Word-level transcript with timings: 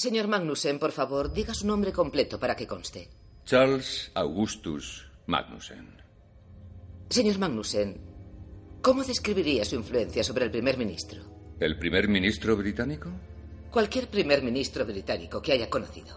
Señor 0.00 0.28
Magnussen, 0.28 0.78
por 0.78 0.92
favor, 0.92 1.30
diga 1.30 1.52
su 1.52 1.66
nombre 1.66 1.92
completo 1.92 2.40
para 2.40 2.56
que 2.56 2.66
conste. 2.66 3.10
Charles 3.44 4.10
Augustus 4.14 5.06
Magnussen. 5.26 6.00
Señor 7.10 7.38
Magnussen, 7.38 8.00
¿cómo 8.80 9.04
describiría 9.04 9.62
su 9.66 9.74
influencia 9.74 10.24
sobre 10.24 10.46
el 10.46 10.50
primer 10.50 10.78
ministro? 10.78 11.20
¿El 11.60 11.78
primer 11.78 12.08
ministro 12.08 12.56
británico? 12.56 13.10
Cualquier 13.70 14.08
primer 14.08 14.42
ministro 14.42 14.86
británico 14.86 15.42
que 15.42 15.52
haya 15.52 15.68
conocido. 15.68 16.16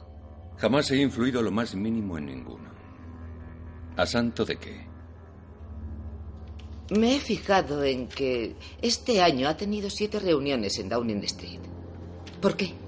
Jamás 0.59 0.89
he 0.91 1.01
influido 1.01 1.41
lo 1.41 1.51
más 1.51 1.75
mínimo 1.75 2.17
en 2.17 2.27
ninguno. 2.27 2.69
¿A 3.97 4.05
santo 4.05 4.45
de 4.45 4.55
qué? 4.55 4.87
Me 6.97 7.17
he 7.17 7.19
fijado 7.19 7.83
en 7.83 8.07
que 8.07 8.55
este 8.81 9.21
año 9.21 9.49
ha 9.49 9.57
tenido 9.57 9.89
siete 9.89 10.21
reuniones 10.21 10.79
en 10.79 10.87
Downing 10.87 11.25
Street. 11.25 11.59
¿Por 12.39 12.55
qué? 12.55 12.82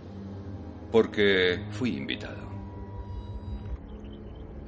Porque 0.95 1.59
fui 1.71 1.97
invitado. 1.97 2.49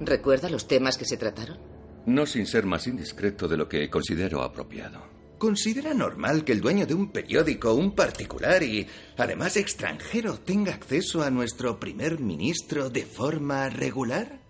¿Recuerda 0.02 0.50
los 0.50 0.68
temas 0.68 0.98
que 0.98 1.06
se 1.06 1.16
trataron? 1.16 1.58
No 2.06 2.26
sin 2.26 2.46
ser 2.46 2.66
más 2.66 2.86
indiscreto 2.86 3.48
de 3.48 3.56
lo 3.56 3.70
que 3.70 3.90
considero 3.90 4.44
apropiado. 4.44 5.02
¿Considera 5.38 5.94
normal 5.94 6.44
que 6.44 6.52
el 6.52 6.60
dueño 6.60 6.86
de 6.86 6.96
un 6.96 7.14
periódico, 7.14 7.74
un 7.76 7.96
particular 7.96 8.62
y 8.62 8.86
además 9.16 9.56
extranjero, 9.56 10.38
tenga 10.42 10.74
acceso 10.74 11.24
a 11.24 11.30
nuestro 11.30 11.80
primer 11.80 12.20
ministro 12.20 12.90
de 12.90 13.06
forma 13.06 13.70
regular? 13.70 14.42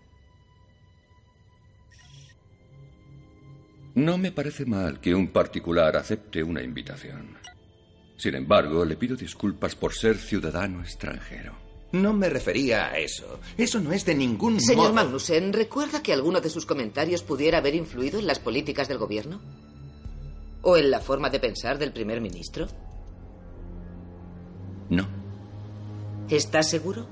No 3.94 4.18
me 4.18 4.32
parece 4.32 4.66
mal 4.66 5.00
que 5.00 5.14
un 5.14 5.28
particular 5.28 5.96
acepte 5.96 6.42
una 6.42 6.64
invitación. 6.64 7.38
Sin 8.18 8.34
embargo, 8.34 8.84
le 8.84 8.98
pido 8.98 9.16
disculpas 9.16 9.76
por 9.76 9.94
ser 9.94 10.18
ciudadano 10.18 10.82
extranjero. 10.82 11.67
No 11.92 12.14
me 12.14 12.30
refería 12.30 12.88
a 12.88 12.98
eso. 12.98 13.40
Eso 13.58 13.80
no 13.80 13.94
es 13.94 14.06
de 14.06 14.16
ningún 14.16 14.60
Señor 14.60 14.88
modo. 14.88 14.94
Magnussen, 14.94 15.54
¿recuerda 15.54 16.04
que 16.04 16.14
alguno 16.14 16.42
de 16.42 16.50
sus 16.50 16.66
comentarios 16.66 17.24
pudiera 17.24 17.60
haber 17.60 17.76
influido 17.76 18.20
en 18.20 18.28
las 18.28 18.40
políticas 18.40 18.88
del 18.88 18.98
gobierno? 18.98 19.40
¿O 20.62 20.76
en 20.76 20.92
la 20.92 21.00
forma 21.00 21.30
de 21.30 21.40
pensar 21.40 21.78
del 21.78 21.94
primer 21.94 22.20
ministro? 22.20 22.68
No. 24.90 25.08
¿Está 26.30 26.62
seguro? 26.62 27.08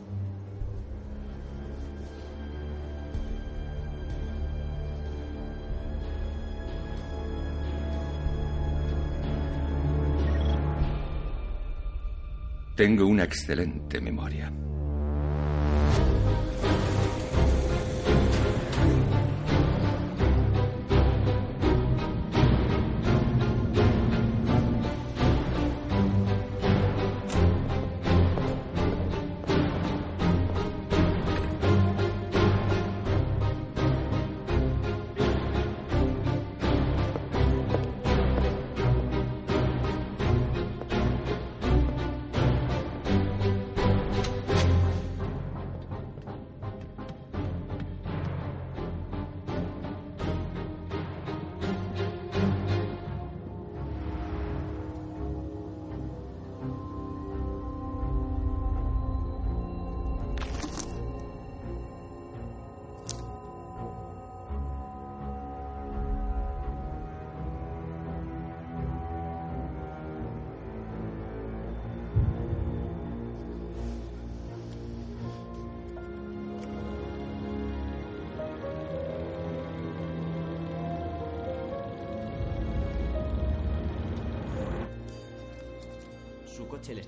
Tengo 12.75 13.07
una 13.07 13.23
excelente 13.23 14.01
memoria. 14.01 14.51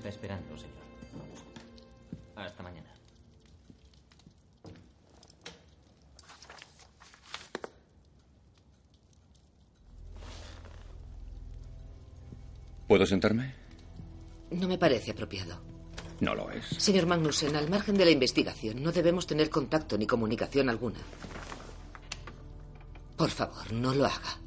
Está 0.08 0.26
esperando, 0.26 0.56
señor. 0.56 0.74
Hasta 2.36 2.62
mañana. 2.62 2.88
¿Puedo 12.86 13.04
sentarme? 13.04 13.54
No 14.50 14.66
me 14.66 14.78
parece 14.78 15.10
apropiado. 15.10 15.60
No 16.20 16.34
lo 16.34 16.50
es. 16.50 16.66
Señor 16.78 17.06
Magnussen, 17.06 17.54
al 17.54 17.68
margen 17.68 17.96
de 17.96 18.04
la 18.06 18.10
investigación, 18.10 18.82
no 18.82 18.92
debemos 18.92 19.26
tener 19.26 19.50
contacto 19.50 19.98
ni 19.98 20.06
comunicación 20.06 20.70
alguna. 20.70 20.98
Por 23.16 23.30
favor, 23.30 23.72
no 23.72 23.94
lo 23.94 24.06
haga. 24.06 24.40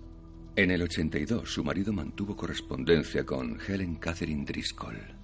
En 0.55 0.71
el 0.71 0.81
82, 0.81 1.53
su 1.53 1.63
marido 1.63 1.93
mantuvo 1.93 2.35
correspondencia 2.35 3.25
con 3.25 3.59
Helen 3.65 3.95
Catherine 3.95 4.43
Driscoll. 4.43 5.20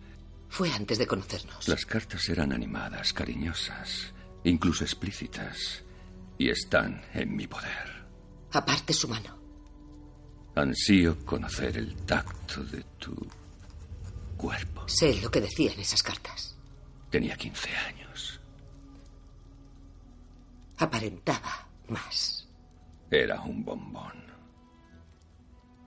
Fue 0.50 0.72
antes 0.72 0.98
de 0.98 1.08
conocernos. 1.08 1.68
Las 1.68 1.86
cartas 1.86 2.28
eran 2.30 2.52
animadas, 2.52 3.14
cariñosas, 3.14 4.14
incluso 4.44 4.84
explícitas, 4.84 5.84
y 6.38 6.50
están 6.50 7.04
en 7.14 7.36
mi 7.36 7.48
poder. 7.48 8.06
Aparte 8.52 8.94
su 8.94 9.08
mano. 9.08 9.38
Ansío 10.56 11.24
conocer 11.26 11.78
el 11.78 11.96
tacto 12.06 12.64
de 12.64 12.84
tu 12.98 13.16
cuerpo. 14.38 14.88
Sé 14.88 15.22
lo 15.22 15.30
que 15.30 15.42
decían 15.42 15.80
esas 15.80 16.02
cartas. 16.02 16.56
Tenía 17.10 17.36
15 17.36 17.76
años. 17.76 18.40
Aparentaba 20.78 21.68
más. 21.90 22.48
Era 23.10 23.42
un 23.42 23.64
bombón. 23.64 24.26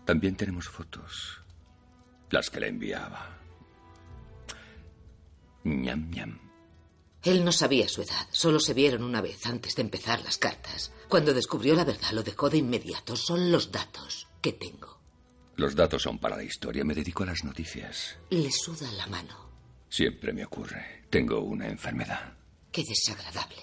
También 0.04 0.36
tenemos 0.36 0.68
fotos. 0.68 1.42
Las 2.30 2.50
que 2.50 2.60
le 2.60 2.68
enviaba. 2.68 3.39
Ñam 5.64 6.10
ñam. 6.10 6.38
Él 7.22 7.44
no 7.44 7.52
sabía 7.52 7.88
su 7.88 8.02
edad. 8.02 8.26
Solo 8.30 8.60
se 8.60 8.72
vieron 8.74 9.02
una 9.02 9.20
vez 9.20 9.44
antes 9.46 9.74
de 9.74 9.82
empezar 9.82 10.22
las 10.22 10.38
cartas. 10.38 10.92
Cuando 11.08 11.34
descubrió 11.34 11.74
la 11.74 11.84
verdad, 11.84 12.12
lo 12.12 12.22
dejó 12.22 12.48
de 12.48 12.58
inmediato. 12.58 13.14
Son 13.14 13.52
los 13.52 13.70
datos 13.70 14.28
que 14.40 14.52
tengo. 14.54 14.98
Los 15.56 15.74
datos 15.74 16.02
son 16.02 16.18
para 16.18 16.36
la 16.36 16.44
historia. 16.44 16.84
Me 16.84 16.94
dedico 16.94 17.22
a 17.22 17.26
las 17.26 17.44
noticias. 17.44 18.16
Le 18.30 18.50
suda 18.50 18.90
la 18.92 19.06
mano. 19.08 19.50
Siempre 19.90 20.32
me 20.32 20.44
ocurre. 20.44 21.04
Tengo 21.10 21.40
una 21.40 21.68
enfermedad. 21.68 22.32
Qué 22.72 22.82
desagradable. 22.84 23.62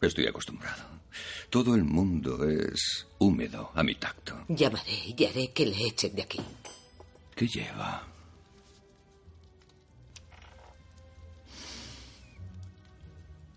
Estoy 0.00 0.26
acostumbrado. 0.26 0.82
Todo 1.50 1.74
el 1.74 1.84
mundo 1.84 2.48
es 2.48 3.06
húmedo 3.18 3.70
a 3.74 3.82
mi 3.82 3.94
tacto. 3.94 4.44
Llamaré 4.48 5.14
y 5.16 5.24
haré 5.24 5.52
que 5.52 5.66
le 5.66 5.86
echen 5.86 6.14
de 6.16 6.22
aquí. 6.22 6.40
¿Qué 7.36 7.46
lleva? 7.46 8.09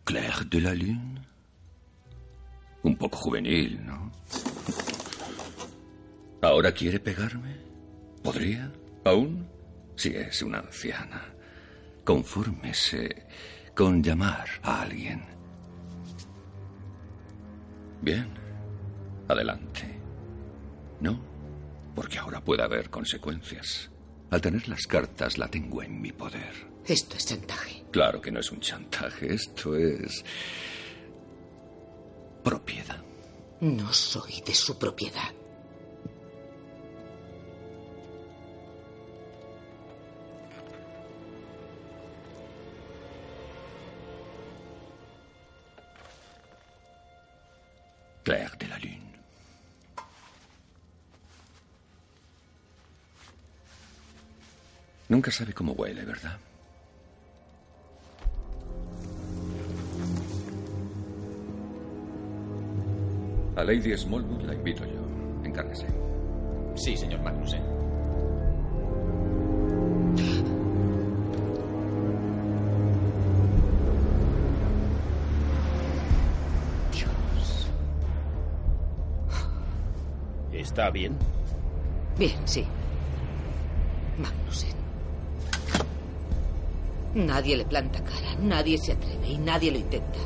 Claire 0.03 0.45
de 0.49 0.61
la 0.61 0.73
Lune. 0.73 1.21
Un 2.83 2.97
poco 2.97 3.17
juvenil, 3.17 3.85
¿no? 3.85 4.11
¿Ahora 6.41 6.73
quiere 6.73 6.99
pegarme? 6.99 7.55
¿Podría? 8.21 8.71
¿Aún? 9.05 9.47
Si 9.95 10.09
es 10.09 10.41
una 10.41 10.59
anciana. 10.59 11.23
Confórmese 12.03 13.27
con 13.73 14.03
llamar 14.03 14.47
a 14.61 14.81
alguien. 14.81 15.23
Bien. 18.01 18.27
Adelante. 19.29 19.87
No, 20.99 21.17
porque 21.95 22.17
ahora 22.17 22.43
puede 22.43 22.63
haber 22.63 22.89
consecuencias. 22.89 23.89
Al 24.29 24.41
tener 24.41 24.67
las 24.67 24.85
cartas 24.85 25.37
la 25.37 25.47
tengo 25.47 25.81
en 25.81 26.01
mi 26.01 26.11
poder. 26.11 26.72
Esto 26.87 27.15
es 27.15 27.25
chantaje. 27.25 27.85
Claro 27.91 28.19
que 28.19 28.31
no 28.31 28.39
es 28.39 28.51
un 28.51 28.59
chantaje, 28.59 29.33
esto 29.33 29.75
es 29.75 30.23
propiedad. 32.43 33.01
No 33.61 33.93
soy 33.93 34.41
de 34.45 34.53
su 34.53 34.77
propiedad. 34.77 35.31
Clair 48.23 48.57
de 48.57 48.67
la 48.67 48.77
lune. 48.79 49.01
Nunca 55.09 55.31
sabe 55.31 55.53
cómo 55.53 55.73
huele, 55.73 56.03
¿verdad? 56.03 56.37
A 63.55 63.63
Lady 63.63 63.95
Smallwood 63.95 64.41
la 64.41 64.53
invito 64.53 64.83
yo. 64.83 64.99
Encárguese. 65.43 65.85
Sí, 66.75 66.97
señor 66.97 67.21
Magnussen. 67.21 67.61
Dios. 76.91 77.67
¿Está 80.51 80.89
bien? 80.89 81.15
Bien, 82.17 82.35
sí. 82.45 82.65
Magnussen. 84.17 84.73
Nadie 87.13 87.57
le 87.57 87.65
planta 87.65 88.03
cara, 88.03 88.35
nadie 88.41 88.79
se 88.79 88.93
atreve 88.93 89.27
y 89.27 89.37
nadie 89.37 89.71
lo 89.71 89.77
intenta. 89.77 90.17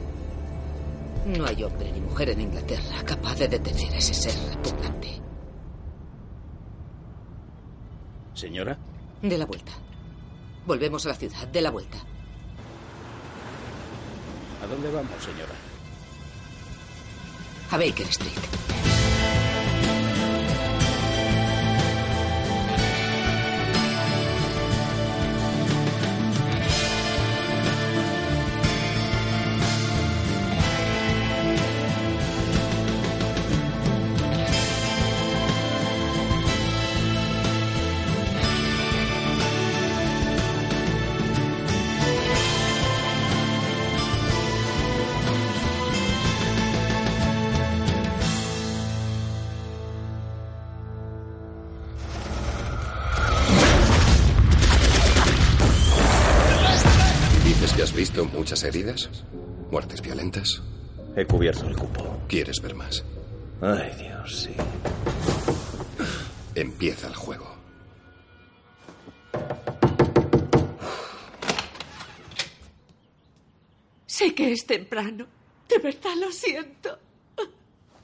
No 1.27 1.45
hay 1.45 1.61
hombre 1.61 1.91
ni 1.91 1.99
mujer 1.99 2.29
en 2.29 2.39
Inglaterra 2.39 3.03
capaz 3.05 3.35
de 3.35 3.49
detener 3.49 3.93
a 3.93 3.97
ese 3.97 4.13
ser 4.13 4.33
repugnante. 4.49 5.21
Señora, 8.33 8.77
De 9.21 9.37
la 9.37 9.45
vuelta. 9.45 9.73
Volvemos 10.65 11.05
a 11.05 11.09
la 11.09 11.15
ciudad, 11.15 11.47
de 11.47 11.61
la 11.61 11.71
vuelta. 11.71 11.97
¿a 14.63 14.67
dónde 14.67 14.89
vamos, 14.91 15.23
señora? 15.23 15.53
A 17.71 17.77
Baker 17.77 18.07
Street. 18.07 18.96
Muchas 58.47 58.63
heridas? 58.63 59.09
¿Muertes 59.71 60.01
violentas? 60.01 60.61
He 61.17 61.25
cubierto 61.25 61.67
el 61.67 61.75
cupo. 61.75 62.21
¿Quieres 62.29 62.61
ver 62.61 62.75
más? 62.75 63.03
Ay, 63.59 63.91
Dios, 63.99 64.43
sí. 64.43 64.55
Empieza 66.55 67.07
el 67.07 67.15
juego. 67.15 67.57
Sé 74.05 74.33
que 74.33 74.53
es 74.53 74.65
temprano. 74.65 75.27
De 75.67 75.79
verdad 75.79 76.15
lo 76.17 76.31
siento. 76.31 76.97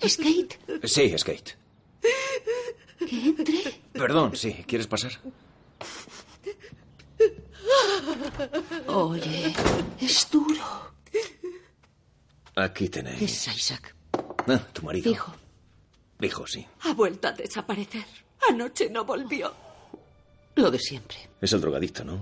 ¿Skate? 0.06 0.60
Sí, 0.84 1.18
Skate. 1.18 1.56
¿Que 3.00 3.16
entre? 3.28 3.81
Perdón, 3.94 4.36
sí. 4.36 4.66
¿Quieres 4.68 4.88
pasar? 4.88 5.13
Oye, 8.88 9.54
es 10.00 10.28
duro. 10.31 10.64
Aquí 12.56 12.90
tenéis. 12.90 13.22
Es 13.48 13.56
Isaac. 13.56 13.96
Ah, 14.48 14.60
tu 14.74 14.84
marido. 14.84 15.10
Hijo, 15.10 15.34
Hijo, 16.22 16.46
sí. 16.48 16.66
ha 16.81 16.94
vuelto 16.94 17.28
a 17.28 17.31
desaparecer. 17.31 18.06
Anoche 18.50 18.90
no 18.90 19.06
volvió. 19.06 19.54
Lo 20.56 20.70
de 20.70 20.78
siempre. 20.80 21.18
Es 21.42 21.54
el 21.54 21.62
drogadicto, 21.62 22.04
¿no? 22.04 22.20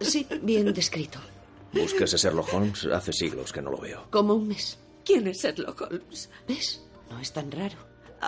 Sí, 0.00 0.26
bien 0.42 0.72
descrito. 0.72 1.20
Buscas 1.72 2.14
a 2.14 2.16
Sherlock 2.16 2.52
Holmes. 2.52 2.84
Hace 2.86 3.12
siglos 3.12 3.52
que 3.52 3.62
no 3.62 3.70
lo 3.70 3.78
veo. 3.78 4.06
Como 4.10 4.34
un 4.34 4.48
mes. 4.48 4.78
¿Quién 5.04 5.26
es 5.28 5.42
Sherlock 5.42 5.82
Holmes? 5.82 6.30
¿Ves? 6.48 6.82
No 7.10 7.20
es 7.20 7.32
tan 7.32 7.50
raro. 7.52 7.76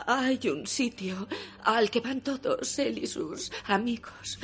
Hay 0.07 0.39
un 0.49 0.67
sitio 0.67 1.27
al 1.65 1.91
que 1.91 2.01
van 2.01 2.21
todos, 2.21 2.79
él 2.79 2.99
y 2.99 3.07
sus 3.07 3.51
amigos. 3.65 4.39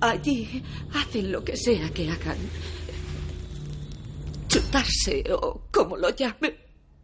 Allí 0.00 0.62
hacen 0.94 1.32
lo 1.32 1.44
que 1.44 1.56
sea 1.56 1.90
que 1.90 2.10
hagan. 2.10 2.38
Chutarse 4.48 5.24
o 5.32 5.62
como 5.70 5.96
lo 5.96 6.10
llamen. 6.10 6.56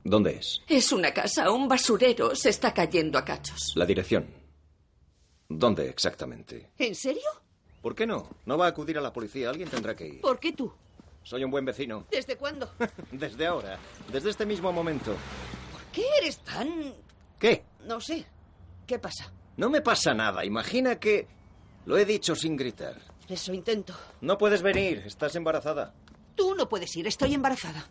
¿Dónde 0.02 0.36
es? 0.36 0.60
Es 0.68 0.92
una 0.92 1.12
casa, 1.12 1.50
un 1.50 1.66
basurero. 1.68 2.34
Se 2.36 2.50
está 2.50 2.72
cayendo 2.72 3.18
a 3.18 3.24
cachos. 3.24 3.72
La 3.74 3.86
dirección. 3.86 4.26
¿Dónde 5.48 5.88
exactamente? 5.88 6.70
¿En 6.78 6.94
serio? 6.94 7.22
¿Por 7.82 7.94
qué 7.94 8.06
no? 8.06 8.28
No 8.46 8.56
va 8.56 8.66
a 8.66 8.68
acudir 8.70 8.96
a 8.98 9.00
la 9.00 9.12
policía. 9.12 9.50
Alguien 9.50 9.68
tendrá 9.68 9.94
que 9.94 10.06
ir. 10.06 10.20
¿Por 10.20 10.38
qué 10.38 10.52
tú? 10.52 10.72
Soy 11.22 11.42
un 11.44 11.50
buen 11.50 11.64
vecino. 11.64 12.06
¿Desde 12.10 12.36
cuándo? 12.36 12.70
Desde 13.12 13.46
ahora. 13.46 13.78
Desde 14.12 14.30
este 14.30 14.46
mismo 14.46 14.72
momento. 14.72 15.14
¿Por 15.72 15.82
qué 15.92 16.04
eres 16.20 16.38
tan... 16.38 16.94
¿Qué? 17.38 17.64
no 17.86 18.00
sé. 18.00 18.24
¿Qué 18.86 18.98
pasa? 18.98 19.32
No 19.56 19.70
me 19.70 19.80
pasa 19.80 20.14
nada. 20.14 20.44
Imagina 20.44 20.98
que... 20.98 21.26
Lo 21.86 21.98
he 21.98 22.04
dicho 22.04 22.34
sin 22.34 22.56
gritar. 22.56 23.00
Eso 23.28 23.52
intento. 23.52 23.94
No 24.20 24.38
puedes 24.38 24.62
venir. 24.62 25.02
Estás 25.06 25.34
embarazada. 25.36 25.94
Tú 26.34 26.54
no 26.54 26.68
puedes 26.68 26.94
ir, 26.96 27.06
estoy 27.06 27.34
embarazada. 27.34 27.86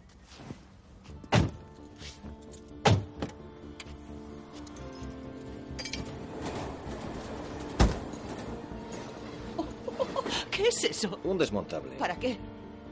¿Qué 10.51 10.67
es 10.67 10.83
eso? 10.83 11.19
Un 11.23 11.37
desmontable. 11.37 11.95
¿Para 11.97 12.15
qué? 12.17 12.37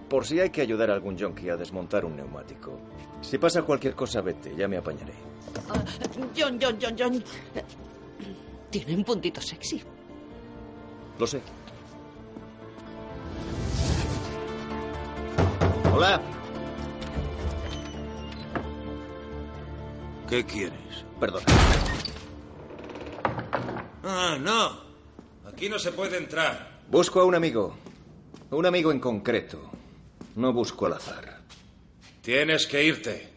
Por 0.10 0.26
si 0.26 0.40
hay 0.40 0.50
que 0.50 0.62
ayudar 0.62 0.90
a 0.90 0.94
algún 0.94 1.16
yonki 1.16 1.50
a 1.50 1.56
desmontar 1.58 2.06
un 2.06 2.16
neumático. 2.16 2.78
Si 3.22 3.38
pasa 3.38 3.62
cualquier 3.62 3.94
cosa, 3.96 4.22
vete. 4.22 4.56
Ya 4.56 4.68
me 4.68 4.78
apañaré. 4.78 5.14
Ah, 5.70 5.84
John, 6.38 6.58
John, 6.62 6.78
John, 6.82 6.96
John. 6.98 7.24
Tiene 8.70 8.96
un 8.96 9.04
puntito 9.04 9.42
sexy. 9.42 9.82
Lo 11.20 11.28
sé. 11.28 11.42
Hola. 15.94 16.22
¿Qué 20.30 20.46
quieres? 20.46 21.06
Perdona. 21.20 21.46
Ah, 24.04 24.38
no. 24.40 24.82
Aquí 25.48 25.70
no 25.70 25.78
se 25.78 25.92
puede 25.92 26.18
entrar. 26.18 26.80
Busco 26.90 27.20
a 27.22 27.26
un 27.26 27.36
amigo. 27.36 27.76
Un 28.50 28.66
amigo 28.66 28.92
en 28.92 29.00
concreto. 29.00 29.70
No 30.36 30.54
busco 30.54 30.86
al 30.86 30.94
azar. 30.94 31.42
Tienes 32.22 32.66
que 32.66 32.84
irte. 32.84 33.30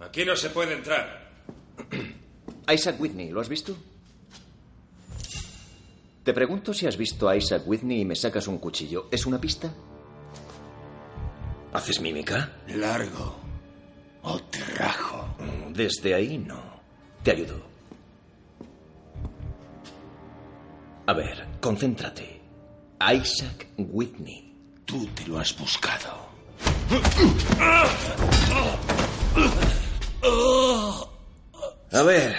Aquí 0.00 0.24
no 0.24 0.34
se 0.36 0.50
puede 0.50 0.74
entrar. 0.74 1.30
Isaac 2.72 2.98
Whitney, 2.98 3.30
¿lo 3.30 3.40
has 3.40 3.48
visto? 3.48 3.76
Te 6.24 6.32
pregunto 6.32 6.72
si 6.72 6.86
has 6.86 6.96
visto 6.96 7.28
a 7.28 7.36
Isaac 7.36 7.62
Whitney 7.66 8.00
y 8.00 8.04
me 8.06 8.16
sacas 8.16 8.48
un 8.48 8.56
cuchillo. 8.58 9.08
¿Es 9.10 9.26
una 9.26 9.38
pista? 9.38 9.70
¿Haces 11.74 12.00
mímica? 12.00 12.50
Largo. 12.68 13.36
O 14.22 14.38
te 14.38 14.64
rajo. 14.64 15.36
Desde 15.70 16.14
ahí 16.14 16.38
no. 16.38 16.62
Te 17.22 17.32
ayudo. 17.32 17.60
A 21.06 21.12
ver, 21.12 21.46
concéntrate. 21.60 22.40
Isaac 23.12 23.68
Whitney. 23.76 24.50
Tú 24.86 25.06
te 25.08 25.26
lo 25.26 25.38
has 25.38 25.54
buscado. 25.58 26.24
A 31.92 32.02
ver, 32.02 32.34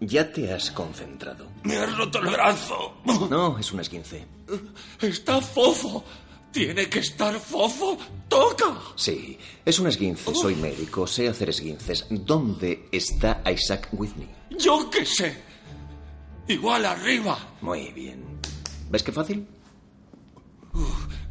ya 0.00 0.32
te 0.32 0.52
has 0.52 0.70
concentrado. 0.70 1.48
Me 1.64 1.76
has 1.76 1.96
roto 1.96 2.18
el 2.20 2.30
brazo. 2.30 2.94
No, 3.30 3.58
es 3.58 3.72
un 3.72 3.80
esguince. 3.80 4.26
Está 5.00 5.40
fofo. 5.40 6.04
Tiene 6.50 6.88
que 6.88 6.98
estar 6.98 7.34
fofo. 7.38 7.96
Toca. 8.28 8.76
Sí, 8.94 9.38
es 9.64 9.78
un 9.78 9.86
esguince. 9.86 10.34
Soy 10.34 10.54
médico, 10.56 11.06
sé 11.06 11.28
hacer 11.28 11.48
esguinces. 11.48 12.06
¿Dónde 12.10 12.88
está 12.92 13.42
Isaac 13.50 13.88
Whitney? 13.92 14.28
Yo 14.58 14.90
qué 14.90 15.06
sé. 15.06 15.42
Igual 16.48 16.84
arriba. 16.84 17.38
Muy 17.62 17.92
bien. 17.92 18.40
¿Ves 18.90 19.02
qué 19.02 19.12
fácil? 19.12 19.46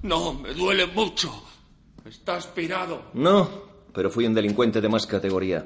No, 0.01 0.33
me 0.33 0.53
duele 0.53 0.87
mucho. 0.87 1.31
Está 2.05 2.37
aspirado. 2.37 3.11
No, 3.13 3.47
pero 3.93 4.09
fui 4.09 4.25
un 4.25 4.33
delincuente 4.33 4.81
de 4.81 4.89
más 4.89 5.05
categoría. 5.05 5.65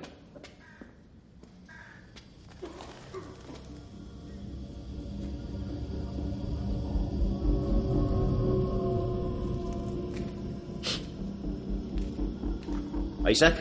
Isaac? 13.27 13.55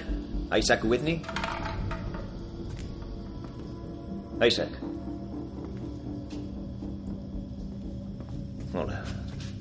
Isaac 0.57 0.85
Whitney? 0.85 1.23
Isaac. 4.47 4.69
Hola. 8.75 9.03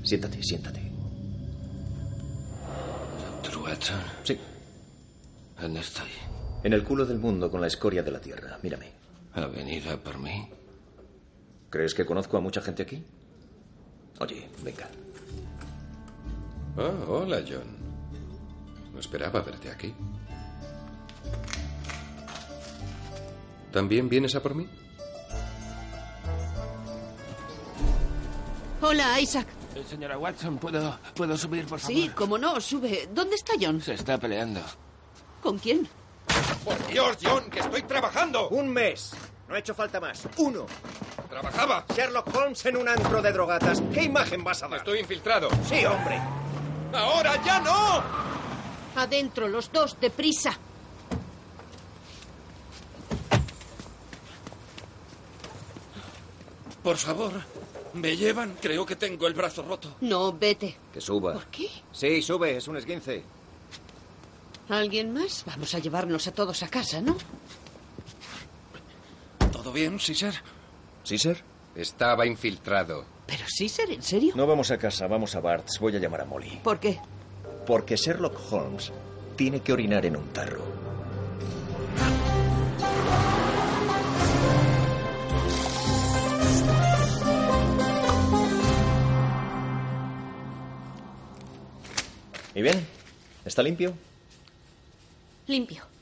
Siéntate, 0.02 0.42
siéntate. 0.42 0.80
Doctor 3.42 3.62
Watson, 3.62 4.00
Sí, 4.24 4.38
¿dónde 5.60 5.80
estoy? 5.80 6.08
en 6.62 6.72
el 6.72 6.82
culo 6.84 7.04
del 7.06 7.18
mundo 7.18 7.50
con 7.50 7.60
la 7.60 7.66
escoria 7.68 8.02
de 8.02 8.10
la 8.10 8.20
Tierra. 8.20 8.58
Mírame. 8.62 8.90
¿Ha 9.34 9.46
venido 9.46 9.90
a 9.92 9.96
por 9.96 10.18
mí? 10.18 10.48
¿Crees 11.70 11.94
que 11.94 12.04
conozco 12.06 12.36
a 12.36 12.40
mucha 12.40 12.60
gente 12.62 12.82
aquí? 12.82 13.02
Oye, 14.20 14.48
venga. 14.62 14.88
Oh, 16.76 17.20
hola, 17.20 17.42
John. 17.48 17.73
No 18.94 19.00
esperaba 19.00 19.40
verte 19.40 19.70
aquí. 19.70 19.92
¿También 23.72 24.08
vienes 24.08 24.36
a 24.36 24.42
por 24.42 24.54
mí? 24.54 24.68
Hola, 28.80 29.20
Isaac. 29.20 29.48
Eh, 29.74 29.82
Señora 29.88 30.16
Watson, 30.16 30.58
¿puedo, 30.58 30.96
¿puedo 31.16 31.36
subir, 31.36 31.66
por 31.66 31.80
favor? 31.80 31.96
Sí, 31.96 32.10
cómo 32.14 32.38
no, 32.38 32.60
sube. 32.60 33.08
¿Dónde 33.12 33.34
está 33.34 33.54
John? 33.60 33.80
Se 33.80 33.94
está 33.94 34.16
peleando. 34.16 34.60
¿Con 35.42 35.58
quién? 35.58 35.88
¡Por 36.64 36.86
Dios, 36.86 37.18
John, 37.20 37.50
que 37.50 37.58
estoy 37.58 37.82
trabajando! 37.82 38.48
Un 38.50 38.68
mes. 38.68 39.12
No 39.48 39.56
ha 39.56 39.58
hecho 39.58 39.74
falta 39.74 39.98
más. 40.00 40.28
Uno. 40.36 40.66
¡Trabajaba! 41.28 41.84
Sherlock 41.94 42.32
Holmes 42.32 42.64
en 42.66 42.76
un 42.76 42.88
antro 42.88 43.20
de 43.20 43.32
drogatas. 43.32 43.82
¿Qué 43.92 44.04
imagen 44.04 44.44
vas 44.44 44.62
a 44.62 44.68
dar? 44.68 44.78
Estoy 44.78 45.00
infiltrado. 45.00 45.48
Sí, 45.64 45.84
hombre. 45.84 46.20
¡Ahora 46.92 47.42
ya 47.44 47.58
no! 47.58 48.33
Adentro, 48.96 49.48
los 49.48 49.72
dos, 49.72 49.98
deprisa. 50.00 50.56
Por 56.82 56.96
favor, 56.98 57.32
¿me 57.94 58.16
llevan? 58.16 58.56
Creo 58.60 58.84
que 58.84 58.96
tengo 58.96 59.26
el 59.26 59.34
brazo 59.34 59.62
roto. 59.62 59.96
No, 60.02 60.32
vete. 60.32 60.76
Que 60.92 61.00
suba. 61.00 61.32
¿Por 61.32 61.46
qué? 61.46 61.68
Sí, 61.92 62.20
sube, 62.22 62.56
es 62.56 62.68
un 62.68 62.76
esguince. 62.76 63.22
¿Alguien 64.68 65.12
más? 65.12 65.44
Vamos 65.46 65.74
a 65.74 65.78
llevarnos 65.78 66.26
a 66.26 66.32
todos 66.32 66.62
a 66.62 66.68
casa, 66.68 67.00
¿no? 67.00 67.16
¿Todo 69.52 69.72
bien, 69.72 69.98
Caesar? 69.98 70.34
¿Sí, 71.04 71.18
sir? 71.18 71.42
Estaba 71.74 72.26
infiltrado. 72.26 73.04
Pero 73.26 73.44
sí, 73.48 73.68
ser 73.68 73.90
en 73.90 74.02
serio. 74.02 74.34
No 74.36 74.46
vamos 74.46 74.70
a 74.70 74.78
casa, 74.78 75.06
vamos 75.06 75.34
a 75.34 75.40
Bart's. 75.40 75.78
Voy 75.80 75.96
a 75.96 75.98
llamar 75.98 76.20
a 76.20 76.24
Molly. 76.26 76.60
¿Por 76.62 76.78
qué? 76.78 77.00
Porque 77.66 77.96
Sherlock 77.96 78.38
Holmes 78.52 78.92
tiene 79.36 79.60
que 79.60 79.72
orinar 79.72 80.04
en 80.06 80.16
un 80.16 80.28
tarro. 80.28 80.64
¿Y 92.54 92.62
bien? 92.62 92.86
¿Está 93.44 93.62
limpio? 93.62 93.94
Limpio. 95.46 95.93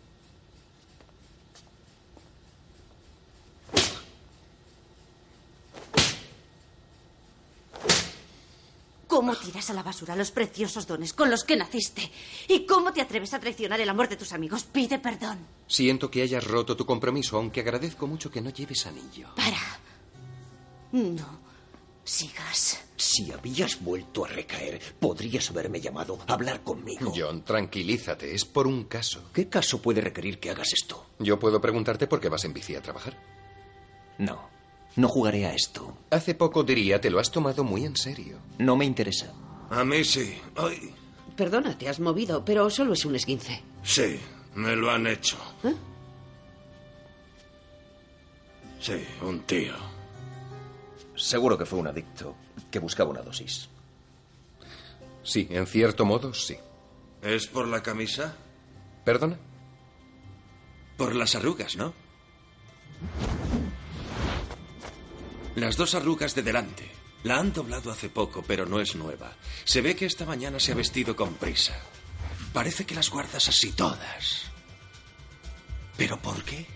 ¿Cómo 9.12 9.36
tiras 9.36 9.68
a 9.68 9.74
la 9.74 9.82
basura 9.82 10.16
los 10.16 10.30
preciosos 10.30 10.86
dones 10.86 11.12
con 11.12 11.30
los 11.30 11.44
que 11.44 11.54
naciste? 11.54 12.10
¿Y 12.48 12.64
cómo 12.64 12.94
te 12.94 13.02
atreves 13.02 13.34
a 13.34 13.38
traicionar 13.38 13.78
el 13.78 13.90
amor 13.90 14.08
de 14.08 14.16
tus 14.16 14.32
amigos? 14.32 14.62
Pide 14.62 14.98
perdón. 14.98 15.36
Siento 15.66 16.10
que 16.10 16.22
hayas 16.22 16.42
roto 16.42 16.78
tu 16.78 16.86
compromiso, 16.86 17.36
aunque 17.36 17.60
agradezco 17.60 18.06
mucho 18.06 18.30
que 18.30 18.40
no 18.40 18.48
lleves 18.48 18.86
anillo. 18.86 19.34
Para. 19.36 19.58
No. 20.92 21.40
Sigas. 22.02 22.80
Si 22.96 23.30
habías 23.30 23.84
vuelto 23.84 24.24
a 24.24 24.28
recaer, 24.28 24.80
podrías 24.98 25.50
haberme 25.50 25.78
llamado 25.78 26.18
a 26.26 26.32
hablar 26.32 26.62
conmigo. 26.62 27.12
John, 27.14 27.44
tranquilízate, 27.44 28.34
es 28.34 28.46
por 28.46 28.66
un 28.66 28.84
caso. 28.84 29.24
¿Qué 29.34 29.46
caso 29.46 29.82
puede 29.82 30.00
requerir 30.00 30.40
que 30.40 30.48
hagas 30.48 30.72
esto? 30.72 31.08
Yo 31.18 31.38
puedo 31.38 31.60
preguntarte 31.60 32.06
por 32.06 32.18
qué 32.18 32.30
vas 32.30 32.46
en 32.46 32.54
bici 32.54 32.74
a 32.76 32.80
trabajar. 32.80 33.14
No, 34.16 34.51
no 34.96 35.08
jugaré 35.08 35.46
a 35.46 35.54
esto. 35.54 35.96
Hace 36.10 36.34
poco 36.34 36.62
diría, 36.62 37.00
te 37.00 37.10
lo 37.10 37.18
has 37.18 37.30
tomado 37.30 37.64
muy 37.64 37.84
en 37.84 37.96
serio. 37.96 38.38
No 38.58 38.76
me 38.76 38.84
interesa. 38.84 39.32
A 39.70 39.84
mí 39.84 40.04
sí. 40.04 40.38
Ay, 40.56 40.94
Perdona, 41.36 41.76
te 41.78 41.88
has 41.88 41.98
movido, 41.98 42.44
pero 42.44 42.68
solo 42.68 42.92
es 42.92 43.04
un 43.06 43.14
esguince. 43.16 43.62
sí, 43.82 44.18
me 44.54 44.76
lo 44.76 44.90
han 44.90 45.06
hecho. 45.06 45.36
¿Eh? 45.64 45.74
Sí, 48.80 49.04
un 49.22 49.40
tío. 49.40 49.74
Seguro 51.16 51.56
que 51.56 51.64
fue 51.64 51.78
un 51.78 51.86
adicto 51.86 52.34
que 52.70 52.78
buscaba 52.78 53.10
una 53.10 53.22
dosis. 53.22 53.68
Sí, 55.22 55.46
en 55.50 55.66
cierto 55.66 56.04
modo, 56.04 56.34
sí. 56.34 56.56
¿Es 57.22 57.46
por 57.46 57.66
la 57.68 57.82
camisa? 57.82 58.34
¿Perdona? 59.04 59.38
Por 60.96 61.14
las 61.14 61.34
arrugas, 61.34 61.76
¿no? 61.76 61.94
Las 65.54 65.76
dos 65.76 65.94
arrugas 65.94 66.34
de 66.34 66.42
delante. 66.42 66.90
La 67.24 67.38
han 67.38 67.52
doblado 67.52 67.90
hace 67.92 68.08
poco, 68.08 68.42
pero 68.46 68.66
no 68.66 68.80
es 68.80 68.96
nueva. 68.96 69.36
Se 69.64 69.80
ve 69.80 69.94
que 69.94 70.06
esta 70.06 70.24
mañana 70.24 70.58
se 70.58 70.72
ha 70.72 70.74
vestido 70.74 71.14
con 71.14 71.34
prisa. 71.34 71.78
Parece 72.52 72.84
que 72.84 72.94
las 72.94 73.10
guardas 73.10 73.48
así 73.48 73.72
todas. 73.72 74.44
¿Pero 75.96 76.18
por 76.20 76.42
qué? 76.44 76.66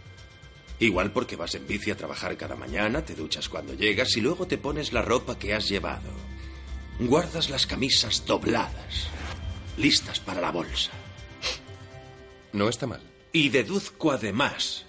Igual 0.79 1.11
porque 1.13 1.37
vas 1.37 1.55
en 1.55 1.67
bici 1.67 1.91
a 1.91 1.97
trabajar 1.97 2.37
cada 2.37 2.55
mañana, 2.55 3.03
te 3.03 3.15
duchas 3.15 3.49
cuando 3.49 3.75
llegas 3.75 4.17
y 4.17 4.21
luego 4.21 4.47
te 4.47 4.59
pones 4.59 4.93
la 4.93 5.03
ropa 5.03 5.39
que 5.39 5.55
has 5.55 5.69
llevado. 5.69 6.11
Guardas 7.01 7.49
las 7.49 7.67
camisas 7.67 8.25
dobladas, 8.27 9.09
listas 9.79 10.21
para 10.21 10.41
la 10.41 10.51
bolsa. 10.51 10.93
No 12.53 12.69
está 12.69 12.87
mal. 12.87 13.03
Y 13.33 13.49
deduzco 13.49 14.13
además 14.13 14.86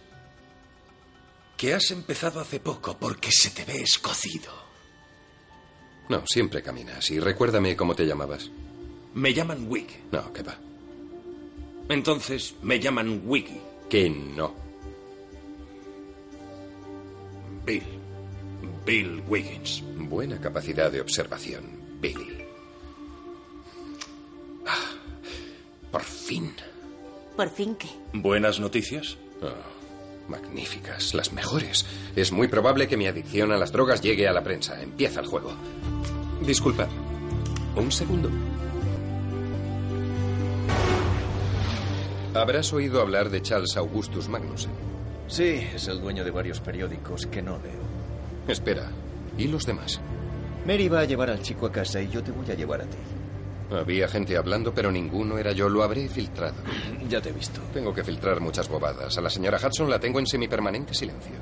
que 1.57 1.73
has 1.73 1.91
empezado 1.91 2.39
hace 2.39 2.59
poco 2.59 2.97
porque 2.97 3.31
se 3.31 3.49
te 3.49 3.65
ve 3.65 3.81
escocido. 3.81 4.53
No, 6.07 6.23
siempre 6.25 6.61
caminas. 6.61 7.09
Y 7.11 7.19
recuérdame 7.19 7.75
cómo 7.75 7.95
te 7.95 8.05
llamabas. 8.05 8.49
Me 9.13 9.33
llaman 9.33 9.65
Wig. 9.67 10.03
No, 10.11 10.31
que 10.31 10.43
va. 10.43 10.57
Entonces 11.89 12.55
me 12.61 12.79
llaman 12.79 13.23
Wiggy. 13.25 13.59
Que 13.89 14.09
no. 14.09 14.53
Bill. 17.65 17.83
Bill 18.85 19.23
Wiggins. 19.27 19.83
Buena 19.97 20.39
capacidad 20.39 20.91
de 20.91 21.01
observación, 21.01 21.63
Bill. 21.99 22.45
Ah, 24.65 24.91
por 25.91 26.03
fin. 26.03 26.53
¿Por 27.35 27.49
fin 27.49 27.75
qué? 27.75 27.87
¿Buenas 28.13 28.59
noticias? 28.59 29.17
Oh, 29.41 29.76
magníficas, 30.29 31.13
las 31.13 31.33
mejores. 31.33 31.85
Es 32.15 32.31
muy 32.31 32.47
probable 32.47 32.87
que 32.87 32.97
mi 32.97 33.07
adicción 33.07 33.51
a 33.51 33.57
las 33.57 33.71
drogas 33.71 34.01
llegue 34.01 34.27
a 34.27 34.33
la 34.33 34.43
prensa. 34.43 34.81
Empieza 34.81 35.19
el 35.19 35.27
juego. 35.27 35.53
Disculpad. 36.45 36.87
Un 37.75 37.91
segundo. 37.91 38.29
Habrás 42.33 42.71
oído 42.73 43.01
hablar 43.01 43.29
de 43.29 43.41
Charles 43.41 43.77
Augustus 43.77 44.29
Magnussen. 44.29 44.71
Sí, 45.27 45.67
es 45.73 45.87
el 45.87 46.01
dueño 46.01 46.23
de 46.23 46.31
varios 46.31 46.59
periódicos 46.61 47.25
que 47.25 47.41
no 47.41 47.57
leo. 47.57 47.81
Espera, 48.47 48.91
¿y 49.37 49.47
los 49.47 49.65
demás? 49.65 49.99
Mary 50.65 50.87
va 50.87 51.01
a 51.01 51.05
llevar 51.05 51.29
al 51.29 51.41
chico 51.41 51.65
a 51.65 51.71
casa 51.71 52.01
y 52.01 52.09
yo 52.09 52.23
te 52.23 52.31
voy 52.31 52.49
a 52.51 52.53
llevar 52.55 52.81
a 52.81 52.85
ti. 52.85 52.97
Había 53.71 54.07
gente 54.07 54.37
hablando, 54.37 54.73
pero 54.73 54.91
ninguno 54.91 55.37
era 55.37 55.51
yo. 55.51 55.67
Lo 55.69 55.83
habré 55.83 56.07
filtrado. 56.07 56.55
Ya 57.09 57.21
te 57.21 57.29
he 57.29 57.31
visto. 57.31 57.61
Tengo 57.73 57.93
que 57.93 58.03
filtrar 58.03 58.39
muchas 58.41 58.67
bobadas. 58.67 59.17
A 59.17 59.21
la 59.21 59.29
señora 59.29 59.57
Hudson 59.57 59.89
la 59.89 59.99
tengo 59.99 60.19
en 60.19 60.27
semipermanente 60.27 60.93
silencio. 60.93 61.35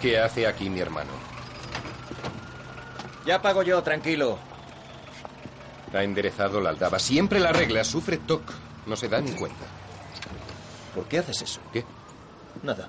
¿Qué 0.00 0.18
hace 0.18 0.46
aquí 0.46 0.68
mi 0.70 0.80
hermano? 0.80 1.10
Ya 3.26 3.40
pago 3.40 3.62
yo, 3.62 3.82
tranquilo. 3.82 4.38
Ha 5.92 6.02
enderezado 6.02 6.60
la 6.60 6.70
aldaba. 6.70 6.98
Siempre 6.98 7.40
la 7.40 7.52
regla. 7.52 7.82
Sufre 7.84 8.18
TOC. 8.18 8.42
No 8.86 8.96
se 8.96 9.08
da 9.08 9.20
ni 9.20 9.32
cuenta. 9.32 9.64
¿Por 10.94 11.06
qué 11.06 11.18
haces 11.18 11.42
eso? 11.42 11.60
¿Qué? 11.72 11.84
Nada. 12.62 12.88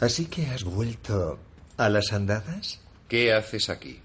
Así 0.00 0.26
que 0.26 0.46
has 0.46 0.62
vuelto 0.62 1.38
a 1.76 1.88
las 1.88 2.12
andadas. 2.12 2.80
¿Qué 3.08 3.32
haces 3.32 3.68
aquí? 3.68 4.00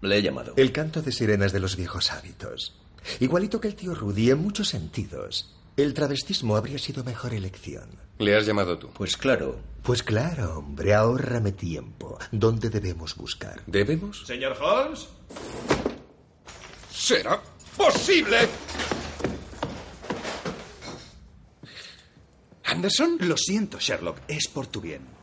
Le 0.00 0.18
he 0.18 0.22
llamado. 0.22 0.54
El 0.56 0.72
canto 0.72 1.02
de 1.02 1.12
sirenas 1.12 1.52
de 1.52 1.60
los 1.60 1.76
viejos 1.76 2.10
hábitos. 2.12 2.74
Igualito 3.20 3.60
que 3.60 3.68
el 3.68 3.74
tío 3.74 3.94
Rudy 3.94 4.30
en 4.30 4.38
muchos 4.38 4.68
sentidos. 4.68 5.54
El 5.76 5.94
travestismo 5.94 6.56
habría 6.56 6.78
sido 6.78 7.04
mejor 7.04 7.32
elección. 7.34 7.88
¿Le 8.18 8.36
has 8.36 8.46
llamado 8.46 8.78
tú? 8.78 8.90
Pues 8.92 9.16
claro. 9.16 9.58
Pues 9.82 10.02
claro, 10.02 10.58
hombre, 10.58 10.94
ahórrame 10.94 11.52
tiempo. 11.52 12.18
¿Dónde 12.32 12.68
debemos 12.68 13.16
buscar? 13.16 13.62
¿Debemos? 13.66 14.26
Señor 14.26 14.56
Holmes. 14.60 15.08
¿Será 16.92 17.40
posible? 17.76 18.36
¿Anderson? 22.64 23.16
Lo 23.20 23.36
siento, 23.36 23.78
Sherlock. 23.78 24.18
Es 24.28 24.48
por 24.48 24.66
tu 24.66 24.80
bien. 24.80 25.19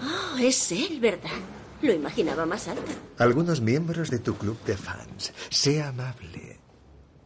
Oh, 0.00 0.38
es 0.38 0.72
él, 0.72 0.98
¿verdad? 1.00 1.30
Lo 1.82 1.92
imaginaba 1.92 2.46
más 2.46 2.68
alto. 2.68 2.92
Algunos 3.18 3.60
miembros 3.60 4.10
de 4.10 4.18
tu 4.18 4.36
club 4.36 4.58
de 4.64 4.76
fans. 4.76 5.32
Sea 5.48 5.88
amable. 5.88 6.58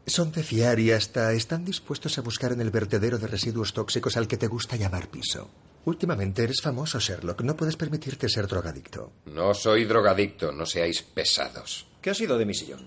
Son 0.06 0.30
de 0.32 0.42
fiar 0.42 0.78
y 0.80 0.92
hasta 0.92 1.32
están 1.32 1.64
dispuestos 1.64 2.18
a 2.18 2.22
buscar 2.22 2.52
en 2.52 2.60
el 2.60 2.70
vertedero 2.70 3.18
de 3.18 3.26
residuos 3.26 3.72
tóxicos 3.72 4.16
al 4.16 4.28
que 4.28 4.36
te 4.36 4.48
gusta 4.48 4.76
llamar 4.76 5.08
piso. 5.08 5.50
Últimamente 5.86 6.42
eres 6.44 6.60
famoso, 6.62 6.98
Sherlock. 6.98 7.42
No 7.42 7.56
puedes 7.56 7.76
permitirte 7.76 8.28
ser 8.28 8.46
drogadicto. 8.46 9.12
No 9.26 9.54
soy 9.54 9.84
drogadicto, 9.84 10.52
no 10.52 10.66
seáis 10.66 11.02
pesados. 11.02 11.86
¿Qué 12.00 12.10
ha 12.10 12.14
sido 12.14 12.38
de 12.38 12.46
mi 12.46 12.54
sillón? 12.54 12.86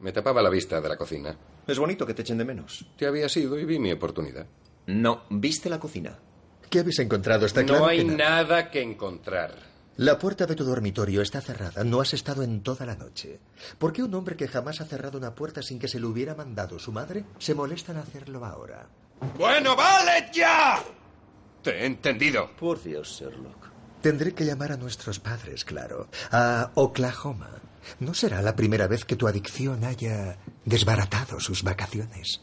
Me 0.00 0.12
tapaba 0.12 0.42
la 0.42 0.50
vista 0.50 0.80
de 0.80 0.88
la 0.88 0.96
cocina. 0.96 1.36
Es 1.66 1.78
bonito 1.78 2.06
que 2.06 2.14
te 2.14 2.22
echen 2.22 2.38
de 2.38 2.44
menos. 2.44 2.86
Te 2.96 3.06
había 3.06 3.28
sido 3.28 3.58
y 3.58 3.64
vi 3.64 3.78
mi 3.78 3.92
oportunidad. 3.92 4.46
No, 4.86 5.24
viste 5.30 5.68
la 5.68 5.80
cocina. 5.80 6.18
¿Qué 6.70 6.80
habéis 6.80 6.98
encontrado? 6.98 7.46
Está 7.46 7.60
no 7.62 7.66
claro 7.68 7.86
hay 7.86 7.98
que 7.98 8.04
nada. 8.04 8.42
nada 8.42 8.70
que 8.70 8.82
encontrar. 8.82 9.54
La 9.96 10.18
puerta 10.18 10.44
de 10.44 10.54
tu 10.54 10.64
dormitorio 10.64 11.22
está 11.22 11.40
cerrada. 11.40 11.82
No 11.82 12.00
has 12.02 12.12
estado 12.12 12.42
en 12.42 12.62
toda 12.62 12.84
la 12.84 12.96
noche. 12.96 13.40
¿Por 13.78 13.92
qué 13.94 14.02
un 14.02 14.12
hombre 14.14 14.36
que 14.36 14.46
jamás 14.48 14.80
ha 14.80 14.84
cerrado 14.84 15.16
una 15.16 15.34
puerta 15.34 15.62
sin 15.62 15.78
que 15.78 15.88
se 15.88 15.98
le 15.98 16.06
hubiera 16.06 16.34
mandado 16.34 16.78
su 16.78 16.92
madre 16.92 17.24
se 17.38 17.54
molesta 17.54 17.92
en 17.92 17.98
hacerlo 17.98 18.44
ahora? 18.44 18.86
Bueno, 19.38 19.74
vale 19.74 20.28
ya. 20.34 20.82
Te 21.62 21.70
he 21.70 21.86
entendido. 21.86 22.50
Por 22.58 22.82
Dios, 22.82 23.08
Sherlock. 23.08 23.68
Tendré 24.02 24.34
que 24.34 24.44
llamar 24.44 24.72
a 24.72 24.76
nuestros 24.76 25.18
padres, 25.18 25.64
claro. 25.64 26.08
A 26.30 26.70
Oklahoma. 26.74 27.48
No 27.98 28.12
será 28.12 28.42
la 28.42 28.54
primera 28.54 28.86
vez 28.88 29.04
que 29.06 29.16
tu 29.16 29.26
adicción 29.26 29.82
haya 29.84 30.36
desbaratado 30.66 31.40
sus 31.40 31.62
vacaciones. 31.62 32.42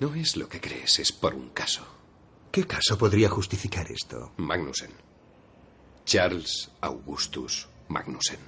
No 0.00 0.14
es 0.14 0.36
lo 0.36 0.48
que 0.48 0.60
crees, 0.60 0.98
es 0.98 1.12
por 1.12 1.34
un 1.34 1.50
caso. 1.50 1.86
¿Qué 2.50 2.66
caso 2.66 2.98
podría 2.98 3.28
justificar 3.28 3.90
esto? 3.90 4.32
Magnussen. 4.36 4.90
Charles 6.04 6.70
Augustus 6.80 7.68
Magnussen. 7.88 8.40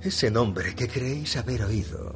Ese 0.00 0.30
nombre 0.30 0.74
que 0.74 0.88
creéis 0.88 1.36
haber 1.36 1.62
oído. 1.62 2.14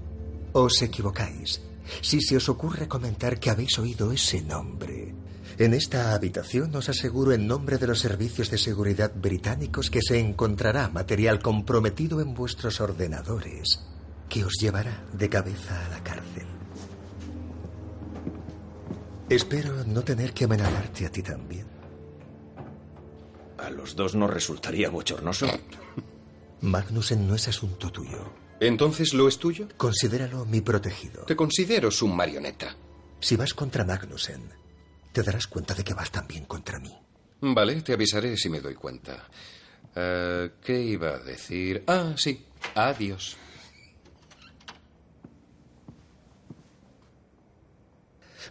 Os 0.53 0.83
equivocáis. 0.83 1.63
Si 2.01 2.21
se 2.21 2.37
os 2.37 2.49
ocurre 2.49 2.89
comentar 2.89 3.39
que 3.39 3.51
habéis 3.51 3.79
oído 3.79 4.11
ese 4.11 4.41
nombre. 4.43 5.15
En 5.59 5.75
esta 5.75 6.15
habitación 6.15 6.75
os 6.75 6.89
aseguro 6.89 7.33
en 7.33 7.47
nombre 7.47 7.79
de 7.79 7.87
los 7.87 8.01
servicios 8.01 8.51
de 8.51 8.59
seguridad 8.59 9.13
británicos 9.15 9.91
que 9.91 10.03
se 10.03 10.19
encontrará 10.19 10.89
material 10.89 11.41
comprometido 11.41 12.21
en 12.21 12.35
vuestros 12.35 12.81
ordenadores 12.81 13.87
que 14.29 14.45
os 14.45 14.55
llevará 14.61 15.05
de 15.13 15.29
cabeza 15.29 15.87
a 15.87 15.89
la 15.89 16.03
cárcel. 16.03 16.47
Espero 19.29 19.85
no 19.85 20.03
tener 20.03 20.33
que 20.33 20.45
amenazarte 20.45 21.07
a 21.07 21.11
ti 21.11 21.23
también. 21.23 21.67
A 23.59 23.71
los 23.71 23.97
dos 23.97 24.15
nos 24.15 24.31
resultaría 24.31 24.91
bochornoso. 24.91 25.47
Magnussen 26.61 27.27
no 27.27 27.35
es 27.35 27.49
asunto 27.49 27.91
tuyo. 27.91 28.33
¿Entonces 28.61 29.13
lo 29.15 29.29
es 29.29 29.39
tuyo? 29.39 29.69
Considéralo 29.77 30.47
mi 30.47 30.61
protegido. 30.61 31.25
Te 31.25 31.37
considero 31.37 31.91
su 31.91 32.07
marioneta. 32.09 32.77
Si 33.21 33.37
vas 33.37 33.53
contra 33.55 33.85
Magnussen, 33.85 34.43
te 35.13 35.23
darás 35.23 35.47
cuenta 35.47 35.75
de 35.75 35.85
que 35.85 35.95
vas 35.95 36.11
también 36.11 36.45
contra 36.45 36.79
mí. 36.79 36.95
Vale, 37.41 37.83
te 37.83 37.93
avisaré 37.93 38.37
si 38.37 38.49
me 38.49 38.61
doy 38.61 38.75
cuenta. 38.75 39.29
Eh, 39.95 40.51
¿Qué 40.63 40.81
iba 40.81 41.11
a 41.11 41.19
decir? 41.19 41.83
Ah, 41.87 42.15
sí. 42.17 42.47
Adiós. 42.75 43.37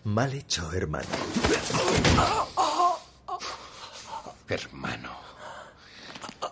Mal 0.06 0.34
hecho, 0.34 0.72
hermano. 0.72 1.08
Hermano, 4.48 5.10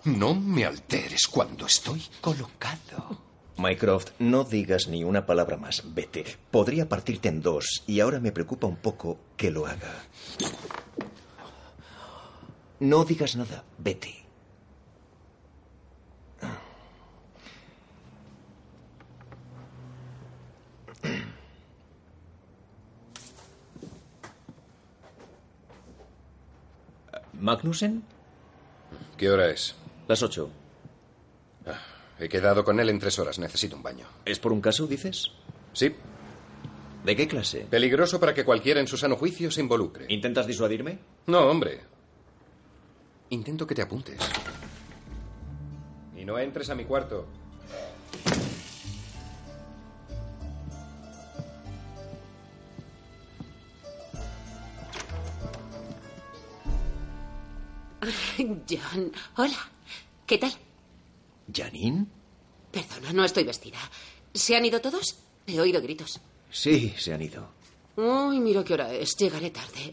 no 0.06 0.34
me 0.34 0.66
alteres 0.66 1.28
cuando 1.28 1.68
estoy 1.68 2.04
colocado. 2.20 3.22
Mycroft, 3.58 4.10
no 4.18 4.44
digas 4.44 4.88
ni 4.88 5.04
una 5.04 5.28
palabra 5.28 5.58
más. 5.58 5.84
Vete. 5.94 6.26
Podría 6.50 6.89
partirte 6.89 7.30
en 7.30 7.44
dos 7.44 7.84
y 7.86 8.00
ahora 8.00 8.20
me 8.20 8.32
preocupa 8.32 8.66
un 8.66 8.78
poco 8.78 9.20
que 9.38 9.52
lo 9.52 9.68
haga. 9.68 10.04
No 12.80 13.06
digas 13.06 13.36
nada. 13.36 13.63
Vete. 13.78 14.23
¿Magnussen? 27.44 28.02
¿Qué 29.18 29.30
hora 29.30 29.50
es? 29.50 29.76
Las 30.08 30.24
ocho. 30.24 30.50
Ah, 31.66 31.78
he 32.18 32.30
quedado 32.30 32.64
con 32.64 32.80
él 32.80 32.88
en 32.88 33.00
tres 33.00 33.20
horas. 33.20 33.38
Necesito 33.38 33.76
un 33.76 33.84
baño. 33.84 34.08
¿Es 34.24 34.40
por 34.40 34.54
un 34.54 34.62
caso, 34.62 34.88
dices? 34.88 35.30
Sí. 35.74 35.94
¿De 37.04 37.16
qué 37.18 37.28
clase? 37.28 37.68
Peligroso 37.70 38.18
para 38.18 38.34
que 38.34 38.46
cualquiera 38.46 38.80
en 38.80 38.88
su 38.88 38.96
sano 38.96 39.18
juicio 39.18 39.52
se 39.52 39.60
involucre. 39.60 40.06
¿Intentas 40.08 40.48
disuadirme? 40.48 41.00
No, 41.28 41.42
hombre. 41.42 41.82
Intento 43.32 43.68
que 43.68 43.76
te 43.76 43.82
apuntes. 43.82 44.20
Y 46.16 46.24
no 46.24 46.40
entres 46.40 46.70
a 46.70 46.76
mi 46.76 46.86
cuarto. 46.86 47.28
John, 58.70 59.12
hola. 59.38 59.70
¿Qué 60.26 60.38
tal? 60.38 60.54
¿Janine? 61.54 62.06
Perdona, 62.72 63.13
no 63.13 63.24
estoy 63.26 63.44
vestida. 63.44 63.78
¿Se 64.34 64.56
han 64.56 64.66
ido 64.66 64.82
todos? 64.82 65.18
He 65.46 65.60
oído 65.60 65.82
gritos. 65.82 66.20
Sí, 66.50 66.94
se 66.98 67.13
han 67.13 67.22
ido. 67.22 67.50
Uy, 67.96 68.39
mira 68.39 68.63
qué 68.63 68.74
hora 68.74 68.94
es. 68.94 69.16
Llegaré 69.18 69.52
tarde. 69.52 69.92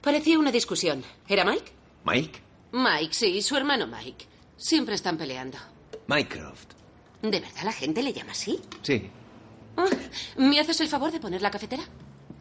Parecía 0.00 0.38
una 0.38 0.50
discusión. 0.50 1.04
¿Era 1.28 1.44
Mike? 1.44 1.72
¿Mike? 2.04 2.40
Mike, 2.72 3.12
sí, 3.14 3.42
su 3.42 3.56
hermano 3.56 3.86
Mike. 3.86 4.26
Siempre 4.56 4.94
están 4.94 5.18
peleando. 5.18 5.58
Mycroft. 6.06 6.72
¿De 7.20 7.40
verdad 7.40 7.62
la 7.64 7.72
gente 7.72 8.02
le 8.02 8.12
llama 8.12 8.32
así? 8.32 8.58
Sí. 8.82 9.10
Ah, 9.76 9.86
¿Me 10.36 10.58
haces 10.60 10.80
el 10.80 10.88
favor 10.88 11.12
de 11.12 11.20
poner 11.20 11.42
la 11.42 11.50
cafetera? 11.50 11.84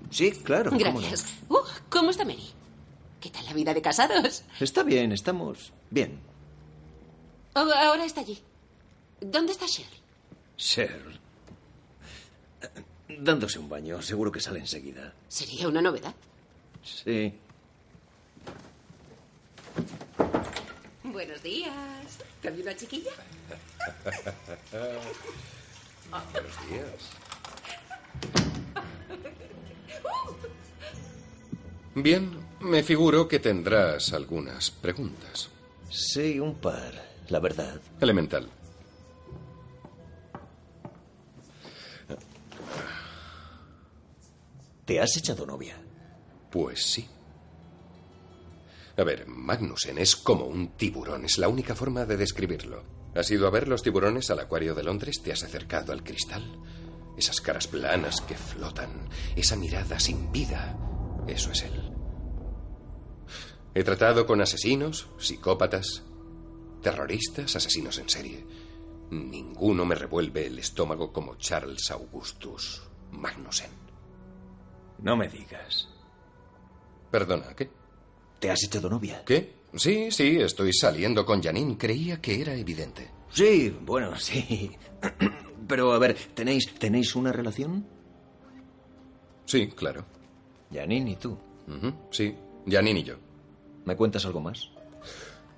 Sí, 0.09 0.31
claro. 0.31 0.71
¿cómo 0.71 0.83
no? 0.83 0.99
Gracias. 0.99 1.25
Uh, 1.49 1.57
¿Cómo 1.89 2.09
está 2.11 2.25
Mary? 2.25 2.49
¿Qué 3.21 3.29
tal 3.29 3.45
la 3.45 3.53
vida 3.53 3.73
de 3.73 3.81
casados? 3.83 4.43
Está 4.59 4.81
bien, 4.83 5.11
estamos 5.11 5.71
bien. 5.91 6.19
Oh, 7.53 7.59
ahora 7.59 8.03
está 8.03 8.21
allí. 8.21 8.41
¿Dónde 9.19 9.51
está 9.51 9.67
Shirley? 9.67 9.99
Cheryl. 10.57 11.19
Dándose 13.19 13.59
un 13.59 13.69
baño, 13.69 14.01
seguro 14.01 14.31
que 14.31 14.39
sale 14.39 14.59
enseguida. 14.59 15.13
Sería 15.27 15.67
una 15.67 15.81
novedad. 15.83 16.15
Sí. 16.83 17.31
Buenos 21.03 21.43
días. 21.43 22.17
¿Cambio 22.41 22.63
una 22.63 22.75
chiquilla? 22.75 23.11
Buenos 26.31 26.69
días. 26.69 27.11
Bien, 31.95 32.40
me 32.61 32.83
figuro 32.83 33.27
que 33.27 33.39
tendrás 33.39 34.13
algunas 34.13 34.71
preguntas. 34.71 35.49
Sí, 35.89 36.39
un 36.39 36.55
par, 36.55 36.93
la 37.29 37.39
verdad. 37.39 37.81
Elemental. 37.99 38.49
¿Te 44.85 44.99
has 44.99 45.15
echado 45.17 45.45
novia? 45.45 45.77
Pues 46.49 46.83
sí. 46.83 47.07
A 48.97 49.03
ver, 49.03 49.25
Magnussen 49.27 49.97
es 49.97 50.15
como 50.15 50.45
un 50.45 50.69
tiburón, 50.75 51.25
es 51.25 51.37
la 51.37 51.47
única 51.47 51.75
forma 51.75 52.05
de 52.05 52.17
describirlo. 52.17 52.83
¿Has 53.15 53.31
ido 53.31 53.47
a 53.47 53.51
ver 53.51 53.67
los 53.67 53.83
tiburones 53.83 54.29
al 54.29 54.39
acuario 54.39 54.75
de 54.75 54.83
Londres? 54.83 55.21
¿Te 55.23 55.31
has 55.31 55.43
acercado 55.43 55.91
al 55.93 56.03
cristal? 56.03 56.43
Esas 57.17 57.41
caras 57.41 57.67
planas 57.67 58.21
que 58.21 58.35
flotan, 58.35 59.09
esa 59.35 59.55
mirada 59.55 59.99
sin 59.99 60.31
vida, 60.31 60.77
eso 61.27 61.51
es 61.51 61.63
él. 61.63 61.90
He 63.73 63.83
tratado 63.83 64.25
con 64.25 64.41
asesinos, 64.41 65.07
psicópatas, 65.17 66.03
terroristas, 66.81 67.55
asesinos 67.55 67.97
en 67.99 68.09
serie. 68.09 68.45
Ninguno 69.11 69.85
me 69.85 69.95
revuelve 69.95 70.47
el 70.47 70.59
estómago 70.59 71.11
como 71.11 71.35
Charles 71.35 71.89
Augustus 71.91 72.81
Magnussen. 73.11 73.71
No 74.99 75.15
me 75.15 75.27
digas. 75.27 75.89
Perdona, 77.09 77.53
¿qué? 77.55 77.69
¿Te 78.39 78.51
has 78.51 78.63
echado 78.63 78.89
novia? 78.89 79.23
¿Qué? 79.25 79.61
Sí, 79.75 80.11
sí, 80.11 80.37
estoy 80.39 80.73
saliendo 80.73 81.25
con 81.25 81.41
Janine. 81.41 81.77
Creía 81.77 82.21
que 82.21 82.41
era 82.41 82.53
evidente. 82.55 83.09
Sí, 83.31 83.75
bueno, 83.81 84.17
sí. 84.17 84.71
Pero 85.67 85.93
a 85.93 85.99
ver, 85.99 86.15
¿tenéis, 86.33 86.73
¿tenéis 86.77 87.15
una 87.15 87.31
relación? 87.31 87.85
Sí, 89.45 89.67
claro. 89.69 90.05
Janine 90.73 91.11
y 91.11 91.15
tú. 91.15 91.37
Sí, 92.11 92.35
Janine 92.67 92.99
y 92.99 93.03
yo. 93.03 93.15
¿Me 93.85 93.95
cuentas 93.95 94.25
algo 94.25 94.39
más? 94.41 94.69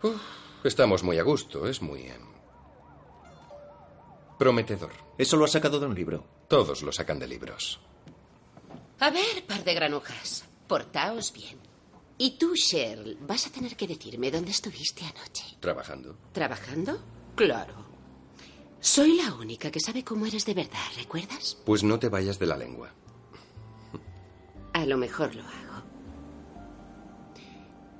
Uf, 0.02 0.22
estamos 0.64 1.04
muy 1.04 1.18
a 1.20 1.24
gusto, 1.24 1.68
es 1.68 1.82
muy... 1.82 2.04
em, 2.04 2.22
prometedor. 4.38 4.92
Eso 5.18 5.38
lo 5.38 5.46
has 5.46 5.52
sacado 5.52 5.80
de 5.80 5.86
un 5.86 5.96
libro. 5.96 6.26
Todos 6.48 6.82
lo 6.84 6.92
sacan 6.92 7.20
de 7.20 7.28
libros. 7.28 7.80
A 9.00 9.10
ver, 9.10 9.46
par 9.48 9.64
de 9.64 9.74
granujas, 9.74 10.46
portaos 10.68 11.32
bien. 11.34 11.60
Y 12.18 12.38
tú, 12.38 12.54
Cheryl, 12.56 13.18
vas 13.22 13.48
a 13.48 13.52
tener 13.52 13.76
que 13.76 13.88
decirme 13.88 14.32
dónde 14.32 14.52
estuviste 14.52 15.04
anoche. 15.06 15.58
Trabajando. 15.60 16.18
¿Trabajando? 16.32 17.00
Claro. 17.36 17.74
Soy 18.80 19.16
la 19.18 19.34
única 19.34 19.72
que 19.72 19.80
sabe 19.80 20.04
cómo 20.04 20.26
eres 20.26 20.46
de 20.46 20.54
verdad, 20.54 20.86
¿recuerdas? 20.98 21.58
Pues 21.66 21.84
no 21.84 22.00
te 22.00 22.10
vayas 22.10 22.38
de 22.40 22.46
la 22.48 22.58
lengua. 22.58 22.92
A 24.74 24.86
lo 24.86 24.98
mejor 24.98 25.34
lo 25.36 25.44
hago. 25.44 25.63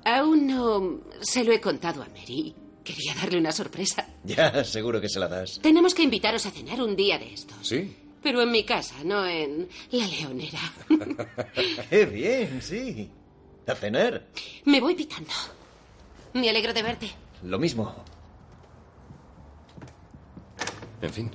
Aún 0.04 0.46
no 0.46 1.00
se 1.20 1.44
lo 1.44 1.52
he 1.52 1.60
contado 1.60 2.02
a 2.02 2.08
Mary. 2.08 2.54
Quería 2.84 3.14
darle 3.14 3.38
una 3.38 3.52
sorpresa. 3.52 4.06
Ya, 4.24 4.64
seguro 4.64 5.00
que 5.00 5.08
se 5.08 5.18
la 5.20 5.28
das. 5.28 5.58
Tenemos 5.60 5.94
que 5.94 6.02
invitaros 6.02 6.46
a 6.46 6.50
cenar 6.50 6.80
un 6.82 6.96
día 6.96 7.18
de 7.18 7.32
estos. 7.34 7.66
Sí. 7.66 7.94
Pero 8.22 8.40
en 8.40 8.50
mi 8.50 8.64
casa, 8.64 8.94
no 9.04 9.26
en 9.26 9.68
la 9.90 10.06
leonera. 10.06 10.60
¡Qué 11.90 12.06
bien, 12.06 12.62
sí! 12.62 13.10
A 13.66 13.74
cenar. 13.74 14.26
Me 14.64 14.80
voy 14.80 14.94
pitando. 14.94 15.30
Me 16.32 16.48
alegro 16.48 16.72
de 16.72 16.82
verte. 16.82 17.10
Lo 17.42 17.58
mismo. 17.58 17.94
En 21.02 21.12
fin, 21.12 21.30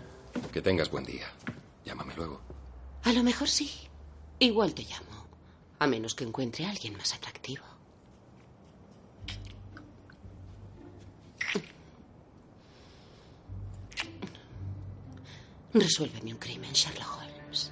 que 0.51 0.61
tengas 0.63 0.89
buen 0.89 1.05
día. 1.05 1.27
Llámame 1.85 2.15
luego. 2.15 2.41
A 3.03 3.13
lo 3.13 3.21
mejor 3.23 3.47
sí. 3.47 3.69
Igual 4.39 4.73
te 4.73 4.81
llamo. 4.83 5.27
A 5.77 5.85
menos 5.85 6.15
que 6.15 6.23
encuentre 6.23 6.65
a 6.65 6.71
alguien 6.71 6.97
más 6.97 7.13
atractivo. 7.13 7.63
Resuélveme 15.73 16.33
un 16.33 16.39
crimen, 16.39 16.71
Sherlock 16.73 17.19
Holmes. 17.19 17.71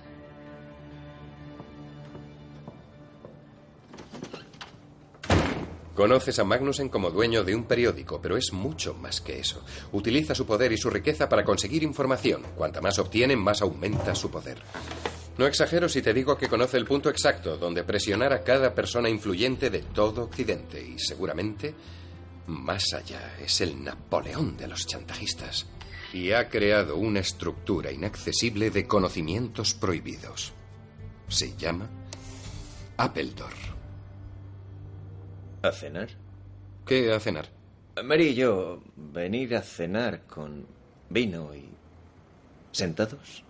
Conoces 5.96 6.38
a 6.38 6.44
Magnussen 6.44 6.90
como 6.90 7.10
dueño 7.10 7.44
de 7.44 7.56
un 7.56 7.64
periódico, 7.64 8.22
pero 8.22 8.38
es 8.38 8.54
mucho 8.54 8.94
más 8.94 9.20
que 9.20 9.40
eso. 9.40 9.66
Utiliza 9.94 10.36
su 10.36 10.46
poder 10.46 10.72
y 10.72 10.78
su 10.78 10.92
riqueza 10.92 11.28
para 11.28 11.44
conseguir 11.44 11.82
información. 11.82 12.44
Cuanta 12.56 12.82
más 12.82 13.00
obtiene, 13.00 13.36
más 13.36 13.64
aumenta 13.64 14.14
su 14.14 14.30
poder. 14.30 14.60
No 15.40 15.48
exagero 15.48 15.90
si 15.90 16.04
te 16.04 16.14
digo 16.14 16.38
que 16.38 16.50
conoce 16.50 16.78
el 16.78 16.86
punto 16.86 17.10
exacto 17.10 17.58
donde 17.58 17.84
presionar 17.84 18.32
a 18.32 18.44
cada 18.44 18.76
persona 18.76 19.10
influyente 19.10 19.72
de 19.72 19.80
todo 19.80 20.26
Occidente 20.26 20.84
y 20.84 21.00
seguramente 21.00 21.74
más 22.46 22.94
allá 22.94 23.36
es 23.44 23.60
el 23.62 23.84
Napoleón 23.84 24.56
de 24.56 24.68
los 24.68 24.86
chantajistas. 24.86 25.66
Y 26.14 26.32
ha 26.32 26.50
creado 26.50 26.98
una 26.98 27.20
estructura 27.20 27.92
inaccesible 27.92 28.72
de 28.72 28.88
conocimientos 28.88 29.74
prohibidos. 29.74 30.54
Se 31.28 31.56
llama 31.58 31.90
Appledor. 32.98 33.54
¿A 35.62 35.72
cenar? 35.72 36.10
¿Qué 36.86 37.12
a 37.12 37.20
cenar? 37.20 37.50
Mary 38.04 38.28
y 38.28 38.36
yo, 38.36 38.82
venir 38.96 39.56
a 39.56 39.62
cenar 39.62 40.26
con 40.26 40.68
vino 41.10 41.54
y... 41.54 41.70
¿Sentados? 42.72 43.44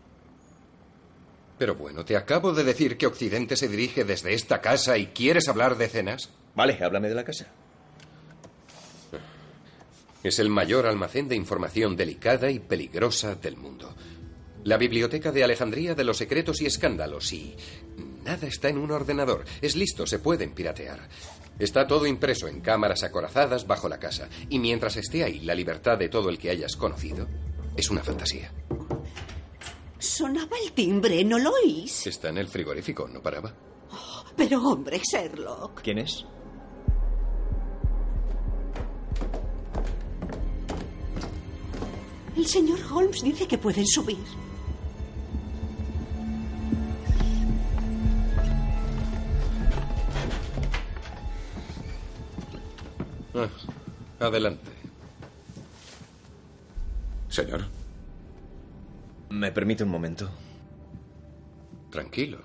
Pero 1.57 1.75
bueno, 1.75 2.05
te 2.05 2.15
acabo 2.15 2.53
de 2.53 2.63
decir 2.63 2.97
que 2.97 3.07
Occidente 3.07 3.55
se 3.55 3.67
dirige 3.67 4.03
desde 4.03 4.33
esta 4.33 4.61
casa 4.61 4.97
y 4.97 5.07
quieres 5.07 5.47
hablar 5.49 5.77
de 5.77 5.89
cenas. 5.89 6.29
Vale, 6.55 6.77
háblame 6.81 7.09
de 7.09 7.15
la 7.15 7.23
casa. 7.23 7.47
Es 10.27 10.39
el 10.39 10.49
mayor 10.49 10.87
almacén 10.87 11.29
de 11.29 11.37
información 11.37 11.95
delicada 11.95 12.51
y 12.51 12.59
peligrosa 12.59 13.35
del 13.35 13.55
mundo. 13.55 13.95
La 14.65 14.75
biblioteca 14.75 15.31
de 15.31 15.41
Alejandría 15.41 15.95
de 15.95 16.03
los 16.03 16.17
secretos 16.17 16.59
y 16.61 16.65
escándalos 16.65 17.31
y 17.31 17.55
nada 18.25 18.45
está 18.45 18.67
en 18.67 18.77
un 18.77 18.91
ordenador. 18.91 19.45
Es 19.61 19.77
listo, 19.77 20.05
se 20.05 20.19
pueden 20.19 20.51
piratear. 20.51 21.07
Está 21.57 21.87
todo 21.87 22.05
impreso 22.05 22.49
en 22.49 22.59
cámaras 22.59 23.03
acorazadas 23.03 23.65
bajo 23.65 23.87
la 23.87 23.99
casa. 23.99 24.27
Y 24.49 24.59
mientras 24.59 24.97
esté 24.97 25.23
ahí 25.23 25.39
la 25.39 25.55
libertad 25.55 25.97
de 25.97 26.09
todo 26.09 26.27
el 26.27 26.37
que 26.37 26.49
hayas 26.49 26.75
conocido, 26.75 27.25
es 27.77 27.89
una 27.89 28.03
fantasía. 28.03 28.51
Sonaba 29.97 30.57
el 30.61 30.73
timbre, 30.73 31.23
¿no 31.23 31.39
lo 31.39 31.51
oís? 31.51 32.05
Está 32.05 32.27
en 32.27 32.39
el 32.39 32.49
frigorífico, 32.49 33.07
no 33.07 33.21
paraba. 33.21 33.55
Pero 34.35 34.61
hombre, 34.61 34.99
Sherlock. 35.09 35.83
¿Quién 35.83 35.99
es? 35.99 36.25
El 42.37 42.45
señor 42.45 42.79
Holmes 42.91 43.23
dice 43.23 43.47
que 43.47 43.57
pueden 43.57 43.85
subir. 43.87 44.17
Ah, 53.33 53.49
adelante. 54.19 54.71
Señor. 57.29 57.65
¿Me 59.29 59.51
permite 59.51 59.83
un 59.83 59.89
momento? 59.89 60.29
Tranquilo. 61.89 62.39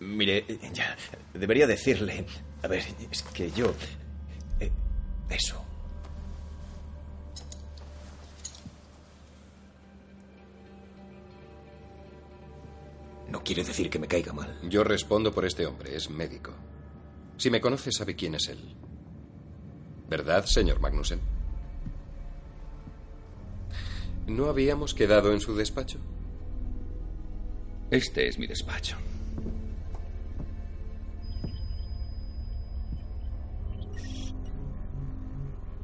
Mire, 0.00 0.44
ya, 0.72 0.96
debería 1.34 1.66
decirle... 1.68 2.26
A 2.62 2.68
ver, 2.68 2.84
es 3.10 3.22
que 3.22 3.50
yo... 3.52 3.74
eh, 4.60 4.70
eso. 5.30 5.64
No 13.32 13.42
quiere 13.42 13.64
decir 13.64 13.88
que 13.88 13.98
me 13.98 14.06
caiga 14.06 14.34
mal. 14.34 14.60
Yo 14.68 14.84
respondo 14.84 15.32
por 15.32 15.46
este 15.46 15.64
hombre, 15.64 15.96
es 15.96 16.10
médico. 16.10 16.52
Si 17.38 17.48
me 17.50 17.62
conoce, 17.62 17.90
sabe 17.90 18.14
quién 18.14 18.34
es 18.34 18.46
él. 18.48 18.76
¿Verdad, 20.06 20.44
señor 20.44 20.80
Magnussen? 20.80 21.18
¿No 24.26 24.50
habíamos 24.50 24.92
quedado 24.92 25.32
en 25.32 25.40
su 25.40 25.56
despacho? 25.56 25.98
Este 27.90 28.28
es 28.28 28.38
mi 28.38 28.46
despacho. 28.46 28.98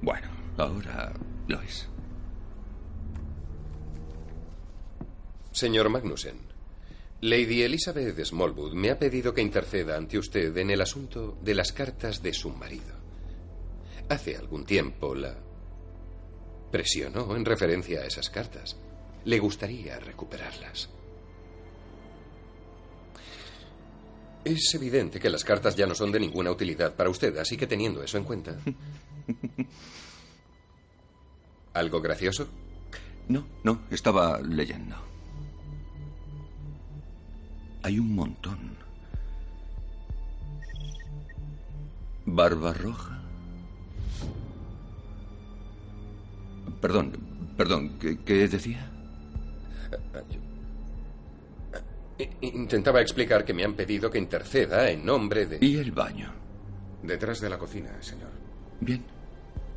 Bueno, 0.02 0.28
ahora 0.58 1.14
lo 1.46 1.62
es. 1.62 1.88
Señor 5.50 5.88
Magnussen, 5.88 6.47
Lady 7.20 7.62
Elizabeth 7.62 8.14
de 8.14 8.24
Smallwood 8.24 8.74
me 8.74 8.90
ha 8.90 8.98
pedido 8.98 9.34
que 9.34 9.42
interceda 9.42 9.96
ante 9.96 10.18
usted 10.18 10.56
en 10.56 10.70
el 10.70 10.80
asunto 10.80 11.36
de 11.42 11.54
las 11.54 11.72
cartas 11.72 12.22
de 12.22 12.32
su 12.32 12.50
marido. 12.50 12.94
Hace 14.08 14.36
algún 14.36 14.64
tiempo 14.64 15.16
la 15.16 15.36
presionó 16.70 17.34
en 17.34 17.44
referencia 17.44 18.02
a 18.02 18.06
esas 18.06 18.30
cartas. 18.30 18.76
Le 19.24 19.40
gustaría 19.40 19.98
recuperarlas. 19.98 20.90
Es 24.44 24.72
evidente 24.74 25.18
que 25.18 25.28
las 25.28 25.42
cartas 25.42 25.74
ya 25.74 25.86
no 25.86 25.96
son 25.96 26.12
de 26.12 26.20
ninguna 26.20 26.52
utilidad 26.52 26.94
para 26.94 27.10
usted, 27.10 27.36
así 27.38 27.56
que 27.56 27.66
teniendo 27.66 28.00
eso 28.00 28.16
en 28.16 28.24
cuenta. 28.24 28.56
¿Algo 31.74 32.00
gracioso? 32.00 32.48
No, 33.26 33.44
no, 33.64 33.82
estaba 33.90 34.40
leyendo. 34.40 35.07
Hay 37.88 37.98
un 37.98 38.14
montón. 38.14 38.58
Barba 42.26 42.74
roja. 42.74 43.18
Perdón, 46.82 47.12
perdón, 47.56 47.98
¿qué, 47.98 48.18
qué 48.18 48.46
decía? 48.46 48.90
I- 52.18 52.28
Intentaba 52.42 53.00
explicar 53.00 53.42
que 53.46 53.54
me 53.54 53.64
han 53.64 53.72
pedido 53.72 54.10
que 54.10 54.18
interceda 54.18 54.90
en 54.90 55.06
nombre 55.06 55.46
de... 55.46 55.56
¿Y 55.64 55.78
el 55.78 55.90
baño? 55.92 56.30
Detrás 57.02 57.40
de 57.40 57.48
la 57.48 57.56
cocina, 57.56 57.90
señor. 58.02 58.28
Bien. 58.82 59.02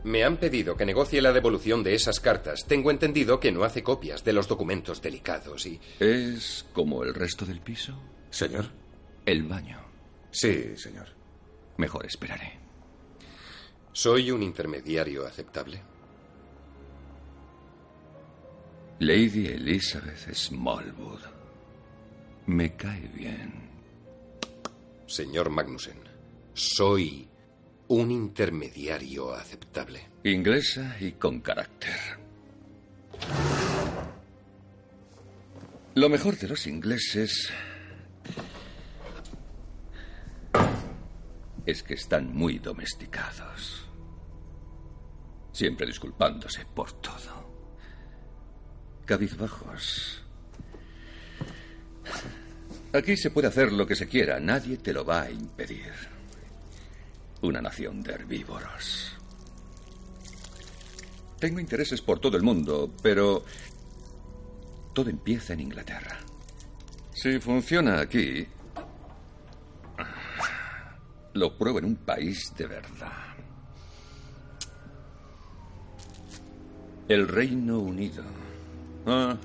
Me 0.04 0.24
han 0.24 0.38
pedido 0.38 0.76
que 0.76 0.86
negocie 0.86 1.22
la 1.22 1.32
devolución 1.32 1.84
de 1.84 1.94
esas 1.94 2.20
cartas. 2.20 2.66
Tengo 2.68 2.90
entendido 2.90 3.40
que 3.40 3.52
no 3.52 3.64
hace 3.64 3.84
copias 3.84 4.24
de 4.24 4.34
los 4.34 4.48
documentos 4.48 5.02
delicados 5.02 5.66
y... 5.66 5.80
¿Es 6.00 6.66
como 6.74 7.04
el 7.04 7.14
resto 7.14 7.46
del 7.46 7.62
piso? 7.62 7.94
Señor. 8.30 8.66
El 9.26 9.44
baño. 9.44 9.80
Sí, 10.32 10.76
señor. 10.76 11.08
Mejor 11.78 12.06
esperaré. 12.06 12.60
¿Soy 13.92 14.32
un 14.32 14.42
intermediario 14.42 15.28
aceptable? 15.28 15.82
Lady 19.00 19.48
Elizabeth 19.48 20.34
Smallwood. 20.34 21.22
Me 22.48 22.76
cae 22.76 23.08
bien. 23.14 23.70
Señor 25.08 25.50
Magnussen, 25.50 26.00
soy 26.54 27.28
un 27.91 28.10
intermediario 28.10 29.34
aceptable. 29.34 30.08
Inglesa 30.23 30.95
y 31.01 31.12
con 31.13 31.41
carácter. 31.41 32.21
Lo 35.95 36.08
mejor 36.08 36.38
de 36.38 36.47
los 36.47 36.67
ingleses 36.67 37.51
es 41.65 41.84
que 41.84 41.95
están 41.95 42.34
muy 42.34 42.60
domesticados. 42.60 43.89
Siempre 45.51 45.86
disculpándose 45.86 46.65
por 46.73 46.93
todo. 46.93 47.51
Cabizbajos. 49.04 50.23
Aquí 52.93 53.17
se 53.17 53.32
puede 53.32 53.49
hacer 53.49 53.73
lo 53.73 53.86
que 53.86 53.97
se 53.97 54.08
quiera, 54.08 54.39
nadie 54.39 54.77
te 54.77 54.93
lo 54.93 55.04
va 55.04 55.23
a 55.23 55.32
impedir. 55.32 56.11
Una 57.41 57.62
nación 57.62 58.04
de 58.04 58.13
herbívoros. 58.13 59.17
Tengo 61.39 61.60
intereses 61.60 62.01
por 62.01 62.19
todo 62.19 62.38
el 62.38 62.43
mundo, 62.43 62.93
pero 63.01 63.43
todo 64.93 65.10
empieza 65.10 65.54
en 65.54 65.62
Inglaterra. 65.62 66.19
Si 67.13 67.39
funciona 67.39 67.99
aquí, 67.99 68.45
lo 71.34 71.58
pruebo 71.58 71.80
en 71.80 71.86
un 71.86 71.95
país 71.95 72.54
de 72.58 72.67
verdad. 72.67 73.36
El 77.08 77.27
Reino 77.27 77.80
Unido. 77.80 78.23
Ah, 79.06 79.36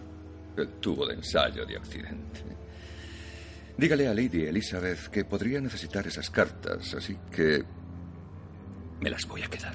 el 0.57 0.69
tubo 0.81 1.07
de 1.07 1.15
ensayo 1.15 1.65
de 1.65 1.77
Occidente. 1.77 2.43
Dígale 3.77 4.09
a 4.09 4.15
Lady 4.15 4.45
Elizabeth 4.45 5.09
que 5.09 5.25
podría 5.25 5.61
necesitar 5.61 6.07
esas 6.07 6.31
cartas, 6.31 6.95
así 6.95 7.17
que 7.31 7.65
me 9.01 9.11
las 9.11 9.27
voy 9.27 9.43
a 9.43 9.49
quedar. 9.49 9.75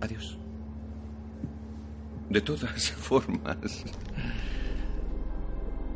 Adiós. 0.00 0.36
De 2.28 2.40
todas 2.40 2.90
formas, 2.92 3.84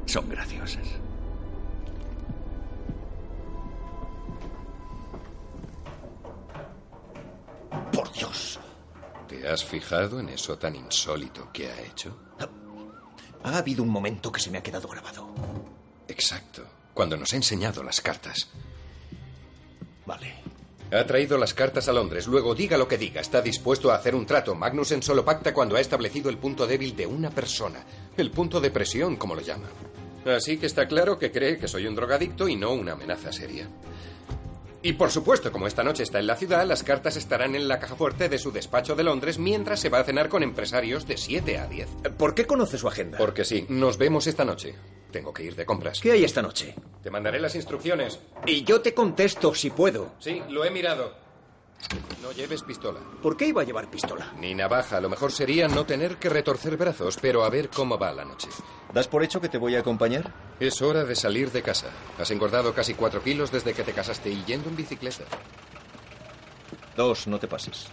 son 0.06 0.28
graciosas. 0.28 0.86
Por 7.92 8.12
Dios. 8.12 8.58
¿Te 9.28 9.48
has 9.48 9.64
fijado 9.64 10.20
en 10.20 10.28
eso 10.28 10.58
tan 10.58 10.74
insólito 10.76 11.50
que 11.52 11.70
ha 11.70 11.80
hecho? 11.82 12.16
Ha 13.44 13.58
habido 13.58 13.82
un 13.82 13.90
momento 13.90 14.32
que 14.32 14.40
se 14.40 14.50
me 14.50 14.58
ha 14.58 14.62
quedado 14.62 14.88
grabado. 14.88 15.28
Exacto. 16.08 16.62
Cuando 16.94 17.16
nos 17.16 17.32
ha 17.32 17.36
enseñado 17.36 17.82
las 17.82 18.00
cartas. 18.00 18.48
Vale. 20.06 20.34
Ha 20.92 21.06
traído 21.06 21.38
las 21.38 21.54
cartas 21.54 21.88
a 21.88 21.92
Londres. 21.92 22.26
Luego, 22.26 22.54
diga 22.54 22.76
lo 22.76 22.86
que 22.86 22.98
diga, 22.98 23.20
está 23.20 23.42
dispuesto 23.42 23.90
a 23.90 23.96
hacer 23.96 24.14
un 24.14 24.26
trato. 24.26 24.54
Magnussen 24.54 25.02
solo 25.02 25.24
pacta 25.24 25.52
cuando 25.52 25.76
ha 25.76 25.80
establecido 25.80 26.30
el 26.30 26.38
punto 26.38 26.66
débil 26.66 26.94
de 26.94 27.06
una 27.06 27.30
persona. 27.30 27.84
El 28.16 28.30
punto 28.30 28.60
de 28.60 28.70
presión, 28.70 29.16
como 29.16 29.34
lo 29.34 29.40
llama. 29.40 29.68
Así 30.24 30.56
que 30.56 30.66
está 30.66 30.86
claro 30.86 31.18
que 31.18 31.32
cree 31.32 31.58
que 31.58 31.68
soy 31.68 31.86
un 31.86 31.94
drogadicto 31.94 32.48
y 32.48 32.56
no 32.56 32.72
una 32.72 32.92
amenaza 32.92 33.32
seria. 33.32 33.68
Y 34.84 34.92
por 34.92 35.10
supuesto, 35.10 35.50
como 35.50 35.66
esta 35.66 35.82
noche 35.82 36.02
está 36.02 36.18
en 36.18 36.26
la 36.26 36.36
ciudad, 36.36 36.66
las 36.66 36.82
cartas 36.82 37.16
estarán 37.16 37.54
en 37.54 37.68
la 37.68 37.80
caja 37.80 37.96
fuerte 37.96 38.28
de 38.28 38.36
su 38.36 38.52
despacho 38.52 38.94
de 38.94 39.02
Londres 39.02 39.38
mientras 39.38 39.80
se 39.80 39.88
va 39.88 40.00
a 40.00 40.04
cenar 40.04 40.28
con 40.28 40.42
empresarios 40.42 41.06
de 41.06 41.16
7 41.16 41.56
a 41.56 41.66
10. 41.66 41.88
¿Por 42.18 42.34
qué 42.34 42.46
conoce 42.46 42.76
su 42.76 42.86
agenda? 42.86 43.16
Porque 43.16 43.46
sí, 43.46 43.64
nos 43.70 43.96
vemos 43.96 44.26
esta 44.26 44.44
noche. 44.44 44.74
Tengo 45.10 45.32
que 45.32 45.42
ir 45.42 45.56
de 45.56 45.64
compras. 45.64 46.00
¿Qué 46.02 46.12
hay 46.12 46.24
esta 46.24 46.42
noche? 46.42 46.74
Te 47.02 47.10
mandaré 47.10 47.40
las 47.40 47.54
instrucciones. 47.54 48.20
Y 48.44 48.62
yo 48.64 48.82
te 48.82 48.92
contesto 48.92 49.54
si 49.54 49.70
puedo. 49.70 50.12
Sí, 50.18 50.42
lo 50.50 50.66
he 50.66 50.70
mirado. 50.70 51.23
No 52.22 52.32
lleves 52.32 52.62
pistola. 52.62 53.00
¿Por 53.22 53.36
qué 53.36 53.46
iba 53.46 53.62
a 53.62 53.64
llevar 53.64 53.90
pistola? 53.90 54.32
Ni 54.38 54.54
navaja. 54.54 55.00
Lo 55.00 55.08
mejor 55.08 55.32
sería 55.32 55.68
no 55.68 55.84
tener 55.84 56.16
que 56.16 56.28
retorcer 56.28 56.76
brazos, 56.76 57.18
pero 57.20 57.44
a 57.44 57.50
ver 57.50 57.68
cómo 57.68 57.98
va 57.98 58.12
la 58.12 58.24
noche. 58.24 58.48
¿Das 58.92 59.08
por 59.08 59.22
hecho 59.22 59.40
que 59.40 59.48
te 59.48 59.58
voy 59.58 59.76
a 59.76 59.80
acompañar? 59.80 60.32
Es 60.60 60.80
hora 60.82 61.04
de 61.04 61.14
salir 61.14 61.50
de 61.52 61.62
casa. 61.62 61.88
Has 62.18 62.30
engordado 62.30 62.72
casi 62.74 62.94
cuatro 62.94 63.22
kilos 63.22 63.50
desde 63.50 63.74
que 63.74 63.82
te 63.84 63.92
casaste 63.92 64.30
y 64.30 64.44
yendo 64.44 64.68
en 64.68 64.76
bicicleta. 64.76 65.24
Dos, 66.96 67.26
no 67.26 67.38
te 67.38 67.48
pases. 67.48 67.86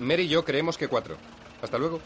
Mary 0.00 0.24
y 0.24 0.28
yo 0.28 0.44
creemos 0.44 0.76
que 0.76 0.88
cuatro. 0.88 1.16
Hasta 1.62 1.78
luego. 1.78 2.00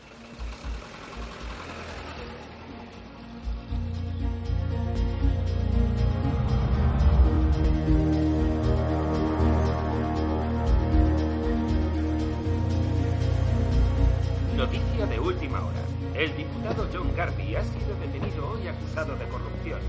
Acusado 18.97 19.17
de 19.17 19.29
corrupción. 19.29 19.81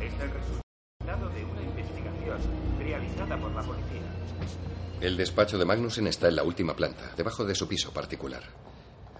Es 0.00 0.12
el 0.14 0.30
resultado 0.30 1.28
de 1.34 1.44
una 1.44 1.62
investigación 1.62 2.38
realizada 2.78 3.36
por 3.36 3.50
la 3.52 3.62
policía. 3.62 4.00
El 5.00 5.16
despacho 5.16 5.58
de 5.58 5.64
Magnussen 5.66 6.06
está 6.06 6.28
en 6.28 6.36
la 6.36 6.42
última 6.42 6.74
planta, 6.74 7.12
debajo 7.16 7.44
de 7.44 7.54
su 7.54 7.68
piso 7.68 7.92
particular. 7.92 8.42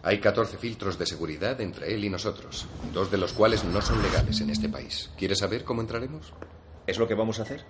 Hay 0.03 0.20
14 0.20 0.57
filtros 0.57 0.98
de 0.98 1.05
seguridad 1.05 1.61
entre 1.61 1.94
él 1.94 2.05
y 2.05 2.11
nosotros, 2.11 2.66
dos 2.94 3.11
de 3.11 3.18
los 3.18 3.35
cuales 3.35 3.62
no 3.64 3.83
son 3.83 4.01
legales 4.03 4.40
en 4.40 4.51
este 4.51 4.68
país. 4.70 5.11
¿Quieres 5.18 5.40
saber 5.40 5.64
cómo 5.64 5.83
entraremos? 5.83 6.33
¿Es 6.87 6.98
lo 6.98 7.07
que 7.07 7.14
vamos 7.14 7.38
a 7.40 7.42
hacer? 7.42 7.64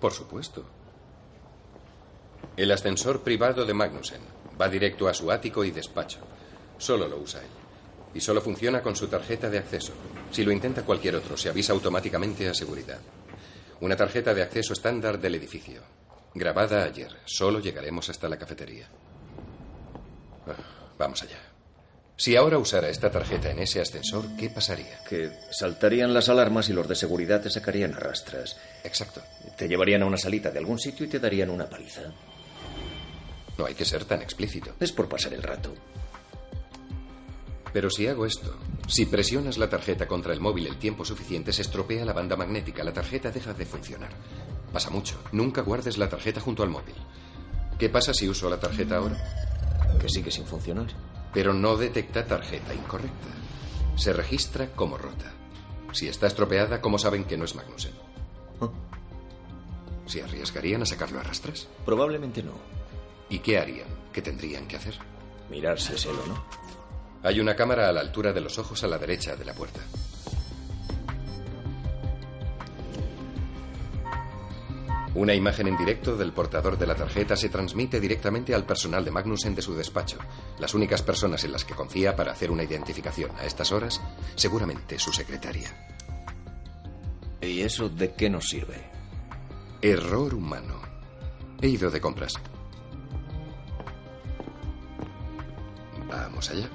Por 0.00 0.12
supuesto. 0.12 0.64
El 2.56 2.72
ascensor 2.72 3.20
privado 3.20 3.66
de 3.66 3.74
Magnussen 3.74 4.22
va 4.58 4.68
directo 4.68 5.06
a 5.06 5.12
su 5.14 5.30
ático 5.30 5.64
y 5.64 5.70
despacho. 5.70 6.20
Solo 6.78 7.08
lo 7.08 7.18
usa 7.18 7.42
él. 7.42 7.65
Y 8.14 8.20
solo 8.20 8.40
funciona 8.40 8.82
con 8.82 8.96
su 8.96 9.08
tarjeta 9.08 9.50
de 9.50 9.58
acceso. 9.58 9.92
Si 10.30 10.44
lo 10.44 10.52
intenta 10.52 10.82
cualquier 10.82 11.16
otro, 11.16 11.36
se 11.36 11.48
avisa 11.48 11.72
automáticamente 11.72 12.48
a 12.48 12.54
seguridad. 12.54 12.98
Una 13.80 13.96
tarjeta 13.96 14.32
de 14.32 14.42
acceso 14.42 14.72
estándar 14.72 15.20
del 15.20 15.34
edificio. 15.34 15.82
Grabada 16.34 16.84
ayer. 16.84 17.14
Solo 17.26 17.60
llegaremos 17.60 18.08
hasta 18.08 18.28
la 18.28 18.38
cafetería. 18.38 18.88
Ah, 20.46 20.54
vamos 20.98 21.22
allá. 21.22 21.38
Si 22.18 22.34
ahora 22.34 22.56
usara 22.56 22.88
esta 22.88 23.10
tarjeta 23.10 23.50
en 23.50 23.58
ese 23.58 23.78
ascensor, 23.80 24.24
¿qué 24.38 24.48
pasaría? 24.48 25.04
Que 25.04 25.30
saltarían 25.50 26.14
las 26.14 26.30
alarmas 26.30 26.70
y 26.70 26.72
los 26.72 26.88
de 26.88 26.94
seguridad 26.94 27.42
te 27.42 27.50
sacarían 27.50 27.92
a 27.92 27.98
rastras. 27.98 28.56
Exacto. 28.84 29.20
Te 29.58 29.68
llevarían 29.68 30.02
a 30.02 30.06
una 30.06 30.16
salita 30.16 30.50
de 30.50 30.58
algún 30.58 30.78
sitio 30.78 31.04
y 31.04 31.10
te 31.10 31.18
darían 31.18 31.50
una 31.50 31.68
paliza. 31.68 32.00
No 33.58 33.66
hay 33.66 33.74
que 33.74 33.84
ser 33.84 34.06
tan 34.06 34.22
explícito. 34.22 34.74
Es 34.80 34.92
por 34.92 35.08
pasar 35.10 35.34
el 35.34 35.42
rato. 35.42 35.74
Pero 37.72 37.90
si 37.90 38.06
hago 38.06 38.26
esto, 38.26 38.54
si 38.88 39.06
presionas 39.06 39.58
la 39.58 39.68
tarjeta 39.68 40.06
contra 40.06 40.32
el 40.32 40.40
móvil 40.40 40.66
el 40.66 40.78
tiempo 40.78 41.04
suficiente, 41.04 41.52
se 41.52 41.62
estropea 41.62 42.04
la 42.04 42.12
banda 42.12 42.36
magnética. 42.36 42.84
La 42.84 42.92
tarjeta 42.92 43.30
deja 43.30 43.52
de 43.52 43.66
funcionar. 43.66 44.10
Pasa 44.72 44.90
mucho. 44.90 45.18
Nunca 45.32 45.62
guardes 45.62 45.98
la 45.98 46.08
tarjeta 46.08 46.40
junto 46.40 46.62
al 46.62 46.70
móvil. 46.70 46.94
¿Qué 47.78 47.88
pasa 47.88 48.14
si 48.14 48.28
uso 48.28 48.48
la 48.48 48.58
tarjeta 48.58 48.96
ahora? 48.96 49.16
Que 50.00 50.08
sigue 50.08 50.30
sin 50.30 50.46
funcionar. 50.46 50.86
Pero 51.34 51.52
no 51.52 51.76
detecta 51.76 52.24
tarjeta 52.26 52.72
incorrecta. 52.74 53.28
Se 53.96 54.12
registra 54.12 54.68
como 54.72 54.96
rota. 54.96 55.32
Si 55.92 56.08
está 56.08 56.26
estropeada, 56.26 56.80
¿cómo 56.80 56.98
saben 56.98 57.24
que 57.24 57.36
no 57.36 57.44
es 57.44 57.54
Magnussen? 57.54 57.92
¿Se 60.06 60.22
arriesgarían 60.22 60.82
a 60.82 60.86
sacarlo 60.86 61.18
a 61.18 61.22
rastras? 61.22 61.68
Probablemente 61.84 62.42
no. 62.42 62.52
¿Y 63.28 63.40
qué 63.40 63.58
harían? 63.58 63.88
¿Qué 64.12 64.22
tendrían 64.22 64.66
que 64.68 64.76
hacer? 64.76 64.94
Mirar 65.50 65.80
si 65.80 65.94
es 65.94 66.04
él 66.06 66.14
o 66.24 66.26
no. 66.28 66.65
Hay 67.26 67.40
una 67.40 67.56
cámara 67.56 67.88
a 67.88 67.92
la 67.92 68.02
altura 68.02 68.32
de 68.32 68.40
los 68.40 68.56
ojos 68.56 68.84
a 68.84 68.86
la 68.86 68.98
derecha 68.98 69.34
de 69.34 69.44
la 69.44 69.52
puerta. 69.52 69.80
Una 75.16 75.34
imagen 75.34 75.66
en 75.66 75.76
directo 75.76 76.16
del 76.16 76.32
portador 76.32 76.78
de 76.78 76.86
la 76.86 76.94
tarjeta 76.94 77.36
se 77.36 77.48
transmite 77.48 77.98
directamente 77.98 78.54
al 78.54 78.64
personal 78.64 79.04
de 79.04 79.10
Magnussen 79.10 79.56
de 79.56 79.62
su 79.62 79.74
despacho, 79.74 80.18
las 80.60 80.72
únicas 80.74 81.02
personas 81.02 81.42
en 81.42 81.50
las 81.50 81.64
que 81.64 81.74
confía 81.74 82.14
para 82.14 82.30
hacer 82.30 82.52
una 82.52 82.62
identificación 82.62 83.32
a 83.36 83.44
estas 83.44 83.72
horas, 83.72 84.00
seguramente 84.36 84.96
su 85.00 85.12
secretaria. 85.12 85.96
¿Y 87.40 87.62
eso 87.62 87.88
de 87.88 88.14
qué 88.14 88.30
nos 88.30 88.44
sirve? 88.44 88.84
Error 89.82 90.32
humano. 90.32 90.80
He 91.60 91.66
ido 91.66 91.90
de 91.90 92.00
compras. 92.00 92.34
Vamos 96.08 96.50
allá. 96.50 96.70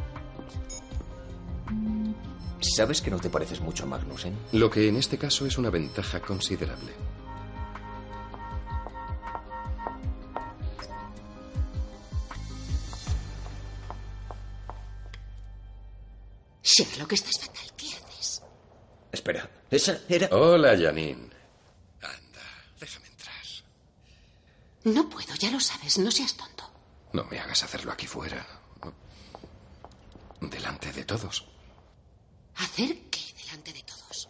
¿Sabes 2.61 3.01
que 3.01 3.09
no 3.09 3.19
te 3.19 3.29
pareces 3.29 3.59
mucho 3.59 3.83
a 3.83 3.87
Magnussen? 3.87 4.37
Lo 4.53 4.69
que 4.69 4.87
en 4.87 4.95
este 4.95 5.17
caso 5.17 5.45
es 5.45 5.57
una 5.57 5.69
ventaja 5.69 6.21
considerable. 6.21 6.93
Sherlock, 16.63 17.13
estás 17.13 17.39
fatal. 17.39 17.67
¿Qué 17.75 17.87
haces? 17.87 18.41
Espera, 19.11 19.49
esa 19.69 19.99
era... 20.07 20.27
Hola, 20.31 20.77
Janine. 20.77 21.29
No 24.83 25.07
puedo, 25.09 25.35
ya 25.35 25.51
lo 25.51 25.59
sabes. 25.59 25.99
No 25.99 26.09
seas 26.09 26.35
tonto. 26.35 26.63
No 27.13 27.23
me 27.25 27.39
hagas 27.39 27.63
hacerlo 27.63 27.91
aquí 27.91 28.07
fuera. 28.07 28.45
Delante 30.39 30.91
de 30.91 31.05
todos. 31.05 31.50
¿Hacer 32.61 32.95
qué 33.09 33.21
delante 33.43 33.73
de 33.73 33.81
todos? 33.81 34.29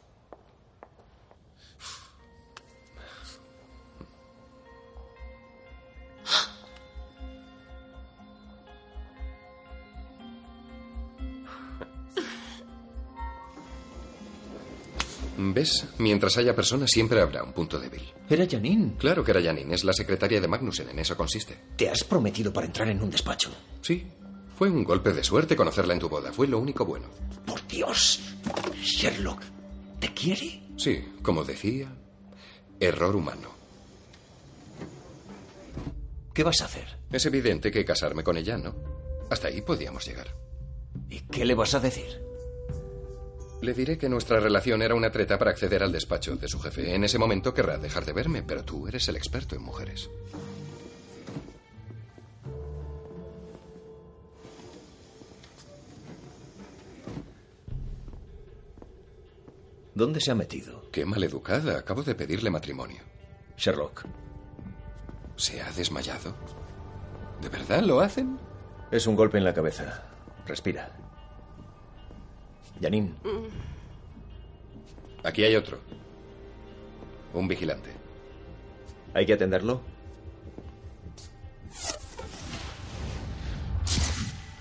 ¿Ves? 15.37 15.85
Mientras 15.97 16.37
haya 16.37 16.55
personas 16.55 16.89
siempre 16.89 17.19
habrá 17.19 17.43
un 17.43 17.51
punto 17.51 17.77
débil. 17.79 18.01
Era 18.29 18.47
Janine. 18.49 18.93
Claro 18.97 19.25
que 19.25 19.31
era 19.31 19.41
Janine. 19.41 19.75
Es 19.75 19.83
la 19.83 19.91
secretaria 19.91 20.39
de 20.39 20.47
Magnussen. 20.47 20.87
En 20.89 20.99
eso 20.99 21.17
consiste. 21.17 21.57
Te 21.75 21.89
has 21.89 22.05
prometido 22.05 22.53
para 22.53 22.67
entrar 22.67 22.87
en 22.87 23.03
un 23.03 23.09
despacho. 23.09 23.49
Sí. 23.81 24.07
Fue 24.57 24.69
un 24.69 24.85
golpe 24.85 25.11
de 25.11 25.23
suerte 25.23 25.55
conocerla 25.55 25.93
en 25.93 25.99
tu 25.99 26.07
boda. 26.07 26.31
Fue 26.31 26.47
lo 26.47 26.59
único 26.59 26.85
bueno. 26.85 27.07
Por 27.45 27.60
Dios. 27.71 28.19
Sherlock, 28.81 29.41
¿te 29.99 30.13
quiere? 30.13 30.61
Sí, 30.77 31.03
como 31.21 31.43
decía, 31.43 31.87
error 32.79 33.15
humano. 33.15 33.49
¿Qué 36.33 36.43
vas 36.43 36.61
a 36.61 36.65
hacer? 36.65 36.97
Es 37.11 37.25
evidente 37.25 37.71
que 37.71 37.85
casarme 37.85 38.23
con 38.23 38.37
ella, 38.37 38.57
¿no? 38.57 38.75
Hasta 39.29 39.47
ahí 39.47 39.61
podíamos 39.61 40.05
llegar. 40.05 40.35
¿Y 41.09 41.21
qué 41.21 41.45
le 41.45 41.55
vas 41.55 41.73
a 41.73 41.79
decir? 41.79 42.21
Le 43.61 43.73
diré 43.73 43.97
que 43.97 44.09
nuestra 44.09 44.39
relación 44.39 44.81
era 44.81 44.95
una 44.95 45.11
treta 45.11 45.37
para 45.37 45.51
acceder 45.51 45.83
al 45.83 45.91
despacho 45.91 46.35
de 46.35 46.47
su 46.47 46.59
jefe. 46.59 46.95
En 46.95 47.03
ese 47.03 47.19
momento 47.19 47.53
querrá 47.53 47.77
dejar 47.77 48.05
de 48.05 48.13
verme, 48.13 48.43
pero 48.43 48.63
tú 48.63 48.87
eres 48.87 49.07
el 49.07 49.15
experto 49.15 49.55
en 49.55 49.61
mujeres. 49.61 50.09
¿Dónde 59.93 60.21
se 60.21 60.31
ha 60.31 60.35
metido? 60.35 60.89
Qué 60.91 61.05
maleducada. 61.05 61.77
Acabo 61.79 62.03
de 62.03 62.15
pedirle 62.15 62.49
matrimonio. 62.49 63.01
Sherlock. 63.57 64.05
¿Se 65.35 65.61
ha 65.61 65.71
desmayado? 65.71 66.33
¿De 67.41 67.49
verdad 67.49 67.81
lo 67.81 67.99
hacen? 67.99 68.39
Es 68.91 69.07
un 69.07 69.15
golpe 69.15 69.37
en 69.37 69.43
la 69.43 69.53
cabeza. 69.53 70.03
Respira. 70.45 70.91
Janine. 72.81 73.13
Aquí 75.23 75.43
hay 75.43 75.55
otro. 75.55 75.79
Un 77.33 77.47
vigilante. 77.47 77.91
¿Hay 79.13 79.25
que 79.25 79.33
atenderlo? 79.33 79.81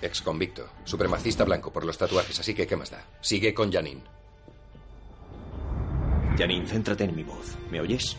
Ex 0.01 0.21
convicto. 0.21 0.67
Supremacista 0.83 1.43
blanco 1.43 1.71
por 1.71 1.85
los 1.85 1.97
tatuajes, 1.97 2.39
así 2.39 2.53
que 2.53 2.67
¿qué 2.67 2.75
más 2.75 2.91
da? 2.91 3.05
Sigue 3.21 3.53
con 3.53 3.71
Janine. 3.71 4.01
Janine, 6.37 6.65
céntrate 6.65 7.03
en 7.03 7.15
mi 7.15 7.23
voz. 7.23 7.57
¿Me 7.69 7.79
oyes? 7.79 8.17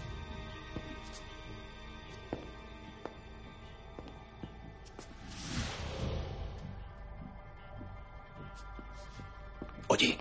Oye, 9.88 10.16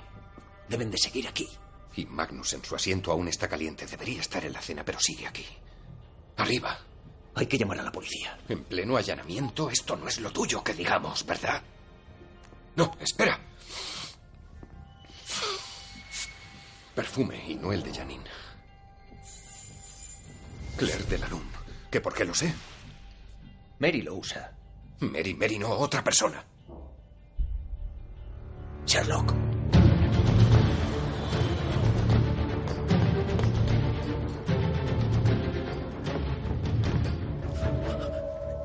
deben 0.67 0.91
de 0.91 0.97
seguir 0.97 1.27
aquí. 1.27 1.47
Y 1.95 2.05
Magnus 2.05 2.53
en 2.53 2.63
su 2.63 2.75
asiento 2.75 3.11
aún 3.11 3.27
está 3.27 3.47
caliente. 3.47 3.85
Debería 3.85 4.21
estar 4.21 4.43
en 4.45 4.53
la 4.53 4.61
cena, 4.61 4.83
pero 4.83 4.99
sigue 4.99 5.27
aquí. 5.27 5.45
Arriba. 6.37 6.77
Hay 7.35 7.45
que 7.47 7.57
llamar 7.57 7.79
a 7.79 7.83
la 7.83 7.91
policía. 7.91 8.37
En 8.49 8.63
pleno 8.65 8.97
allanamiento, 8.97 9.69
esto 9.69 9.95
no 9.95 10.07
es 10.07 10.19
lo 10.19 10.31
tuyo, 10.31 10.63
que 10.63 10.73
digamos, 10.73 11.25
¿verdad? 11.25 11.61
No, 12.75 12.91
espera. 12.99 13.39
Perfume 16.95 17.41
y 17.47 17.55
no 17.55 17.71
el 17.71 17.83
de 17.83 17.93
Janine. 17.93 18.23
Claire 20.77 21.03
de 21.05 21.17
la 21.17 21.27
Lune. 21.27 21.49
¿Que 21.89 22.01
por 22.01 22.13
qué 22.13 22.25
lo 22.25 22.33
sé? 22.33 22.53
Mary 23.79 24.01
lo 24.01 24.15
usa. 24.15 24.51
Mary, 24.99 25.33
Mary, 25.33 25.57
no, 25.57 25.69
otra 25.69 26.03
persona. 26.03 26.45
Sherlock. 28.85 29.33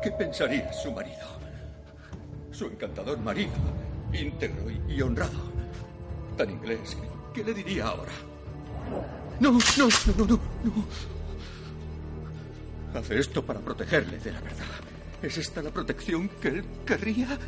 ¿Qué 0.02 0.10
pensaría 0.12 0.72
su 0.72 0.92
marido? 0.92 1.26
Su 2.52 2.66
encantador 2.66 3.18
marido, 3.18 3.52
íntegro 4.12 4.70
y, 4.88 5.02
honrado. 5.02 5.50
Tan 6.36 6.50
inglés. 6.50 6.96
¿Qué, 7.00 7.08
qué 7.37 7.44
le 7.44 7.53
diría 7.53 7.87
ahora? 7.88 8.12
No, 9.40 9.53
no, 9.53 9.59
no, 9.77 9.88
no, 10.16 10.27
no, 10.27 10.40
no. 10.64 10.85
Hace 12.99 13.18
esto 13.18 13.44
para 13.44 13.61
protegerle 13.61 14.18
de 14.18 14.33
la 14.33 14.40
verdad. 14.40 14.64
¿Es 15.22 15.37
esta 15.37 15.61
la 15.61 15.70
protección 15.70 16.31
que 16.40 16.49
él 16.49 16.64
querría? 16.87 17.38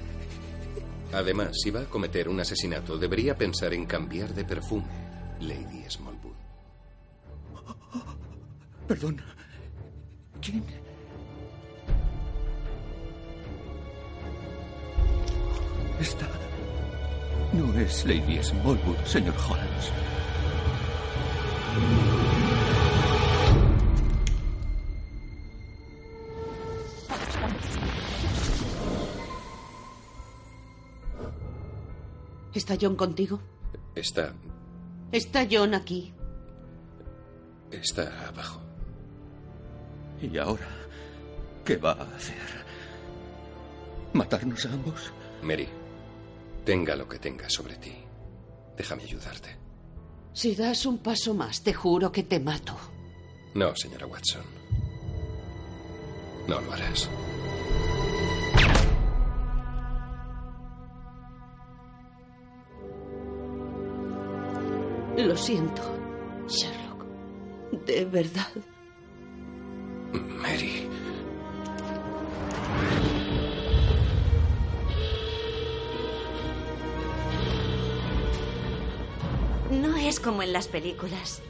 Además, 1.12 1.57
si 1.62 1.70
va 1.70 1.81
a 1.81 1.85
cometer 1.87 2.29
un 2.29 2.38
asesinato, 2.38 2.98
debería 2.98 3.35
pensar 3.35 3.72
en 3.72 3.87
cambiar 3.87 4.35
de 4.35 4.44
perfume, 4.44 4.85
Lady 5.40 5.83
Smallwood. 5.88 6.37
Perdón. 8.87 9.22
¿Quién? 10.42 10.64
Esta 15.98 16.29
no 17.52 17.78
es 17.78 18.04
Lady 18.04 18.42
Smallwood, 18.42 19.04
señor 19.04 19.34
Holmes. 19.48 19.92
¿Está 32.54 32.76
John 32.80 32.96
contigo? 32.96 33.40
Está. 33.94 34.32
Está 35.12 35.46
John 35.50 35.74
aquí. 35.74 36.12
Está 37.70 38.28
abajo. 38.28 38.61
¿Y 40.20 40.37
ahora 40.38 40.66
qué 41.64 41.76
va 41.76 41.92
a 41.92 42.16
hacer? 42.16 42.34
¿Matarnos 44.12 44.66
a 44.66 44.73
ambos? 44.73 45.12
Mary, 45.42 45.68
tenga 46.69 46.94
lo 46.94 47.08
que 47.08 47.19
tenga 47.19 47.48
sobre 47.48 47.77
ti. 47.77 47.94
Déjame 48.77 49.02
ayudarte. 49.04 49.56
Si 50.35 50.54
das 50.54 50.85
un 50.85 50.98
paso 50.98 51.33
más, 51.33 51.62
te 51.62 51.73
juro 51.73 52.12
que 52.12 52.25
te 52.25 52.38
mato. 52.38 52.77
No, 53.54 53.75
señora 53.75 54.06
Watson. 54.06 54.42
No 56.46 56.60
lo 56.60 56.71
harás. 56.71 57.08
Lo 65.16 65.37
siento, 65.38 65.83
Sherlock. 66.48 67.06
De 67.87 68.04
verdad. 68.04 68.52
Mary. 70.12 70.87
Es 80.09 80.21
como 80.21 80.42
en 80.42 80.52
las 80.52 80.69
películas. 80.69 81.42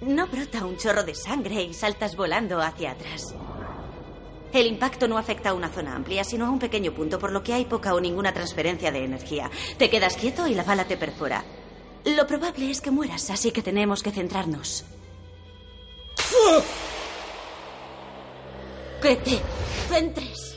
No 0.00 0.26
brota 0.26 0.66
un 0.66 0.76
chorro 0.76 1.04
de 1.04 1.14
sangre 1.14 1.62
y 1.62 1.72
saltas 1.72 2.16
volando 2.16 2.60
hacia 2.60 2.92
atrás. 2.92 3.34
El 4.52 4.66
impacto 4.66 5.08
no 5.08 5.18
afecta 5.18 5.50
a 5.50 5.54
una 5.54 5.70
zona 5.70 5.96
amplia, 5.96 6.22
sino 6.22 6.46
a 6.46 6.50
un 6.50 6.58
pequeño 6.58 6.92
punto, 6.92 7.18
por 7.18 7.32
lo 7.32 7.42
que 7.42 7.54
hay 7.54 7.64
poca 7.64 7.94
o 7.94 8.00
ninguna 8.00 8.32
transferencia 8.32 8.92
de 8.92 9.04
energía. 9.04 9.50
Te 9.78 9.90
quedas 9.90 10.16
quieto 10.16 10.46
y 10.46 10.54
la 10.54 10.62
bala 10.64 10.84
te 10.84 10.96
perfora. 10.96 11.44
Lo 12.04 12.26
probable 12.26 12.70
es 12.70 12.80
que 12.80 12.90
mueras, 12.90 13.30
así 13.30 13.50
que 13.50 13.62
tenemos 13.62 14.02
que 14.02 14.12
centrarnos. 14.12 14.84
Que 19.00 19.16
te 19.16 19.40
centres. 19.88 20.56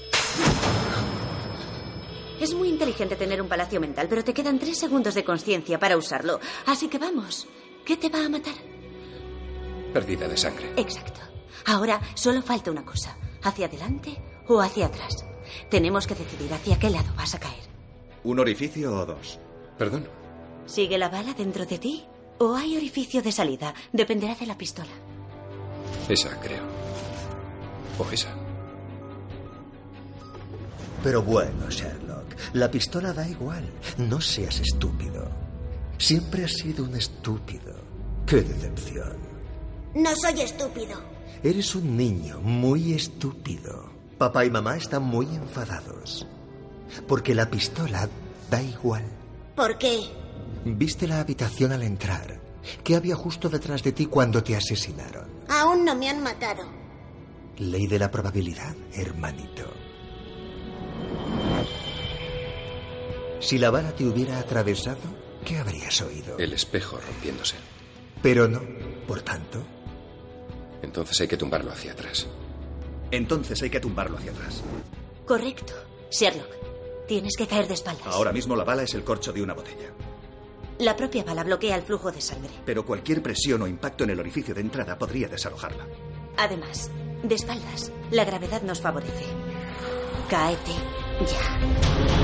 Es 2.39 2.53
muy 2.53 2.69
inteligente 2.69 3.15
tener 3.15 3.41
un 3.41 3.47
palacio 3.47 3.79
mental, 3.79 4.07
pero 4.09 4.23
te 4.23 4.33
quedan 4.33 4.59
tres 4.59 4.77
segundos 4.77 5.15
de 5.15 5.23
conciencia 5.23 5.79
para 5.79 5.97
usarlo. 5.97 6.39
Así 6.65 6.87
que 6.87 6.99
vamos. 6.99 7.47
¿Qué 7.85 7.97
te 7.97 8.09
va 8.09 8.25
a 8.25 8.29
matar? 8.29 8.53
Pérdida 9.93 10.27
de 10.27 10.37
sangre. 10.37 10.71
Exacto. 10.77 11.19
Ahora 11.65 11.99
solo 12.13 12.41
falta 12.41 12.69
una 12.71 12.85
cosa. 12.85 13.17
¿Hacia 13.43 13.65
adelante 13.67 14.17
o 14.47 14.61
hacia 14.61 14.87
atrás? 14.87 15.25
Tenemos 15.69 16.05
que 16.05 16.15
decidir 16.15 16.53
hacia 16.53 16.77
qué 16.77 16.89
lado 16.89 17.13
vas 17.15 17.33
a 17.35 17.39
caer. 17.39 17.63
¿Un 18.23 18.39
orificio 18.39 18.93
o 18.93 19.05
dos? 19.05 19.39
Perdón. 19.77 20.07
¿Sigue 20.65 20.97
la 20.97 21.09
bala 21.09 21.33
dentro 21.33 21.65
de 21.65 21.77
ti? 21.77 22.05
¿O 22.39 22.55
hay 22.55 22.77
orificio 22.77 23.21
de 23.21 23.31
salida? 23.31 23.73
Dependerá 23.93 24.35
de 24.35 24.45
la 24.45 24.57
pistola. 24.57 24.91
Esa, 26.09 26.39
creo. 26.39 26.63
O 27.97 28.11
esa. 28.11 28.29
Pero 31.03 31.21
bueno, 31.21 31.69
Sherlock, 31.69 32.06
la 32.53 32.69
pistola 32.69 33.13
da 33.13 33.27
igual. 33.27 33.69
No 33.97 34.21
seas 34.21 34.59
estúpido. 34.59 35.29
Siempre 35.97 36.45
has 36.45 36.53
sido 36.53 36.83
un 36.83 36.95
estúpido. 36.95 37.75
¡Qué 38.25 38.41
decepción! 38.41 39.17
No 39.95 40.15
soy 40.15 40.41
estúpido. 40.41 41.01
Eres 41.43 41.75
un 41.75 41.97
niño 41.97 42.39
muy 42.41 42.93
estúpido. 42.93 43.91
Papá 44.17 44.45
y 44.45 44.49
mamá 44.49 44.77
están 44.77 45.03
muy 45.03 45.25
enfadados. 45.27 46.27
Porque 47.07 47.35
la 47.35 47.49
pistola 47.49 48.09
da 48.49 48.61
igual. 48.61 49.03
¿Por 49.55 49.77
qué? 49.77 49.99
Viste 50.65 51.07
la 51.07 51.19
habitación 51.19 51.71
al 51.71 51.83
entrar. 51.83 52.39
¿Qué 52.83 52.95
había 52.95 53.15
justo 53.15 53.49
detrás 53.49 53.83
de 53.83 53.91
ti 53.91 54.07
cuando 54.07 54.43
te 54.43 54.55
asesinaron? 54.55 55.27
Aún 55.49 55.85
no 55.85 55.95
me 55.95 56.09
han 56.09 56.21
matado. 56.21 56.63
Ley 57.57 57.87
de 57.87 57.99
la 57.99 58.11
probabilidad, 58.11 58.75
hermanito. 58.93 59.65
Si 63.39 63.57
la 63.57 63.69
bala 63.69 63.91
te 63.91 64.05
hubiera 64.05 64.39
atravesado, 64.39 64.97
¿qué 65.45 65.57
habrías 65.57 66.01
oído? 66.01 66.37
El 66.37 66.53
espejo 66.53 66.97
rompiéndose. 66.97 67.55
Pero 68.21 68.47
no, 68.47 68.61
por 69.07 69.21
tanto. 69.21 69.61
Entonces 70.81 71.19
hay 71.21 71.27
que 71.27 71.37
tumbarlo 71.37 71.71
hacia 71.71 71.91
atrás. 71.91 72.27
Entonces 73.11 73.61
hay 73.61 73.69
que 73.69 73.79
tumbarlo 73.79 74.17
hacia 74.17 74.31
atrás. 74.31 74.63
Correcto. 75.25 75.73
Sherlock, 76.09 77.05
tienes 77.07 77.35
que 77.37 77.47
caer 77.47 77.67
de 77.67 77.75
espaldas. 77.75 78.07
Ahora 78.07 78.31
mismo 78.33 78.55
la 78.55 78.63
bala 78.63 78.83
es 78.83 78.93
el 78.95 79.03
corcho 79.03 79.31
de 79.31 79.41
una 79.41 79.53
botella. 79.53 79.91
La 80.79 80.95
propia 80.95 81.23
bala 81.23 81.43
bloquea 81.43 81.75
el 81.75 81.83
flujo 81.83 82.11
de 82.11 82.21
sangre. 82.21 82.51
Pero 82.65 82.85
cualquier 82.85 83.21
presión 83.21 83.61
o 83.61 83.67
impacto 83.67 84.03
en 84.03 84.11
el 84.11 84.19
orificio 84.19 84.53
de 84.53 84.61
entrada 84.61 84.97
podría 84.97 85.27
desalojarla. 85.27 85.87
Además, 86.37 86.91
de 87.23 87.35
espaldas, 87.35 87.91
la 88.11 88.25
gravedad 88.25 88.61
nos 88.61 88.81
favorece. 88.81 89.25
Cáete 90.29 90.71
ya. 91.25 92.16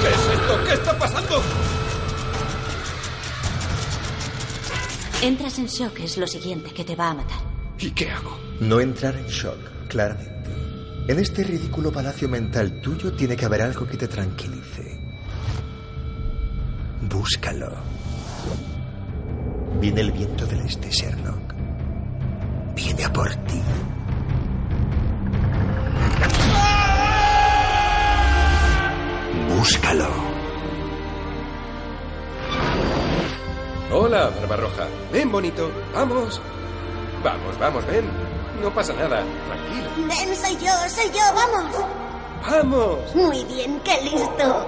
¿Qué 0.00 0.08
es 0.08 0.40
esto? 0.40 0.64
¿Qué 0.66 0.72
está 0.74 0.98
pasando? 0.98 1.42
Entras 5.22 5.58
en 5.58 5.66
shock 5.66 6.00
es 6.00 6.16
lo 6.16 6.26
siguiente 6.26 6.70
que 6.70 6.84
te 6.84 6.94
va 6.94 7.10
a 7.10 7.14
matar. 7.14 7.40
¿Y 7.78 7.90
qué 7.90 8.10
hago? 8.10 8.38
No 8.60 8.80
entrar 8.80 9.16
en 9.16 9.26
shock, 9.26 9.58
claramente. 9.88 10.38
En 11.08 11.18
este 11.18 11.42
ridículo 11.42 11.90
palacio 11.90 12.28
mental 12.28 12.80
tuyo 12.80 13.12
tiene 13.12 13.36
que 13.36 13.44
haber 13.44 13.62
algo 13.62 13.86
que 13.86 13.96
te 13.96 14.06
tranquilice. 14.08 14.98
Búscalo. 17.02 17.72
Viene 19.80 20.00
el 20.00 20.10
viento 20.10 20.44
del 20.44 20.60
este, 20.62 20.90
Sherlock. 20.90 21.54
Viene 22.74 23.04
a 23.04 23.12
por 23.12 23.32
ti. 23.32 23.62
Búscalo. 29.56 30.08
Hola, 33.92 34.30
Barbarroja. 34.30 34.88
Ven, 35.12 35.30
bonito. 35.30 35.70
Vamos. 35.94 36.40
Vamos, 37.22 37.58
vamos, 37.58 37.86
ven. 37.86 38.04
No 38.60 38.74
pasa 38.74 38.92
nada. 38.94 39.22
Tranquilo. 39.46 40.08
Ven, 40.08 40.36
soy 40.36 40.56
yo, 40.56 40.72
soy 40.88 41.10
yo, 41.12 41.22
vamos. 41.34 41.76
¡Vamos! 42.50 43.14
Muy 43.14 43.44
bien, 43.44 43.80
qué 43.84 44.00
listo. 44.02 44.66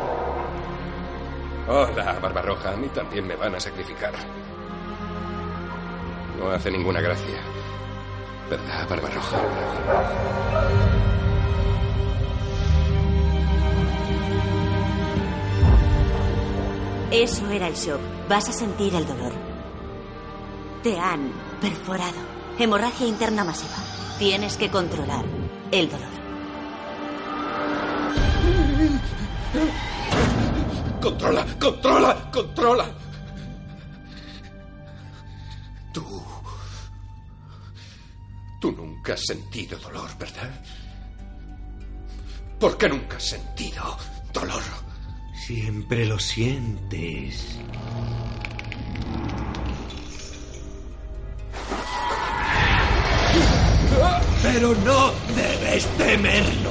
Hola, 1.69 2.17
Barbarroja. 2.23 2.71
A 2.71 2.77
mí 2.77 2.89
también 2.89 3.27
me 3.27 3.35
van 3.35 3.57
a 3.57 3.61
sacrificar. 3.61 4.13
No 6.41 6.51
hace 6.51 6.71
ninguna 6.71 7.03
gracia. 7.03 7.37
¿Verdad, 8.49 8.89
Barbarroja? 8.89 9.37
Eso 17.11 17.47
era 17.51 17.69
el 17.69 17.75
shock. 17.75 18.01
Vas 18.27 18.49
a 18.49 18.53
sentir 18.55 18.95
el 18.95 19.07
dolor. 19.07 19.35
Te 20.83 20.99
han 20.99 21.31
perforado. 21.61 22.17
Hemorragia 22.59 23.07
interna 23.07 23.45
masiva. 23.45 23.77
Tienes 24.19 24.57
que 24.57 24.71
controlar 24.71 25.27
el 25.71 25.91
dolor. 25.91 26.09
Controla, 31.03 31.47
controla, 31.61 32.31
controla. 32.33 32.87
Tú. 35.93 36.20
Tú 38.61 38.73
nunca 38.73 39.15
has 39.15 39.23
sentido 39.25 39.79
dolor, 39.79 40.11
¿verdad? 40.19 40.51
¿Por 42.59 42.77
qué 42.77 42.91
nunca 42.91 43.17
has 43.17 43.31
sentido 43.31 43.97
dolor? 44.35 44.63
Siempre 45.47 46.05
lo 46.05 46.19
sientes. 46.19 47.59
Pero 54.43 54.75
no 54.85 55.13
debes 55.35 55.87
temerlo. 55.97 56.71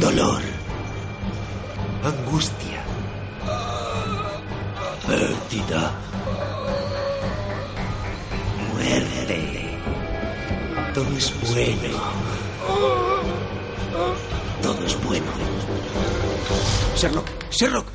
Dolor. 0.00 0.42
Angustia. 2.02 2.81
Pérdida. 5.12 5.92
Muerte. 8.72 9.78
Todo 10.94 11.16
es 11.18 11.52
bueno. 11.52 11.98
Todo 14.62 14.86
es 14.86 15.04
bueno. 15.04 15.26
Sherlock, 16.96 17.28
Sherlock, 17.50 17.86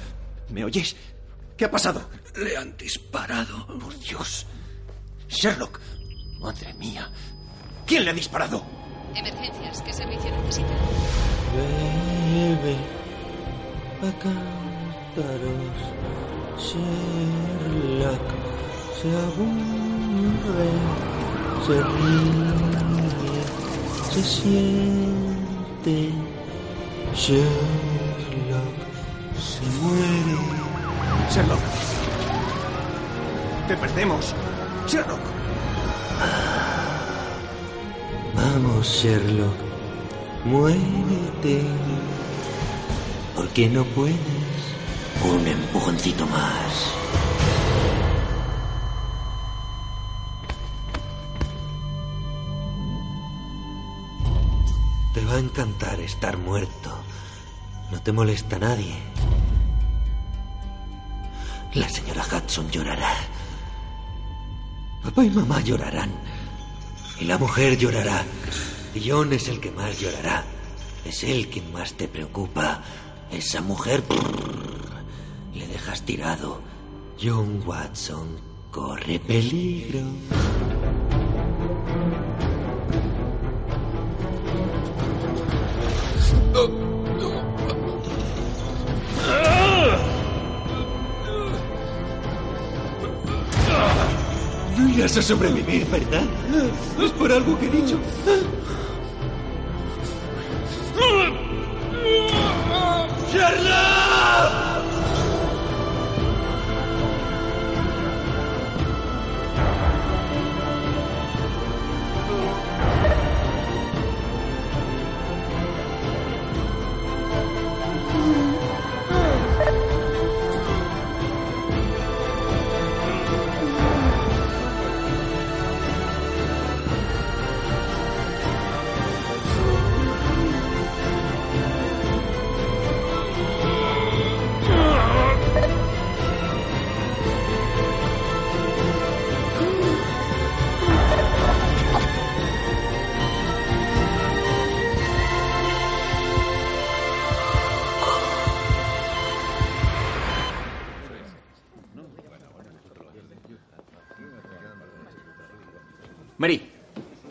¿me 0.49 0.63
oyes? 0.63 0.95
¿Qué 1.57 1.65
ha 1.65 1.71
pasado? 1.71 2.07
Le 2.35 2.55
han 2.55 2.77
disparado. 2.77 3.65
Por 3.65 3.97
Dios. 3.97 4.45
Sherlock. 5.27 5.79
Madre 6.39 6.71
mía. 6.75 7.09
¿Quién 7.87 8.05
le 8.05 8.11
ha 8.11 8.13
disparado? 8.13 8.63
Emergencias, 9.15 9.81
¿qué 9.81 9.91
servicio 9.91 10.29
necesita? 10.29 10.75
Bebe 11.55 12.75
a 14.03 14.11
cantaros. 14.19 16.36
Sherlock 16.59 18.27
se 18.99 19.07
aburre, 19.25 20.71
se 21.65 21.75
ríe, 21.83 22.51
se 24.11 24.21
siente. 24.23 25.97
Sherlock 27.13 28.77
se 29.39 29.65
muere. 29.81 30.37
Sherlock. 31.31 31.59
Te 33.67 33.77
perdemos. 33.77 34.33
Sherlock. 34.87 35.19
Vamos, 38.35 38.87
Sherlock. 38.87 39.57
Muévete. 40.45 41.61
¿Por 43.35 43.47
qué 43.49 43.69
no 43.69 43.83
puedes? 43.83 44.46
Un 45.23 45.47
empujoncito 45.47 46.25
más. 46.27 46.93
Te 55.13 55.25
va 55.25 55.33
a 55.33 55.39
encantar 55.39 55.99
estar 55.99 56.37
muerto. 56.37 56.91
No 57.91 58.01
te 58.01 58.11
molesta 58.11 58.59
nadie. 58.59 58.95
La 61.73 61.89
señora 61.89 62.23
Hudson 62.23 62.69
llorará. 62.69 63.13
Papá 65.03 65.23
y 65.23 65.29
mamá 65.29 65.61
llorarán. 65.61 66.11
Y 67.19 67.25
la 67.25 67.37
mujer 67.37 67.77
llorará. 67.77 68.23
Y 68.93 69.09
John 69.09 69.33
es 69.33 69.47
el 69.47 69.59
que 69.59 69.71
más 69.71 69.99
llorará. 69.99 70.43
Es 71.05 71.23
él 71.23 71.49
quien 71.49 71.71
más 71.71 71.93
te 71.93 72.07
preocupa. 72.07 72.81
Esa 73.31 73.61
mujer... 73.61 74.03
Le 75.57 75.65
dejas 75.67 76.03
tirado. 76.03 76.61
John 77.19 77.63
Watson 77.65 78.27
corre 78.69 79.19
peligro. 79.19 80.01
No 94.77 94.89
irás 94.89 95.17
a 95.17 95.21
sobrevivir, 95.23 95.87
¿verdad? 95.87 96.23
Es 97.03 97.11
por 97.13 97.31
algo 97.31 97.57
que 97.59 97.65
he 97.65 97.69
dicho. 97.69 97.99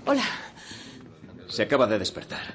Hola. 0.06 0.24
se 1.48 1.62
acaba 1.62 1.86
de 1.86 1.98
despertar. 1.98 2.54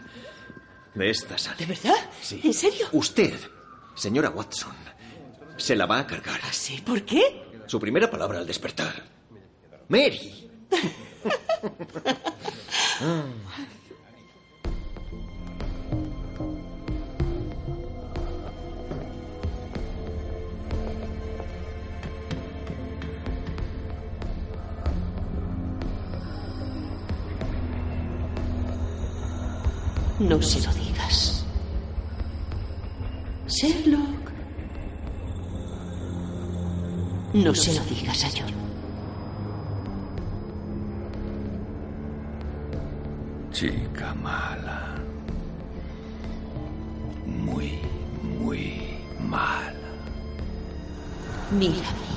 De 0.93 1.09
esta 1.09 1.37
sala. 1.37 1.55
¿De 1.57 1.65
verdad? 1.65 1.95
Sí. 2.21 2.41
¿En 2.43 2.53
serio? 2.53 2.87
Usted, 2.91 3.33
señora 3.95 4.29
Watson, 4.29 4.75
se 5.57 5.75
la 5.75 5.85
va 5.85 5.99
a 5.99 6.07
cargar. 6.07 6.41
¿Sí? 6.51 6.81
¿Por 6.85 7.03
qué? 7.03 7.43
Su 7.67 7.79
primera 7.79 8.09
palabra 8.09 8.39
al 8.39 8.47
despertar. 8.47 9.03
Mary. 9.87 10.49
No 30.29 30.39
se 30.39 30.61
lo 30.61 30.71
digas. 30.73 31.43
Sherlock. 33.47 34.31
No 37.33 37.55
se 37.55 37.73
lo 37.73 37.83
digas 37.85 38.23
a 38.25 38.29
John. 38.29 38.53
Chica 43.51 44.13
mala. 44.13 44.95
Muy, 47.25 47.79
muy 48.21 48.79
mala. 49.27 49.73
Mírame. 51.51 52.11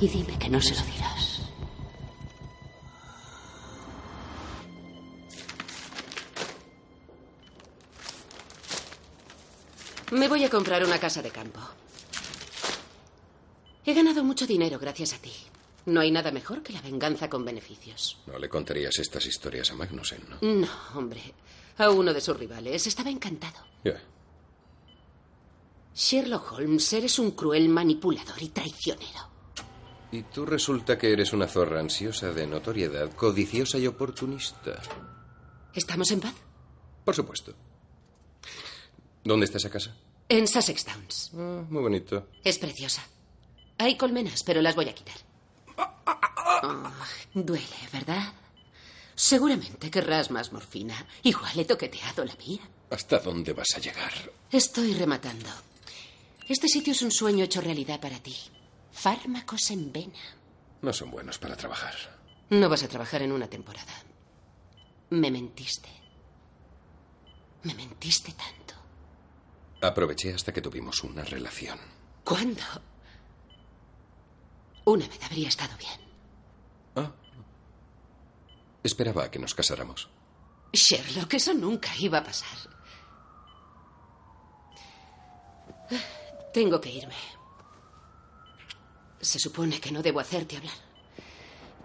Y 0.00 0.08
dime 0.08 0.36
que 0.36 0.48
no 0.48 0.60
se 0.60 0.74
lo 0.74 0.82
dirás. 0.82 1.17
Me 10.12 10.28
voy 10.28 10.44
a 10.44 10.50
comprar 10.50 10.84
una 10.84 10.98
casa 10.98 11.22
de 11.22 11.30
campo. 11.30 11.60
He 13.84 13.94
ganado 13.94 14.24
mucho 14.24 14.46
dinero 14.46 14.78
gracias 14.78 15.12
a 15.14 15.18
ti. 15.18 15.32
No 15.86 16.00
hay 16.00 16.10
nada 16.10 16.30
mejor 16.30 16.62
que 16.62 16.72
la 16.72 16.82
venganza 16.82 17.30
con 17.30 17.44
beneficios. 17.44 18.18
No 18.26 18.38
le 18.38 18.48
contarías 18.48 18.98
estas 18.98 19.24
historias 19.26 19.70
a 19.70 19.74
Magnussen, 19.74 20.22
¿no? 20.28 20.38
No, 20.40 20.68
hombre. 20.94 21.22
A 21.78 21.90
uno 21.90 22.12
de 22.12 22.20
sus 22.20 22.36
rivales 22.38 22.86
estaba 22.86 23.10
encantado. 23.10 23.64
Ya. 23.84 24.00
Sherlock 25.94 26.52
Holmes, 26.52 26.92
eres 26.92 27.18
un 27.18 27.30
cruel 27.32 27.68
manipulador 27.68 28.42
y 28.42 28.48
traicionero. 28.50 29.28
Y 30.12 30.22
tú 30.24 30.46
resulta 30.46 30.96
que 30.96 31.12
eres 31.12 31.32
una 31.32 31.46
zorra 31.46 31.80
ansiosa 31.80 32.32
de 32.32 32.46
notoriedad, 32.46 33.12
codiciosa 33.14 33.78
y 33.78 33.86
oportunista. 33.86 34.80
¿Estamos 35.74 36.10
en 36.10 36.20
paz? 36.20 36.34
Por 37.04 37.14
supuesto. 37.14 37.54
¿Dónde 39.24 39.46
está 39.46 39.58
esa 39.58 39.70
casa? 39.70 39.94
En 40.28 40.46
Sussex 40.46 40.84
Downs. 40.84 41.30
Ah, 41.34 41.64
muy 41.68 41.82
bonito. 41.82 42.28
Es 42.44 42.58
preciosa. 42.58 43.02
Hay 43.78 43.96
colmenas, 43.96 44.42
pero 44.42 44.60
las 44.60 44.74
voy 44.74 44.88
a 44.88 44.94
quitar. 44.94 45.16
Oh, 46.62 46.90
duele, 47.34 47.66
¿verdad? 47.92 48.32
Seguramente 49.14 49.90
querrás 49.90 50.30
más 50.30 50.52
morfina. 50.52 51.06
Igual 51.22 51.58
he 51.58 51.64
toqueteado 51.64 52.24
la 52.24 52.34
mía. 52.36 52.60
¿Hasta 52.90 53.18
dónde 53.18 53.52
vas 53.52 53.68
a 53.76 53.80
llegar? 53.80 54.12
Estoy 54.50 54.94
rematando. 54.94 55.48
Este 56.48 56.68
sitio 56.68 56.92
es 56.92 57.02
un 57.02 57.10
sueño 57.10 57.44
hecho 57.44 57.60
realidad 57.60 58.00
para 58.00 58.18
ti. 58.20 58.36
Fármacos 58.92 59.70
en 59.70 59.92
vena. 59.92 60.18
No 60.82 60.92
son 60.92 61.10
buenos 61.10 61.38
para 61.38 61.56
trabajar. 61.56 61.94
No 62.50 62.68
vas 62.68 62.82
a 62.82 62.88
trabajar 62.88 63.22
en 63.22 63.32
una 63.32 63.46
temporada. 63.48 63.92
Me 65.10 65.30
mentiste. 65.30 65.88
Me 67.64 67.74
mentiste 67.74 68.32
tanto. 68.32 68.67
Aproveché 69.80 70.34
hasta 70.34 70.52
que 70.52 70.60
tuvimos 70.60 71.02
una 71.04 71.22
relación. 71.24 71.78
¿Cuándo? 72.24 72.62
Una 74.84 75.06
vez 75.06 75.22
habría 75.22 75.48
estado 75.48 75.76
bien. 75.76 76.08
Esperaba 78.82 79.24
a 79.24 79.30
que 79.30 79.38
nos 79.38 79.54
casáramos. 79.54 80.08
Sherlock, 80.72 81.34
eso 81.34 81.52
nunca 81.54 81.90
iba 81.98 82.18
a 82.18 82.24
pasar. 82.24 82.58
Tengo 86.52 86.80
que 86.80 86.90
irme. 86.90 87.14
Se 89.20 89.38
supone 89.38 89.80
que 89.80 89.90
no 89.92 90.02
debo 90.02 90.20
hacerte 90.20 90.56
hablar. 90.56 90.74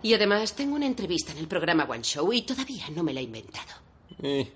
Y 0.01 0.13
además 0.13 0.53
tengo 0.53 0.75
una 0.75 0.85
entrevista 0.85 1.31
en 1.31 1.39
el 1.39 1.47
programa 1.47 1.85
One 1.85 2.03
Show 2.03 2.31
y 2.33 2.41
todavía 2.43 2.89
no 2.89 3.03
me 3.03 3.13
la 3.13 3.19
he 3.21 3.23
inventado. 3.23 3.73
Eh, 4.21 4.51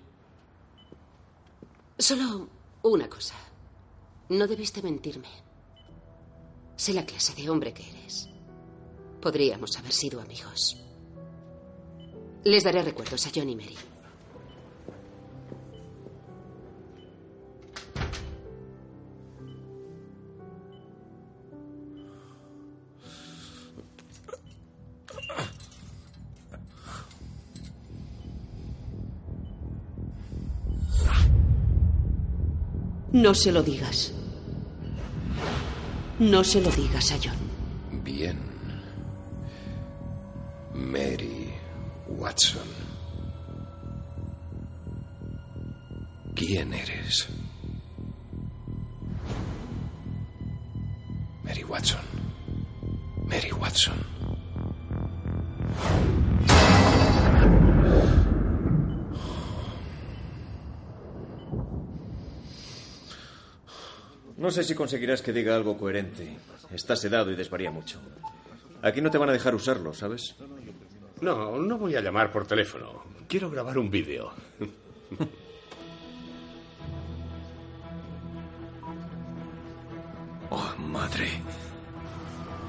Solo 1.97 2.47
una 2.84 3.09
cosa. 3.09 3.36
No 4.30 4.47
debiste 4.47 4.82
mentirme. 4.82 5.30
Sé 6.75 6.93
la 6.93 7.05
clase 7.05 7.34
de 7.34 7.49
hombre 7.49 7.73
que 7.73 7.89
eres. 7.89 8.30
Podríamos 9.21 9.78
haber 9.78 9.91
sido 9.91 10.21
amigos. 10.21 10.78
Les 12.43 12.63
daré 12.63 12.84
recuerdos 12.84 13.25
a 13.25 13.32
John 13.34 13.49
y 13.49 13.55
Mary. 13.55 13.78
No 33.18 33.34
se 33.34 33.51
lo 33.51 33.63
digas. 33.63 34.11
No 36.20 36.43
se 36.43 36.61
lo 36.61 36.70
digas 36.70 37.11
a. 37.11 37.47
No 64.48 64.52
sé 64.52 64.64
si 64.64 64.76
conseguirás 64.76 65.22
que 65.22 65.34
diga 65.34 65.54
algo 65.58 65.78
coherente. 65.78 66.38
Está 66.72 66.95
sedado 66.95 67.30
y 67.30 67.36
desvaría 67.36 67.70
mucho. 67.70 68.00
Aquí 68.82 69.02
no 69.02 69.12
te 69.12 69.18
van 69.18 69.28
a 69.28 69.34
dejar 69.34 69.54
usarlo, 69.54 69.93
¿sabes? 69.93 70.38
No, 71.20 71.58
no 71.58 71.78
voy 71.78 71.98
a 71.98 72.02
llamar 72.02 72.32
por 72.32 72.48
teléfono. 72.48 73.04
Quiero 73.28 73.52
grabar 73.52 73.78
un 73.78 73.91
vídeo. 73.91 74.32
Oh, 80.50 80.74
madre. 80.80 81.28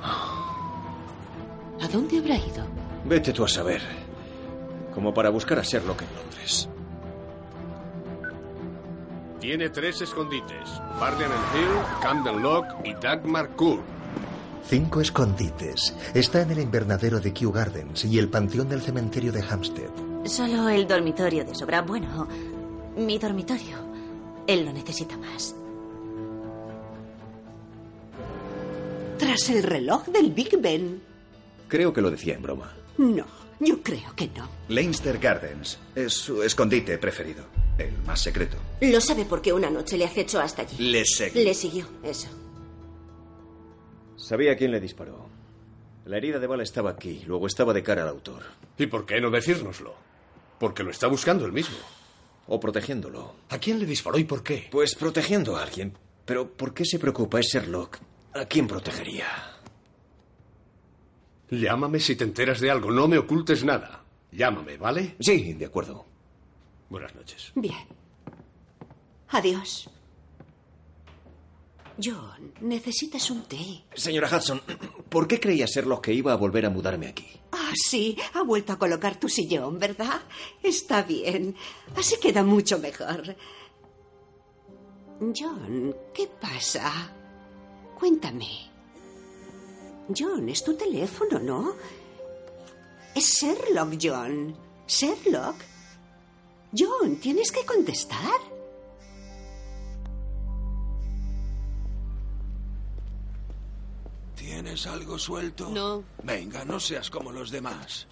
¿A 0.03 1.87
dónde 1.93 2.19
habrá 2.19 2.37
ido? 2.37 2.67
Vete 3.05 3.33
tú 3.33 3.45
a 3.45 3.49
saber. 3.49 3.81
Como 4.93 5.15
para 5.15 5.31
buscar 5.31 5.61
a 5.61 5.63
Sherlock 5.63 6.03
en 6.03 6.09
Londres. 6.17 6.69
Tiene 9.49 9.71
tres 9.71 10.03
escondites. 10.03 10.69
Parliament 11.01 11.41
Hill, 11.55 12.03
Camden 12.03 12.43
Lock 12.43 12.67
y 12.85 12.93
Dagmar 12.93 13.49
Court. 13.57 13.81
Cinco 14.63 15.01
escondites. 15.01 15.95
Está 16.13 16.43
en 16.43 16.51
el 16.51 16.59
invernadero 16.59 17.19
de 17.19 17.33
Kew 17.33 17.51
Gardens 17.51 18.05
y 18.05 18.19
el 18.19 18.29
panteón 18.29 18.69
del 18.69 18.83
cementerio 18.83 19.33
de 19.33 19.41
Hampstead. 19.41 19.89
Solo 20.27 20.69
el 20.69 20.87
dormitorio 20.87 21.47
de 21.47 21.55
sobra. 21.55 21.81
Bueno, 21.81 22.29
mi 22.99 23.19
dormitorio. 23.19 23.79
Él 24.47 24.67
lo 24.67 24.73
necesita 24.75 25.17
más. 25.17 25.55
Tras 29.17 29.49
el 29.49 29.63
reloj 29.63 30.09
del 30.09 30.31
Big 30.31 30.61
Ben. 30.61 31.01
Creo 31.69 31.95
que 31.95 32.03
lo 32.03 32.11
decía 32.11 32.35
en 32.35 32.43
broma. 32.43 32.71
No, 32.99 33.25
yo 33.61 33.83
creo 33.83 34.15
que 34.15 34.29
no. 34.37 34.47
Leinster 34.69 35.19
Gardens 35.19 35.79
es 35.95 36.13
su 36.13 36.43
escondite 36.43 36.99
preferido. 36.99 37.47
El 37.79 37.97
más 38.05 38.21
secreto. 38.21 38.57
Lo 38.81 39.01
sabe 39.01 39.25
porque 39.25 39.53
una 39.53 39.71
noche 39.71 39.97
le 39.97 40.05
acechó 40.05 40.41
hasta 40.41 40.63
allí. 40.63 40.77
Le 40.91 41.05
seguí. 41.05 41.45
Le 41.45 41.55
siguió, 41.55 41.87
eso. 42.03 42.29
Sabía 44.17 44.57
quién 44.57 44.73
le 44.73 44.81
disparó. 44.81 45.29
La 46.05 46.17
herida 46.17 46.39
de 46.39 46.47
bala 46.47 46.63
estaba 46.65 46.91
aquí, 46.91 47.23
luego 47.27 47.47
estaba 47.47 47.73
de 47.73 47.83
cara 47.83 48.03
al 48.03 48.09
autor. 48.09 48.43
¿Y 48.77 48.87
por 48.87 49.07
qué 49.07 49.21
no 49.21 49.31
decírnoslo? 49.31 49.95
Porque 50.59 50.83
lo 50.83 50.91
está 50.91 51.07
buscando 51.07 51.45
él 51.47 51.53
mismo. 51.53 51.77
O 52.49 52.59
protegiéndolo. 52.59 53.35
¿A 53.51 53.59
quién 53.59 53.79
le 53.79 53.87
disparó 53.87 54.19
y 54.19 54.25
por 54.25 54.43
qué? 54.43 54.69
Pues 54.71 54.95
protegiendo 54.95 55.57
a 55.57 55.63
alguien. 55.63 55.93
Pero 56.25 56.51
¿por 56.51 56.75
qué 56.75 56.85
se 56.85 56.99
preocupa? 56.99 57.39
Es 57.41 57.47
Sherlock. 57.53 57.99
¿A 58.35 58.45
quién 58.47 58.67
protegería? 58.67 59.27
Llámame 61.51 62.01
si 62.01 62.17
te 62.17 62.25
enteras 62.25 62.61
de 62.61 62.71
algo. 62.71 62.91
No 62.91 63.07
me 63.09 63.19
ocultes 63.19 63.65
nada. 63.65 64.03
Llámame, 64.33 64.77
¿vale? 64.77 65.17
Sí, 65.21 65.55
de 65.55 65.67
acuerdo. 65.67 66.05
Buenas 66.89 67.15
noches. 67.15 67.53
Bien. 67.55 67.87
Adiós. 69.29 69.91
John, 72.01 72.55
necesitas 72.61 73.31
un 73.31 73.43
té. 73.43 73.85
Señora 73.95 74.29
Hudson, 74.35 74.63
¿por 75.09 75.27
qué 75.27 75.41
creía 75.41 75.67
Sherlock 75.67 76.05
que 76.05 76.13
iba 76.15 76.33
a 76.33 76.37
volver 76.37 76.65
a 76.65 76.71
mudarme 76.71 77.09
aquí? 77.09 77.27
Ah, 77.51 77.73
sí, 77.75 78.17
ha 78.35 78.43
vuelto 78.43 78.73
a 78.73 78.79
colocar 78.79 79.19
tu 79.19 79.29
sillón, 79.29 79.79
¿verdad? 79.79 80.21
Está 80.63 81.03
bien. 81.03 81.57
Así 81.97 82.17
queda 82.21 82.45
mucho 82.45 82.79
mejor. 82.79 83.37
John, 85.21 85.95
¿qué 86.15 86.29
pasa? 86.41 87.13
Cuéntame. 87.99 88.71
John, 90.17 90.49
es 90.49 90.63
tu 90.63 90.77
teléfono, 90.77 91.41
¿no? 91.41 91.75
Es 93.15 93.25
Sherlock, 93.41 93.95
John. 94.01 94.57
Sherlock. 94.87 95.57
John, 96.77 97.17
tienes 97.17 97.51
que 97.51 97.65
contestar. 97.65 98.41
¿Tienes 104.35 104.87
algo 104.87 105.19
suelto? 105.19 105.69
No. 105.71 106.05
Venga, 106.23 106.65
no 106.65 106.79
seas 106.81 107.11
como 107.11 107.33
los 107.33 107.51
demás. 107.51 108.07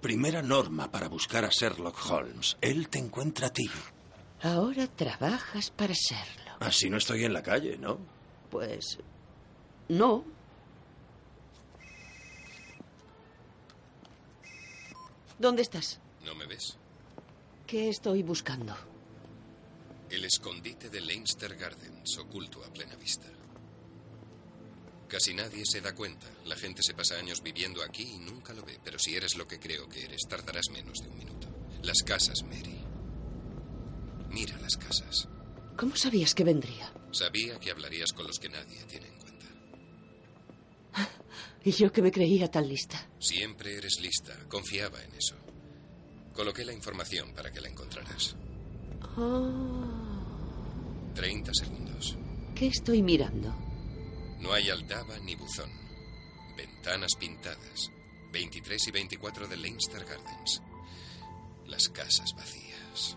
Primera 0.00 0.42
norma 0.42 0.90
para 0.90 1.08
buscar 1.08 1.44
a 1.44 1.48
Sherlock 1.48 1.98
Holmes. 2.10 2.58
Él 2.60 2.88
te 2.88 2.98
encuentra 2.98 3.46
a 3.46 3.52
ti. 3.52 3.70
Ahora 4.42 4.86
trabajas 4.86 5.70
para 5.70 5.94
Sherlock. 5.94 6.60
Así 6.60 6.90
no 6.90 6.98
estoy 6.98 7.24
en 7.24 7.32
la 7.32 7.42
calle, 7.42 7.78
¿no? 7.78 7.98
Pues... 8.50 8.98
No. 9.88 10.24
¿Dónde 15.38 15.62
estás? 15.62 16.00
¿No 16.24 16.34
me 16.34 16.46
ves? 16.46 16.76
¿Qué 17.66 17.88
estoy 17.88 18.22
buscando? 18.22 18.74
El 20.10 20.24
escondite 20.24 20.90
de 20.90 21.00
Leinster 21.00 21.56
Gardens, 21.56 22.18
oculto 22.18 22.62
a 22.64 22.72
plena 22.72 22.94
vista. 22.96 23.26
Casi 25.08 25.34
nadie 25.34 25.62
se 25.64 25.80
da 25.80 25.94
cuenta. 25.94 26.26
La 26.44 26.56
gente 26.56 26.82
se 26.82 26.94
pasa 26.94 27.16
años 27.16 27.42
viviendo 27.42 27.82
aquí 27.82 28.02
y 28.02 28.18
nunca 28.18 28.52
lo 28.52 28.64
ve. 28.64 28.78
Pero 28.82 28.98
si 28.98 29.14
eres 29.14 29.36
lo 29.36 29.46
que 29.46 29.60
creo 29.60 29.88
que 29.88 30.04
eres, 30.04 30.22
tardarás 30.28 30.70
menos 30.72 30.98
de 30.98 31.08
un 31.08 31.18
minuto. 31.18 31.48
Las 31.82 32.02
casas, 32.02 32.42
Mary. 32.42 32.80
Mira 34.30 34.56
las 34.58 34.76
casas. 34.76 35.28
¿Cómo 35.76 35.96
sabías 35.96 36.34
que 36.34 36.44
vendría? 36.44 36.92
Sabía 37.12 37.58
que 37.60 37.70
hablarías 37.70 38.12
con 38.12 38.26
los 38.26 38.38
que 38.38 38.48
nadie 38.48 38.82
tiene 38.84 39.06
en 39.08 39.18
cuenta. 39.20 39.46
Y 41.64 41.70
yo 41.72 41.90
que 41.90 42.02
me 42.02 42.12
creía 42.12 42.50
tan 42.50 42.68
lista. 42.68 43.08
Siempre 43.18 43.76
eres 43.76 43.98
lista. 44.00 44.36
Confiaba 44.48 45.02
en 45.02 45.14
eso. 45.14 45.34
Coloqué 46.34 46.64
la 46.64 46.74
información 46.74 47.32
para 47.32 47.50
que 47.50 47.60
la 47.60 47.68
encontraras. 47.68 48.36
Oh, 49.16 51.12
30 51.14 51.52
segundos. 51.54 52.16
¿Qué 52.54 52.66
estoy 52.66 53.02
mirando? 53.02 53.54
No 54.40 54.52
hay 54.52 54.68
aldaba 54.68 55.18
ni 55.20 55.36
buzón. 55.36 55.70
Ventanas 56.56 57.12
pintadas. 57.18 57.90
23 58.32 58.88
y 58.88 58.90
24 58.90 59.48
de 59.48 59.56
Leinster 59.56 60.04
Gardens. 60.04 60.60
Las 61.66 61.88
casas 61.88 62.34
vacías. 62.36 63.16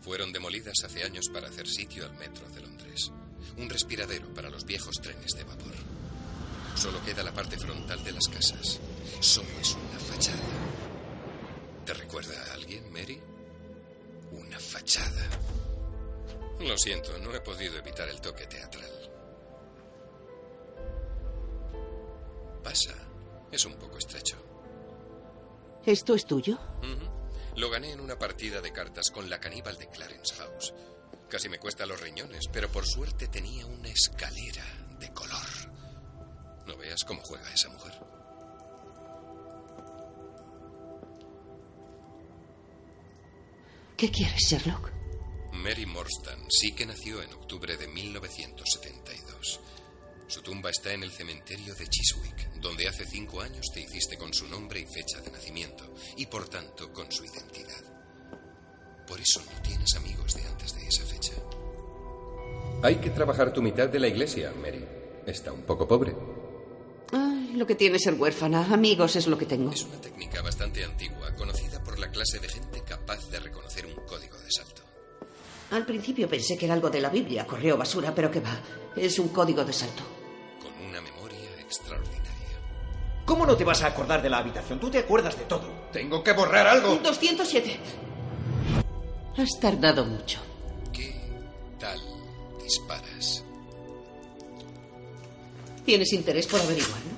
Fueron 0.00 0.32
demolidas 0.32 0.84
hace 0.84 1.02
años 1.02 1.28
para 1.32 1.48
hacer 1.48 1.66
sitio 1.66 2.04
al 2.04 2.16
metro 2.18 2.48
de 2.50 2.60
Londres. 2.60 3.10
Un 3.56 3.70
respiradero 3.70 4.34
para 4.34 4.50
los 4.50 4.66
viejos 4.66 4.96
trenes 5.00 5.32
de 5.36 5.44
vapor. 5.44 5.95
Solo 6.76 7.02
queda 7.02 7.22
la 7.22 7.32
parte 7.32 7.56
frontal 7.56 8.04
de 8.04 8.12
las 8.12 8.28
casas. 8.28 8.78
Solo 9.20 9.48
es 9.60 9.74
una 9.74 9.98
fachada. 9.98 10.38
¿Te 11.84 11.94
recuerda 11.94 12.34
a 12.50 12.54
alguien, 12.54 12.92
Mary? 12.92 13.20
Una 14.32 14.58
fachada. 14.60 15.26
Lo 16.60 16.76
siento, 16.76 17.18
no 17.18 17.34
he 17.34 17.40
podido 17.40 17.76
evitar 17.78 18.08
el 18.08 18.20
toque 18.20 18.46
teatral. 18.46 19.10
Pasa. 22.62 22.94
Es 23.50 23.64
un 23.64 23.74
poco 23.74 23.96
estrecho. 23.98 24.36
¿Esto 25.84 26.14
es 26.14 26.26
tuyo? 26.26 26.58
Lo 27.54 27.70
gané 27.70 27.92
en 27.92 28.00
una 28.00 28.18
partida 28.18 28.60
de 28.60 28.72
cartas 28.72 29.10
con 29.10 29.30
la 29.30 29.40
caníbal 29.40 29.78
de 29.78 29.88
Clarence 29.88 30.34
House. 30.34 30.74
Casi 31.30 31.48
me 31.48 31.58
cuesta 31.58 31.86
los 31.86 32.00
riñones, 32.00 32.48
pero 32.52 32.68
por 32.68 32.86
suerte 32.86 33.28
tenía 33.28 33.64
una 33.66 33.88
escalera 33.88 34.64
de 34.98 35.12
color. 35.12 35.65
No 36.66 36.76
veas 36.76 37.04
cómo 37.04 37.22
juega 37.22 37.52
esa 37.52 37.68
mujer. 37.68 37.92
¿Qué 43.96 44.10
quieres, 44.10 44.40
Sherlock? 44.48 44.92
Mary 45.52 45.86
Morstan 45.86 46.38
sí 46.50 46.72
que 46.72 46.84
nació 46.84 47.22
en 47.22 47.32
octubre 47.32 47.76
de 47.76 47.88
1972. 47.88 49.60
Su 50.28 50.42
tumba 50.42 50.70
está 50.70 50.92
en 50.92 51.02
el 51.02 51.10
cementerio 51.10 51.74
de 51.74 51.86
Chiswick, 51.88 52.52
donde 52.60 52.88
hace 52.88 53.06
cinco 53.06 53.40
años 53.40 53.66
te 53.72 53.80
hiciste 53.80 54.18
con 54.18 54.34
su 54.34 54.46
nombre 54.48 54.80
y 54.80 54.86
fecha 54.86 55.20
de 55.20 55.30
nacimiento, 55.30 55.94
y 56.16 56.26
por 56.26 56.48
tanto 56.48 56.92
con 56.92 57.10
su 57.10 57.24
identidad. 57.24 57.84
Por 59.06 59.20
eso 59.20 59.40
no 59.40 59.62
tienes 59.62 59.94
amigos 59.96 60.34
de 60.34 60.42
antes 60.42 60.74
de 60.74 60.86
esa 60.86 61.04
fecha. 61.04 61.32
Hay 62.82 62.96
que 62.96 63.10
trabajar 63.10 63.52
tu 63.52 63.62
mitad 63.62 63.88
de 63.88 64.00
la 64.00 64.08
iglesia, 64.08 64.52
Mary. 64.60 64.84
Está 65.26 65.52
un 65.52 65.62
poco 65.62 65.88
pobre. 65.88 66.14
Ay, 67.12 67.52
lo 67.54 67.66
que 67.66 67.74
tiene 67.74 67.98
ser 67.98 68.14
huérfana. 68.14 68.66
Amigos 68.72 69.16
es 69.16 69.26
lo 69.26 69.38
que 69.38 69.46
tengo. 69.46 69.70
Es 69.70 69.84
una 69.84 70.00
técnica 70.00 70.42
bastante 70.42 70.84
antigua, 70.84 71.34
conocida 71.36 71.82
por 71.82 71.98
la 71.98 72.10
clase 72.10 72.38
de 72.40 72.48
gente 72.48 72.82
capaz 72.82 73.28
de 73.30 73.40
reconocer 73.40 73.86
un 73.86 73.94
código 74.06 74.36
de 74.38 74.50
salto. 74.50 74.82
Al 75.70 75.84
principio 75.84 76.28
pensé 76.28 76.56
que 76.56 76.64
era 76.66 76.74
algo 76.74 76.90
de 76.90 77.00
la 77.00 77.08
Biblia, 77.10 77.46
correo 77.46 77.76
basura, 77.76 78.14
pero 78.14 78.30
que 78.30 78.40
va. 78.40 78.58
Es 78.96 79.18
un 79.18 79.28
código 79.28 79.64
de 79.64 79.72
salto. 79.72 80.02
Con 80.62 80.86
una 80.88 81.00
memoria 81.00 81.60
extraordinaria. 81.60 82.22
¿Cómo 83.24 83.44
no 83.44 83.56
te 83.56 83.64
vas 83.64 83.82
a 83.82 83.88
acordar 83.88 84.22
de 84.22 84.30
la 84.30 84.38
habitación? 84.38 84.78
Tú 84.78 84.90
te 84.90 84.98
acuerdas 84.98 85.36
de 85.36 85.44
todo. 85.44 85.88
Tengo 85.92 86.22
que 86.22 86.32
borrar 86.32 86.66
algo. 86.68 86.96
207. 86.96 87.80
Has 89.36 89.60
tardado 89.60 90.04
mucho. 90.04 90.38
¿Qué 90.92 91.14
tal 91.78 92.00
disparas? 92.62 93.05
¿Tienes 95.86 96.12
interés 96.12 96.48
por 96.48 96.60
averiguarlo? 96.60 97.12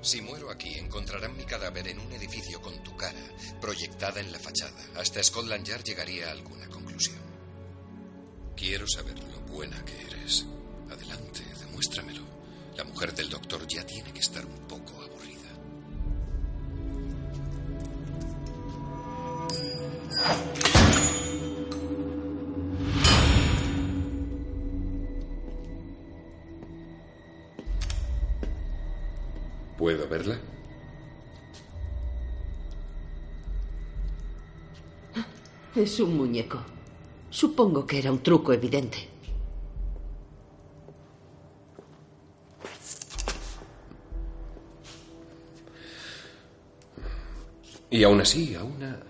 Si 0.00 0.22
muero 0.22 0.50
aquí, 0.50 0.74
encontrarán 0.78 1.36
mi 1.36 1.44
cadáver 1.44 1.88
en 1.88 1.98
un 1.98 2.10
edificio 2.10 2.58
con 2.62 2.82
tu 2.82 2.96
cara, 2.96 3.20
proyectada 3.60 4.18
en 4.18 4.32
la 4.32 4.38
fachada. 4.38 4.82
Hasta 4.96 5.22
Scotland 5.22 5.66
Yard 5.66 5.84
llegaría 5.84 6.28
a 6.28 6.32
alguna 6.32 6.66
conclusión. 6.68 7.18
Quiero 8.56 8.88
saber 8.88 9.18
lo 9.18 9.40
buena 9.52 9.84
que 9.84 10.00
eres. 10.06 10.46
Adelante, 10.90 11.42
demuéstramelo. 11.60 12.22
La 12.76 12.84
mujer 12.84 13.14
del 13.14 13.28
doctor 13.28 13.66
ya 13.68 13.84
tiene 13.84 14.10
que 14.10 14.20
estar 14.20 14.44
un 14.46 14.66
poco 14.66 14.92
aburrida. 15.02 15.13
Es 35.74 35.98
un 35.98 36.16
muñeco. 36.16 36.62
Supongo 37.30 37.84
que 37.84 37.98
era 37.98 38.12
un 38.12 38.22
truco 38.22 38.52
evidente. 38.52 39.08
Y 47.90 48.04
aún 48.04 48.20
así, 48.20 48.54
a 48.54 48.62
una 48.62 49.00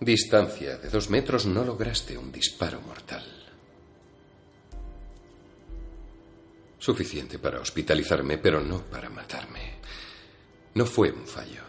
distancia 0.00 0.76
de 0.76 0.90
dos 0.90 1.08
metros, 1.08 1.46
no 1.46 1.64
lograste 1.64 2.18
un 2.18 2.32
disparo 2.32 2.80
mortal. 2.80 3.24
Suficiente 6.78 7.38
para 7.38 7.60
hospitalizarme, 7.60 8.38
pero 8.38 8.60
no 8.60 8.82
para 8.82 9.08
matarme. 9.08 9.74
No 10.74 10.84
fue 10.84 11.12
un 11.12 11.26
fallo. 11.26 11.62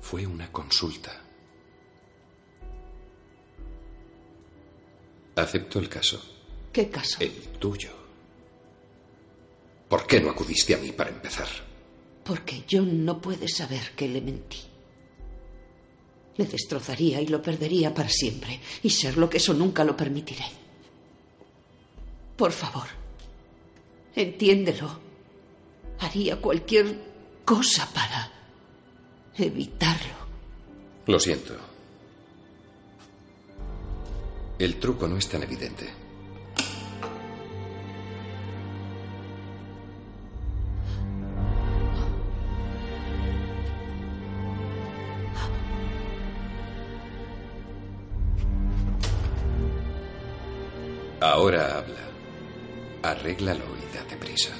Fue 0.00 0.26
una 0.26 0.52
consulta. 0.52 1.27
Acepto 5.38 5.78
el 5.78 5.88
caso. 5.88 6.20
¿Qué 6.72 6.90
caso? 6.90 7.18
El 7.20 7.32
tuyo. 7.58 7.90
¿Por 9.88 10.06
qué 10.06 10.20
no 10.20 10.30
acudiste 10.30 10.74
a 10.74 10.78
mí 10.78 10.92
para 10.92 11.10
empezar? 11.10 11.48
Porque 12.24 12.64
John 12.70 13.04
no 13.04 13.20
puede 13.20 13.48
saber 13.48 13.92
que 13.96 14.08
le 14.08 14.20
mentí. 14.20 14.58
Le 16.36 16.44
destrozaría 16.44 17.20
y 17.20 17.28
lo 17.28 17.40
perdería 17.40 17.94
para 17.94 18.08
siempre. 18.08 18.60
Y 18.82 18.90
ser 18.90 19.16
lo 19.16 19.30
que 19.30 19.38
eso 19.38 19.54
nunca 19.54 19.84
lo 19.84 19.96
permitiré. 19.96 20.44
Por 22.36 22.52
favor, 22.52 22.86
entiéndelo. 24.14 25.00
Haría 26.00 26.40
cualquier 26.40 26.96
cosa 27.44 27.88
para 27.92 28.30
evitarlo. 29.36 30.14
Lo 31.06 31.18
siento. 31.18 31.67
El 34.58 34.80
truco 34.80 35.06
no 35.06 35.16
es 35.16 35.28
tan 35.28 35.44
evidente. 35.44 35.88
Ahora 51.20 51.78
habla. 51.78 51.94
Arréglalo 53.02 53.64
y 53.76 53.96
date 53.96 54.16
prisa. 54.16 54.50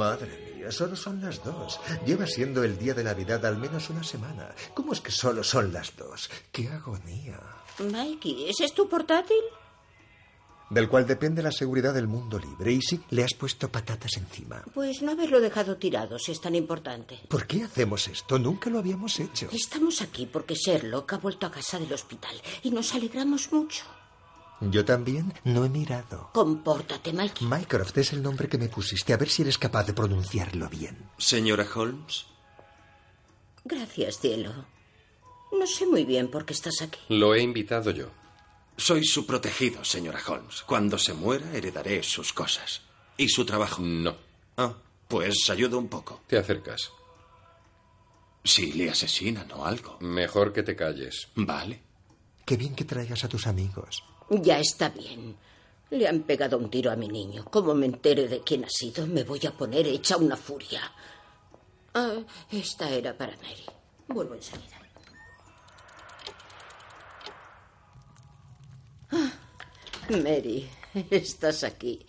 Madre 0.00 0.54
mía, 0.56 0.72
solo 0.72 0.96
son 0.96 1.20
las 1.20 1.44
dos. 1.44 1.78
Lleva 2.06 2.26
siendo 2.26 2.64
el 2.64 2.78
día 2.78 2.94
de 2.94 3.04
Navidad 3.04 3.44
al 3.44 3.58
menos 3.58 3.90
una 3.90 4.02
semana. 4.02 4.54
¿Cómo 4.72 4.94
es 4.94 5.00
que 5.02 5.10
solo 5.10 5.44
son 5.44 5.74
las 5.74 5.94
dos? 5.94 6.30
¡Qué 6.50 6.68
agonía! 6.68 7.38
Mikey, 7.80 8.48
¿ese 8.48 8.64
es 8.64 8.72
tu 8.72 8.88
portátil? 8.88 9.36
Del 10.70 10.88
cual 10.88 11.06
depende 11.06 11.42
la 11.42 11.52
seguridad 11.52 11.92
del 11.92 12.08
mundo 12.08 12.38
libre. 12.38 12.72
Y 12.72 12.80
sí, 12.80 12.98
le 13.10 13.24
has 13.24 13.34
puesto 13.34 13.68
patatas 13.68 14.16
encima. 14.16 14.62
Pues 14.72 15.02
no 15.02 15.12
haberlo 15.12 15.38
dejado 15.38 15.76
tirado 15.76 16.18
si 16.18 16.32
es 16.32 16.40
tan 16.40 16.54
importante. 16.54 17.20
¿Por 17.28 17.46
qué 17.46 17.64
hacemos 17.64 18.08
esto? 18.08 18.38
Nunca 18.38 18.70
lo 18.70 18.78
habíamos 18.78 19.20
hecho. 19.20 19.50
Estamos 19.52 20.00
aquí 20.00 20.24
porque 20.24 20.54
Sherlock 20.54 21.12
ha 21.12 21.18
vuelto 21.18 21.44
a 21.44 21.50
casa 21.50 21.78
del 21.78 21.92
hospital 21.92 22.40
y 22.62 22.70
nos 22.70 22.94
alegramos 22.94 23.52
mucho. 23.52 23.84
Yo 24.60 24.84
también 24.84 25.32
no 25.44 25.64
he 25.64 25.68
mirado. 25.70 26.30
Compórtate, 26.32 27.12
Mikey. 27.12 27.46
Mycroft 27.46 27.96
es 27.98 28.12
el 28.12 28.22
nombre 28.22 28.48
que 28.48 28.58
me 28.58 28.68
pusiste. 28.68 29.12
A 29.14 29.16
ver 29.16 29.30
si 29.30 29.42
eres 29.42 29.56
capaz 29.56 29.84
de 29.84 29.94
pronunciarlo 29.94 30.68
bien. 30.68 30.98
Señora 31.18 31.66
Holmes. 31.74 32.26
Gracias, 33.64 34.18
cielo. 34.20 34.52
No 35.52 35.66
sé 35.66 35.86
muy 35.86 36.04
bien 36.04 36.30
por 36.30 36.44
qué 36.44 36.52
estás 36.52 36.82
aquí. 36.82 37.00
Lo 37.08 37.34
he 37.34 37.40
invitado 37.42 37.90
yo. 37.90 38.08
Soy 38.76 39.04
su 39.04 39.26
protegido, 39.26 39.84
señora 39.84 40.20
Holmes. 40.26 40.62
Cuando 40.62 40.98
se 40.98 41.14
muera, 41.14 41.52
heredaré 41.54 42.02
sus 42.02 42.32
cosas. 42.32 42.82
¿Y 43.16 43.28
su 43.28 43.44
trabajo? 43.44 43.82
No. 43.82 44.16
Ah, 44.56 44.74
pues 45.08 45.48
ayudo 45.50 45.78
un 45.78 45.88
poco. 45.88 46.22
Te 46.26 46.38
acercas. 46.38 46.90
Si 48.44 48.72
le 48.72 48.90
asesinan 48.90 49.50
o 49.52 49.66
algo. 49.66 49.98
Mejor 50.00 50.52
que 50.52 50.62
te 50.62 50.76
calles. 50.76 51.28
Vale. 51.34 51.82
Qué 52.46 52.56
bien 52.56 52.74
que 52.74 52.84
traigas 52.84 53.24
a 53.24 53.28
tus 53.28 53.46
amigos. 53.46 54.02
Ya 54.30 54.60
está 54.60 54.88
bien. 54.90 55.36
Le 55.90 56.06
han 56.06 56.22
pegado 56.22 56.56
un 56.56 56.70
tiro 56.70 56.92
a 56.92 56.96
mi 56.96 57.08
niño. 57.08 57.44
Como 57.46 57.74
me 57.74 57.86
entere 57.86 58.28
de 58.28 58.40
quién 58.40 58.64
ha 58.64 58.70
sido, 58.70 59.06
me 59.06 59.24
voy 59.24 59.44
a 59.46 59.50
poner 59.50 59.86
hecha 59.88 60.16
una 60.16 60.36
furia. 60.36 60.80
Ah, 61.94 62.18
esta 62.52 62.88
era 62.90 63.16
para 63.16 63.36
Mary. 63.38 63.66
Vuelvo 64.06 64.34
enseguida. 64.34 64.78
Ah, 69.10 69.32
Mary, 70.10 70.70
estás 71.10 71.64
aquí. 71.64 72.06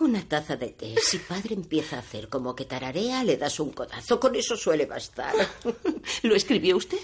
Una 0.00 0.28
taza 0.28 0.56
de 0.56 0.70
té. 0.70 0.96
Si 1.00 1.18
padre 1.18 1.54
empieza 1.54 1.96
a 1.96 2.00
hacer 2.00 2.28
como 2.28 2.54
que 2.54 2.64
tararea, 2.64 3.22
le 3.22 3.36
das 3.36 3.60
un 3.60 3.70
codazo. 3.70 4.18
Con 4.18 4.34
eso 4.34 4.56
suele 4.56 4.84
bastar. 4.86 5.34
¿Lo 6.22 6.34
escribió 6.34 6.76
usted? 6.76 6.98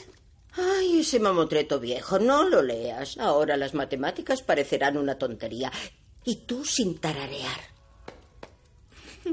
Ay, 0.57 1.01
ese 1.01 1.19
mamotreto 1.19 1.81
viejo, 1.81 2.19
no 2.19 2.49
lo 2.49 2.63
leas. 2.63 3.17
Ahora 3.19 3.57
las 3.57 3.75
matemáticas 3.75 4.43
parecerán 4.43 4.97
una 4.97 5.17
tontería. 5.17 5.73
Y 6.25 6.37
tú 6.47 6.65
sin 6.65 6.99
tararear. 6.99 7.61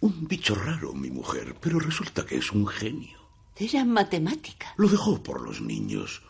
Un 0.00 0.26
bicho 0.26 0.54
raro, 0.54 0.92
mi 0.94 1.10
mujer, 1.10 1.54
pero 1.60 1.78
resulta 1.78 2.24
que 2.24 2.36
es 2.36 2.50
un 2.50 2.66
genio. 2.66 3.18
Era 3.56 3.84
matemática. 3.84 4.74
Lo 4.76 4.88
dejó 4.88 5.22
por 5.22 5.42
los 5.42 5.60
niños. 5.60 6.22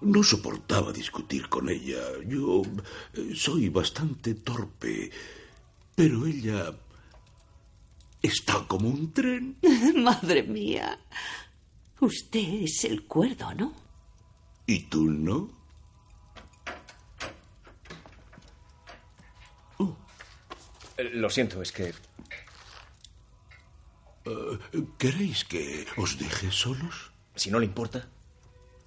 No 0.00 0.22
soportaba 0.22 0.92
discutir 0.92 1.48
con 1.48 1.68
ella. 1.68 2.00
Yo 2.26 2.62
eh, 3.12 3.32
soy 3.34 3.68
bastante 3.68 4.34
torpe, 4.34 5.10
pero 5.94 6.26
ella 6.26 6.74
está 8.20 8.66
como 8.66 8.88
un 8.88 9.12
tren. 9.12 9.56
Madre 9.96 10.42
mía. 10.42 10.98
Usted 12.00 12.62
es 12.64 12.84
el 12.84 13.06
cuerdo, 13.06 13.54
¿no? 13.54 13.72
¿Y 14.66 14.80
tú 14.84 15.04
no? 15.04 15.50
Lo 21.12 21.28
siento, 21.30 21.60
es 21.60 21.72
que... 21.72 21.92
Eh, 24.24 24.58
¿Queréis 24.96 25.44
que 25.44 25.86
os 25.96 26.18
deje 26.18 26.50
solos? 26.50 27.10
Si 27.34 27.50
no 27.50 27.58
le 27.58 27.66
importa. 27.66 28.08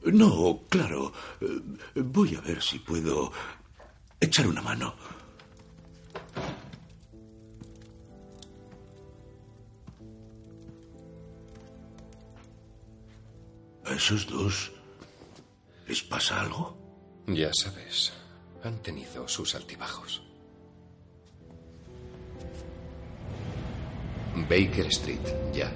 No, 0.06 0.62
claro. 0.70 1.12
Eh, 1.42 1.62
Voy 1.96 2.36
a 2.36 2.42
ver 2.42 2.62
si 2.64 2.80
puedo 2.80 3.32
echar 4.20 4.48
una 4.48 4.62
mano. 4.62 4.96
¿A 13.88 13.94
esos 13.94 14.28
dos 14.28 14.72
les 15.88 16.02
pasa 16.04 16.42
algo? 16.42 16.76
Ya 17.28 17.52
sabes, 17.54 18.12
han 18.64 18.82
tenido 18.82 19.28
sus 19.28 19.56
altibajos. 19.56 20.22
Baker 24.50 24.86
Street, 24.88 25.28
ya. 25.54 25.72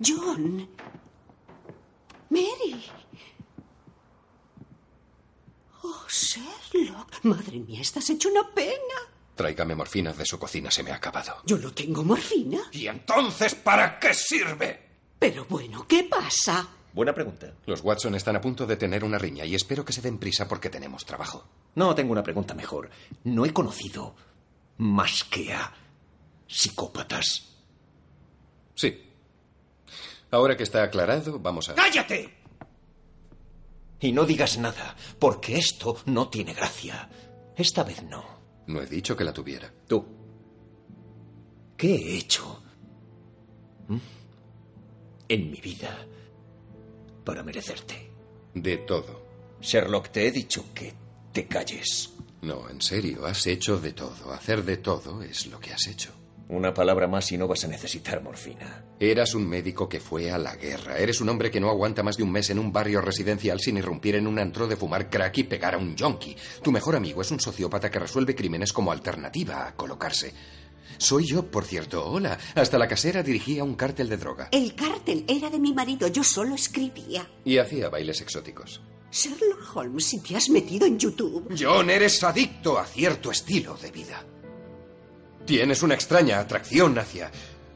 John. 0.00 0.66
Mary. 2.30 2.74
Oh, 5.84 6.04
Sherlock. 6.36 7.24
Madre 7.24 7.58
mía, 7.58 7.80
estás 7.80 8.08
hecho 8.10 8.28
una 8.28 8.48
pena. 8.54 8.94
Tráigame 9.34 9.74
morfina 9.74 10.12
de 10.12 10.24
su 10.26 10.38
cocina, 10.38 10.70
se 10.70 10.82
me 10.82 10.90
ha 10.90 10.96
acabado. 10.96 11.36
Yo 11.46 11.58
no 11.58 11.72
tengo 11.72 12.04
morfina. 12.04 12.60
¿Y 12.72 12.86
entonces 12.86 13.54
para 13.54 13.98
qué 13.98 14.12
sirve? 14.14 14.88
Pero 15.18 15.46
bueno, 15.48 15.86
¿qué 15.88 16.04
pasa? 16.04 16.68
Buena 16.92 17.14
pregunta. 17.14 17.54
Los 17.66 17.80
Watson 17.82 18.14
están 18.14 18.36
a 18.36 18.40
punto 18.40 18.66
de 18.66 18.76
tener 18.76 19.02
una 19.04 19.18
riña 19.18 19.44
y 19.46 19.54
espero 19.54 19.84
que 19.84 19.92
se 19.92 20.02
den 20.02 20.18
prisa 20.18 20.46
porque 20.46 20.68
tenemos 20.68 21.06
trabajo. 21.06 21.44
No, 21.74 21.94
tengo 21.94 22.12
una 22.12 22.22
pregunta 22.22 22.54
mejor. 22.54 22.90
No 23.24 23.46
he 23.46 23.52
conocido 23.52 24.14
más 24.76 25.24
que 25.24 25.52
a 25.54 25.72
psicópatas. 26.46 27.48
Sí. 28.74 29.02
Ahora 30.30 30.56
que 30.56 30.62
está 30.64 30.82
aclarado, 30.82 31.38
vamos 31.38 31.68
a... 31.70 31.74
¡Cállate! 31.74 32.41
Y 34.02 34.12
no 34.12 34.26
digas 34.26 34.58
nada, 34.58 34.96
porque 35.18 35.56
esto 35.56 35.96
no 36.06 36.28
tiene 36.28 36.52
gracia. 36.52 37.08
Esta 37.56 37.84
vez 37.84 38.02
no. 38.02 38.24
No 38.66 38.82
he 38.82 38.86
dicho 38.86 39.16
que 39.16 39.24
la 39.24 39.32
tuviera. 39.32 39.72
Tú. 39.86 40.04
¿Qué 41.76 41.94
he 41.94 42.18
hecho? 42.18 42.62
¿Mm? 43.88 43.98
En 45.28 45.50
mi 45.50 45.60
vida 45.60 46.06
para 47.24 47.42
merecerte. 47.42 48.10
De 48.54 48.78
todo. 48.78 49.22
Sherlock, 49.60 50.08
te 50.08 50.26
he 50.26 50.32
dicho 50.32 50.66
que 50.74 50.92
te 51.32 51.46
calles. 51.46 52.12
No, 52.42 52.68
en 52.68 52.82
serio, 52.82 53.24
has 53.24 53.46
hecho 53.46 53.78
de 53.78 53.92
todo. 53.92 54.32
Hacer 54.32 54.64
de 54.64 54.78
todo 54.78 55.22
es 55.22 55.46
lo 55.46 55.60
que 55.60 55.72
has 55.72 55.86
hecho. 55.86 56.10
Una 56.52 56.74
palabra 56.74 57.08
más 57.08 57.32
y 57.32 57.38
no 57.38 57.48
vas 57.48 57.64
a 57.64 57.68
necesitar 57.68 58.22
morfina. 58.22 58.84
Eras 59.00 59.34
un 59.34 59.48
médico 59.48 59.88
que 59.88 60.00
fue 60.00 60.30
a 60.30 60.36
la 60.36 60.54
guerra. 60.54 60.98
Eres 60.98 61.22
un 61.22 61.30
hombre 61.30 61.50
que 61.50 61.60
no 61.60 61.70
aguanta 61.70 62.02
más 62.02 62.18
de 62.18 62.24
un 62.24 62.30
mes 62.30 62.50
en 62.50 62.58
un 62.58 62.70
barrio 62.70 63.00
residencial 63.00 63.58
sin 63.58 63.78
irrumpir 63.78 64.16
en 64.16 64.26
un 64.26 64.38
antro 64.38 64.66
de 64.66 64.76
fumar 64.76 65.08
crack 65.08 65.38
y 65.38 65.44
pegar 65.44 65.74
a 65.74 65.78
un 65.78 65.96
yonki. 65.96 66.36
Tu 66.62 66.70
mejor 66.70 66.94
amigo 66.94 67.22
es 67.22 67.30
un 67.30 67.40
sociópata 67.40 67.90
que 67.90 67.98
resuelve 67.98 68.34
crímenes 68.34 68.74
como 68.74 68.92
alternativa 68.92 69.66
a 69.66 69.74
colocarse. 69.74 70.34
Soy 70.98 71.24
yo, 71.24 71.50
por 71.50 71.64
cierto. 71.64 72.04
Hola. 72.04 72.38
Hasta 72.54 72.76
la 72.76 72.86
casera 72.86 73.22
dirigía 73.22 73.64
un 73.64 73.74
cártel 73.74 74.10
de 74.10 74.18
droga. 74.18 74.48
El 74.52 74.74
cártel 74.74 75.24
era 75.28 75.48
de 75.48 75.58
mi 75.58 75.72
marido, 75.72 76.06
yo 76.08 76.22
solo 76.22 76.54
escribía. 76.54 77.30
Y 77.46 77.56
hacía 77.56 77.88
bailes 77.88 78.20
exóticos. 78.20 78.82
Sherlock 79.10 79.74
Holmes, 79.74 80.04
si 80.04 80.20
te 80.20 80.36
has 80.36 80.50
metido 80.50 80.86
en 80.86 80.98
YouTube. 80.98 81.54
John, 81.58 81.88
eres 81.88 82.22
adicto 82.22 82.78
a 82.78 82.84
cierto 82.84 83.30
estilo 83.30 83.74
de 83.76 83.90
vida. 83.90 84.26
Tienes 85.46 85.82
una 85.82 85.94
extraña 85.94 86.38
atracción 86.38 86.98
hacia 86.98 87.30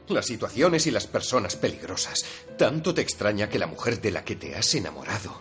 las 0.07 0.25
situaciones 0.25 0.87
y 0.87 0.91
las 0.91 1.05
personas 1.07 1.55
peligrosas. 1.55 2.23
Tanto 2.57 2.93
te 2.93 3.01
extraña 3.01 3.49
que 3.49 3.59
la 3.59 3.67
mujer 3.67 3.99
de 4.01 4.11
la 4.11 4.23
que 4.23 4.35
te 4.35 4.55
has 4.55 4.73
enamorado 4.75 5.39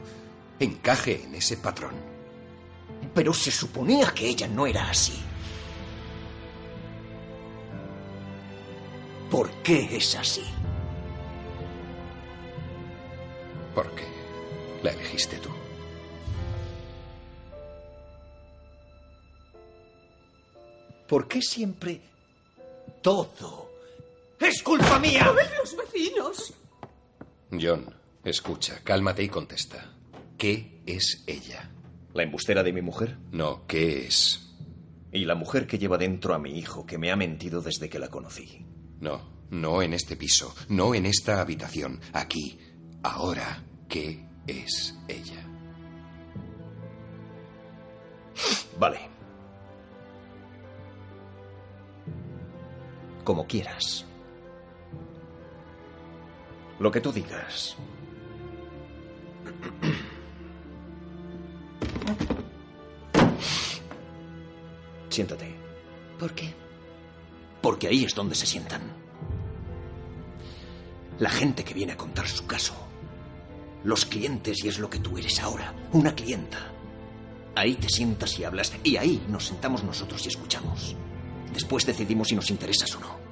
encaje 0.59 1.22
en 1.22 1.35
ese 1.35 1.57
patrón. 1.57 1.95
Pero 3.14 3.33
se 3.33 3.51
suponía 3.51 4.12
que 4.12 4.27
ella 4.27 4.49
no 4.49 4.66
era 4.66 4.91
así. 4.91 5.22
¿Por 9.31 9.51
qué 9.62 9.97
es 9.97 10.14
así? 10.14 10.45
Porque 13.74 14.05
la 14.83 14.91
elegiste 14.91 15.37
tú. 15.39 15.51
¿Por 21.07 21.29
qué 21.29 21.41
siempre 21.41 22.01
todo 23.07 23.71
es 24.41 24.65
culpa 24.65 24.99
mía? 24.99 25.31
ven 25.31 25.47
los 25.61 25.77
vecinos! 25.77 26.55
John, 27.53 27.95
escucha, 28.25 28.81
cálmate 28.83 29.23
y 29.23 29.29
contesta. 29.29 29.93
¿Qué 30.37 30.83
es 30.87 31.23
ella? 31.29 31.71
¿La 32.15 32.25
embustera 32.25 32.65
de 32.65 32.73
mi 32.73 32.83
mujer? 32.83 33.17
No, 33.31 33.65
¿qué 33.69 34.07
es? 34.07 34.51
Y 35.13 35.25
la 35.25 35.37
mujer 35.37 35.69
que 35.69 35.79
lleva 35.79 35.99
dentro 35.99 36.35
a 36.35 36.41
mi 36.41 36.59
hijo, 36.59 36.85
que 36.85 36.99
me 36.99 37.13
ha 37.13 37.17
mentido 37.17 37.61
desde 37.61 37.89
que 37.89 38.01
la 38.01 38.09
conocí. 38.09 38.67
No, 38.99 39.47
no 39.51 39.83
en 39.83 39.95
este 39.95 40.17
piso, 40.17 40.53
no 40.69 40.93
en 40.93 41.07
esta 41.07 41.41
habitación, 41.41 42.01
aquí, 42.13 42.59
ahora, 43.05 43.63
¿qué 43.89 44.27
es 44.49 44.97
ella? 45.07 45.47
Vale. 48.81 49.16
Como 53.27 53.47
quieras. 53.49 54.07
Lo 56.79 56.93
que 56.93 57.01
tú 57.01 57.11
digas. 57.11 57.74
Siéntate. 65.11 65.57
¿Por 66.20 66.33
qué? 66.35 66.55
Porque 67.61 67.89
ahí 67.89 68.05
es 68.05 68.14
donde 68.14 68.37
se 68.37 68.47
sientan. 68.47 68.83
La 71.18 71.31
gente 71.31 71.64
que 71.64 71.74
viene 71.74 71.95
a 71.95 71.97
contar 71.97 72.29
su 72.29 72.47
caso. 72.47 72.77
Los 73.83 74.07
clientes 74.07 74.64
y 74.64 74.68
es 74.68 74.79
lo 74.79 74.89
que 74.89 75.01
tú 75.01 75.18
eres 75.18 75.41
ahora, 75.41 75.74
una 75.93 76.14
clienta. 76.14 76.59
Ahí 77.57 77.74
te 77.74 77.89
sientas 77.89 78.39
y 78.39 78.45
hablas 78.45 78.72
y 78.85 78.99
ahí 78.99 79.27
nos 79.29 79.47
sentamos 79.47 79.83
nosotros 79.83 80.24
y 80.27 80.29
escuchamos. 80.29 80.95
Después 81.57 81.87
decidimos 81.87 82.29
si 82.29 82.37
nos 82.37 82.51
interesas 82.51 82.95
o 82.97 83.01
no. 83.01 83.26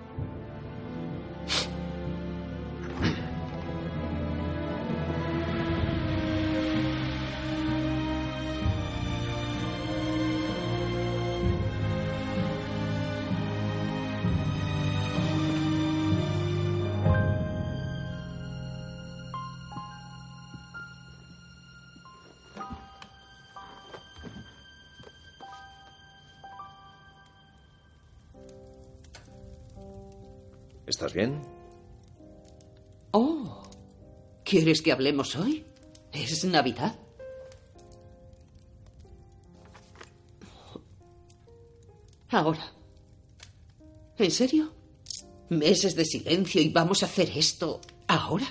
¿Estás 30.86 31.14
bien? 31.14 31.40
Oh, 33.12 33.62
¿quieres 34.44 34.82
que 34.82 34.92
hablemos 34.92 35.34
hoy? 35.36 35.64
Es 36.12 36.44
Navidad. 36.44 36.98
Ahora. 42.28 42.72
¿En 44.18 44.30
serio? 44.30 44.74
Meses 45.48 45.94
de 45.94 46.04
silencio 46.04 46.60
y 46.60 46.68
vamos 46.68 47.02
a 47.02 47.06
hacer 47.06 47.30
esto 47.36 47.80
ahora. 48.06 48.46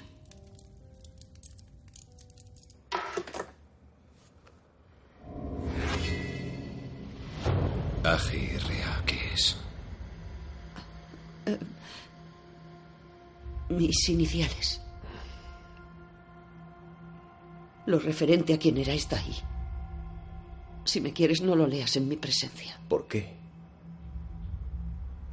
Mis 14.03 14.09
iniciales. 14.09 14.81
Lo 17.85 17.99
referente 17.99 18.53
a 18.53 18.57
quién 18.57 18.77
era 18.77 18.93
está 18.93 19.17
ahí. 19.17 19.35
Si 20.85 20.99
me 20.99 21.13
quieres, 21.13 21.41
no 21.41 21.55
lo 21.55 21.67
leas 21.67 21.95
en 21.95 22.07
mi 22.07 22.17
presencia. 22.17 22.79
¿Por 22.87 23.07
qué? 23.07 23.33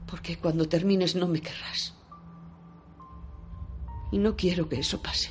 Porque 0.07 0.37
cuando 0.39 0.69
termines 0.69 1.15
no 1.15 1.27
me 1.27 1.41
querrás. 1.41 1.95
Y 4.13 4.19
no 4.19 4.37
quiero 4.37 4.69
que 4.69 4.81
eso 4.81 5.01
pase. 5.01 5.31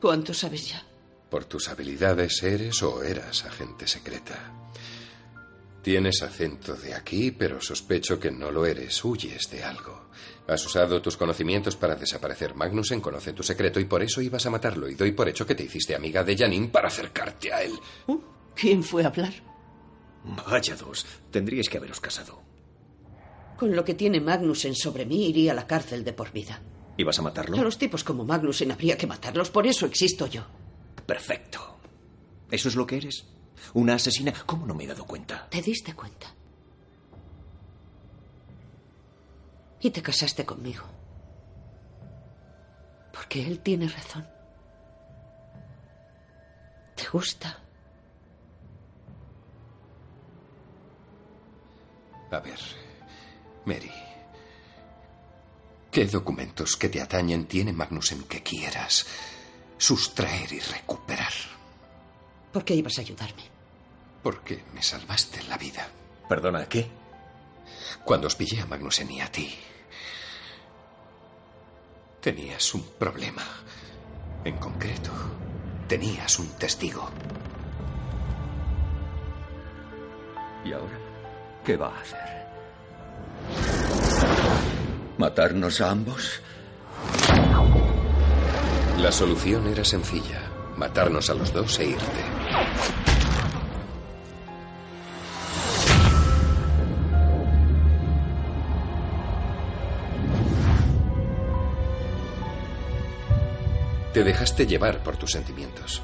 ¿Cuánto 0.00 0.32
sabes 0.32 0.68
ya? 0.68 0.84
Por 1.30 1.44
tus 1.44 1.68
habilidades 1.68 2.42
eres 2.42 2.82
o 2.82 3.02
eras 3.02 3.44
agente 3.44 3.86
secreta. 3.86 4.52
Tienes 5.82 6.22
acento 6.22 6.74
de 6.74 6.94
aquí, 6.94 7.30
pero 7.30 7.60
sospecho 7.60 8.18
que 8.18 8.30
no 8.30 8.50
lo 8.50 8.66
eres. 8.66 9.02
Huyes 9.04 9.50
de 9.50 9.62
algo. 9.62 10.08
Has 10.46 10.64
usado 10.66 11.00
tus 11.00 11.16
conocimientos 11.16 11.76
para 11.76 11.94
desaparecer. 11.94 12.54
Magnussen 12.54 13.00
conoce 13.00 13.32
tu 13.32 13.42
secreto 13.42 13.78
y 13.78 13.84
por 13.84 14.02
eso 14.02 14.20
ibas 14.20 14.44
a 14.46 14.50
matarlo. 14.50 14.88
Y 14.88 14.94
doy 14.94 15.12
por 15.12 15.28
hecho 15.28 15.46
que 15.46 15.54
te 15.54 15.64
hiciste 15.64 15.94
amiga 15.94 16.24
de 16.24 16.36
Janine 16.36 16.68
para 16.68 16.88
acercarte 16.88 17.52
a 17.52 17.62
él. 17.62 17.72
Uh, 18.06 18.18
¿Quién 18.54 18.82
fue 18.82 19.04
a 19.04 19.08
hablar? 19.08 19.32
Vaya 20.24 20.74
dos. 20.74 21.06
Tendríais 21.30 21.68
que 21.68 21.78
haberos 21.78 22.00
casado. 22.00 22.42
Con 23.56 23.74
lo 23.74 23.84
que 23.84 23.94
tiene 23.94 24.20
Magnussen 24.20 24.74
sobre 24.74 25.06
mí, 25.06 25.28
iría 25.28 25.52
a 25.52 25.54
la 25.54 25.66
cárcel 25.66 26.04
de 26.04 26.12
por 26.12 26.32
vida. 26.32 26.60
¿Ibas 26.96 27.18
a 27.18 27.22
matarlo? 27.22 27.56
A 27.56 27.62
los 27.62 27.78
tipos 27.78 28.02
como 28.02 28.24
Magnussen 28.24 28.72
habría 28.72 28.96
que 28.98 29.06
matarlos. 29.06 29.50
Por 29.50 29.66
eso 29.66 29.86
existo 29.86 30.26
yo. 30.26 30.42
Perfecto. 31.06 31.78
¿Eso 32.50 32.68
es 32.68 32.74
lo 32.76 32.86
que 32.86 32.96
eres? 32.96 33.26
¿Una 33.74 33.94
asesina? 33.94 34.32
¿Cómo 34.46 34.66
no 34.66 34.74
me 34.74 34.84
he 34.84 34.86
dado 34.86 35.04
cuenta? 35.04 35.48
Te 35.50 35.62
diste 35.62 35.94
cuenta. 35.94 36.26
Y 39.80 39.90
te 39.90 40.02
casaste 40.02 40.44
conmigo. 40.44 40.84
Porque 43.12 43.46
él 43.46 43.60
tiene 43.60 43.88
razón. 43.88 44.26
¿Te 46.96 47.08
gusta? 47.08 47.62
A 52.30 52.40
ver, 52.40 52.58
Mary. 53.64 53.90
¿Qué 55.90 56.04
documentos 56.04 56.76
que 56.76 56.88
te 56.88 57.00
atañen 57.00 57.46
tiene 57.46 57.72
Magnussen 57.72 58.24
que 58.24 58.42
quieras 58.42 59.06
sustraer 59.78 60.52
y 60.52 60.60
recuperar? 60.60 61.32
¿Por 62.52 62.64
qué 62.64 62.74
ibas 62.74 62.98
a 62.98 63.02
ayudarme? 63.02 63.42
Porque 64.22 64.64
me 64.74 64.82
salvaste 64.82 65.42
la 65.44 65.56
vida. 65.58 65.88
¿Perdona, 66.28 66.66
qué? 66.68 66.88
Cuando 68.04 68.26
os 68.26 68.36
pillé 68.36 68.60
a 68.60 68.66
Magnussen 68.66 69.10
y 69.10 69.20
a 69.20 69.30
ti, 69.30 69.54
tenías 72.20 72.74
un 72.74 72.82
problema. 72.98 73.42
En 74.44 74.56
concreto, 74.56 75.10
tenías 75.86 76.38
un 76.38 76.48
testigo. 76.50 77.08
¿Y 80.64 80.72
ahora? 80.72 80.98
¿Qué 81.64 81.76
va 81.76 81.88
a 81.88 82.00
hacer? 82.00 82.28
¿Matarnos 85.18 85.80
a 85.80 85.90
ambos? 85.90 86.40
La 88.98 89.12
solución 89.12 89.66
era 89.68 89.84
sencilla. 89.84 90.42
Matarnos 90.76 91.28
a 91.30 91.34
los 91.34 91.52
dos 91.52 91.78
e 91.80 91.86
irte. 91.86 92.37
Te 104.12 104.24
dejaste 104.24 104.66
llevar 104.66 105.02
por 105.04 105.16
tus 105.16 105.30
sentimientos. 105.30 106.02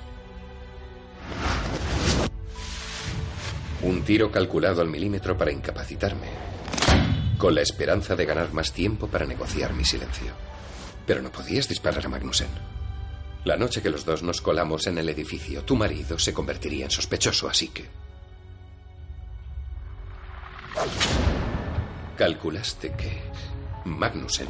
Un 3.82 4.02
tiro 4.02 4.30
calculado 4.30 4.82
al 4.82 4.88
milímetro 4.88 5.36
para 5.36 5.50
incapacitarme, 5.50 6.28
con 7.38 7.56
la 7.56 7.62
esperanza 7.62 8.14
de 8.14 8.24
ganar 8.24 8.52
más 8.52 8.72
tiempo 8.72 9.08
para 9.08 9.26
negociar 9.26 9.72
mi 9.74 9.84
silencio. 9.84 10.32
Pero 11.06 11.22
no 11.22 11.32
podías 11.32 11.68
disparar 11.68 12.06
a 12.06 12.08
Magnussen. 12.08 12.48
La 13.44 13.58
noche 13.58 13.82
que 13.82 13.90
los 13.90 14.06
dos 14.06 14.22
nos 14.22 14.40
colamos 14.40 14.86
en 14.86 14.96
el 14.96 15.08
edificio, 15.10 15.62
tu 15.64 15.76
marido 15.76 16.18
se 16.18 16.32
convertiría 16.32 16.86
en 16.86 16.90
sospechoso, 16.90 17.46
así 17.46 17.68
que... 17.68 17.84
Calculaste 22.16 22.92
que 22.92 23.22
Magnussen 23.84 24.48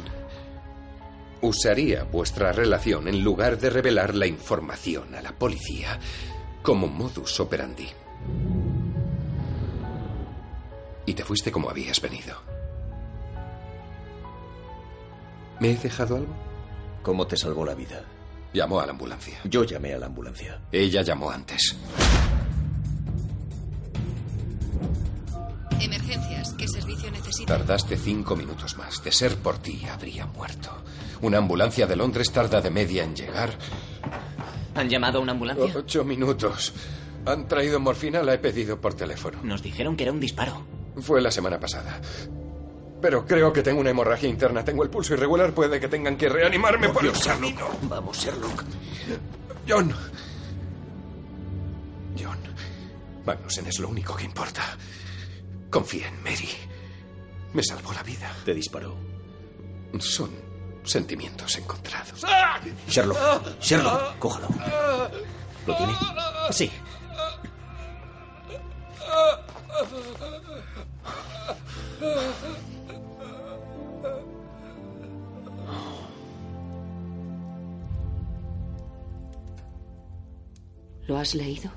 usaría 1.41 2.03
vuestra 2.03 2.53
relación 2.53 3.07
en 3.09 3.21
lugar 3.21 3.59
de 3.59 3.69
revelar 3.69 4.15
la 4.15 4.27
información 4.27 5.13
a 5.13 5.21
la 5.21 5.33
policía 5.33 5.99
como 6.61 6.87
modus 6.87 7.39
operandi. 7.41 7.87
Y 11.05 11.13
te 11.13 11.23
fuiste 11.23 11.51
como 11.51 11.69
habías 11.69 12.01
venido. 12.01 12.37
¿Me 15.59 15.71
he 15.71 15.75
dejado 15.75 16.15
algo? 16.15 16.33
¿Cómo 17.03 17.27
te 17.27 17.37
salvó 17.37 17.65
la 17.65 17.75
vida? 17.75 18.03
Llamó 18.55 18.79
a 18.79 18.85
la 18.85 18.93
ambulancia. 18.93 19.37
Yo 19.43 19.65
llamé 19.65 19.95
a 19.95 19.97
la 19.99 20.05
ambulancia. 20.05 20.61
Ella 20.71 21.01
llamó 21.01 21.29
antes. 21.29 21.75
Emergencias, 25.81 26.53
¿qué 26.57 26.65
servicio 26.65 27.11
necesita? 27.11 27.57
Tardaste 27.57 27.97
cinco 27.97 28.37
minutos 28.37 28.77
más. 28.77 29.03
De 29.03 29.11
ser 29.11 29.35
por 29.39 29.57
ti, 29.57 29.85
habría 29.91 30.25
muerto. 30.25 30.69
Una 31.21 31.39
ambulancia 31.39 31.85
de 31.85 31.97
Londres 31.97 32.31
tarda 32.31 32.61
de 32.61 32.69
media 32.69 33.03
en 33.03 33.13
llegar. 33.13 33.49
¿Han 34.75 34.87
llamado 34.87 35.19
a 35.19 35.21
una 35.21 35.33
ambulancia? 35.33 35.73
Ocho 35.75 36.05
minutos. 36.05 36.71
Han 37.25 37.49
traído 37.49 37.81
morfina, 37.81 38.23
la 38.23 38.35
he 38.35 38.37
pedido 38.37 38.79
por 38.79 38.93
teléfono. 38.93 39.39
Nos 39.43 39.63
dijeron 39.63 39.97
que 39.97 40.03
era 40.03 40.13
un 40.13 40.21
disparo. 40.21 40.65
Fue 41.01 41.19
la 41.19 41.29
semana 41.29 41.59
pasada. 41.59 41.99
Pero 43.05 43.23
creo 43.23 43.53
que 43.53 43.61
tengo 43.61 43.81
una 43.81 43.91
hemorragia 43.91 44.27
interna. 44.27 44.65
Tengo 44.65 44.81
el 44.81 44.89
pulso 44.89 45.13
irregular. 45.13 45.53
Puede 45.53 45.79
que 45.79 45.87
tengan 45.87 46.17
que 46.17 46.27
reanimarme 46.27 46.87
por, 46.87 46.95
Por 46.95 47.03
Dios, 47.03 47.19
el 47.19 47.33
camino. 47.33 47.69
Vamos, 47.83 48.17
Sherlock. 48.17 48.63
John. 49.69 49.93
John. 52.19 52.39
Magnussen 53.23 53.67
es 53.67 53.77
lo 53.77 53.89
único 53.89 54.15
que 54.15 54.23
importa. 54.23 54.75
Confía 55.69 56.07
en 56.07 56.23
Mary. 56.23 56.49
Me 57.53 57.61
salvó 57.61 57.93
la 57.93 58.01
vida. 58.01 58.35
Te 58.43 58.55
disparó. 58.55 58.95
Son 59.99 60.31
sentimientos 60.83 61.55
encontrados. 61.59 62.25
Sherlock, 62.89 63.61
Sherlock, 63.61 64.17
cójalo. 64.17 64.47
¿Lo 65.67 65.77
tiene? 65.77 65.93
Sí. 66.49 66.71
¿Lo 81.07 81.17
has 81.17 81.35
leído? 81.35 81.71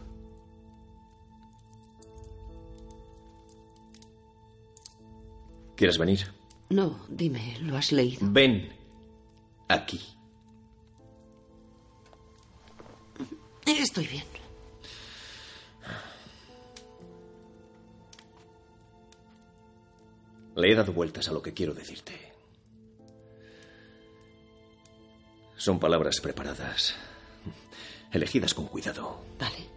¿Quieres 5.77 5.99
venir? 5.99 6.27
No, 6.71 6.99
dime, 7.09 7.57
¿lo 7.61 7.77
has 7.77 7.93
leído? 7.93 8.21
Ven. 8.31 8.69
Aquí. 9.69 10.01
Estoy 13.65 14.07
bien. 14.07 14.25
Le 20.57 20.73
he 20.73 20.75
dado 20.75 20.93
vueltas 20.93 21.29
a 21.29 21.33
lo 21.33 21.41
que 21.41 21.55
quiero 21.55 21.73
decirte. 21.75 22.28
Son 25.59 25.79
palabras 25.81 26.21
preparadas, 26.21 26.95
elegidas 28.13 28.55
con 28.55 28.67
cuidado. 28.69 29.25
Vale. 29.41 29.69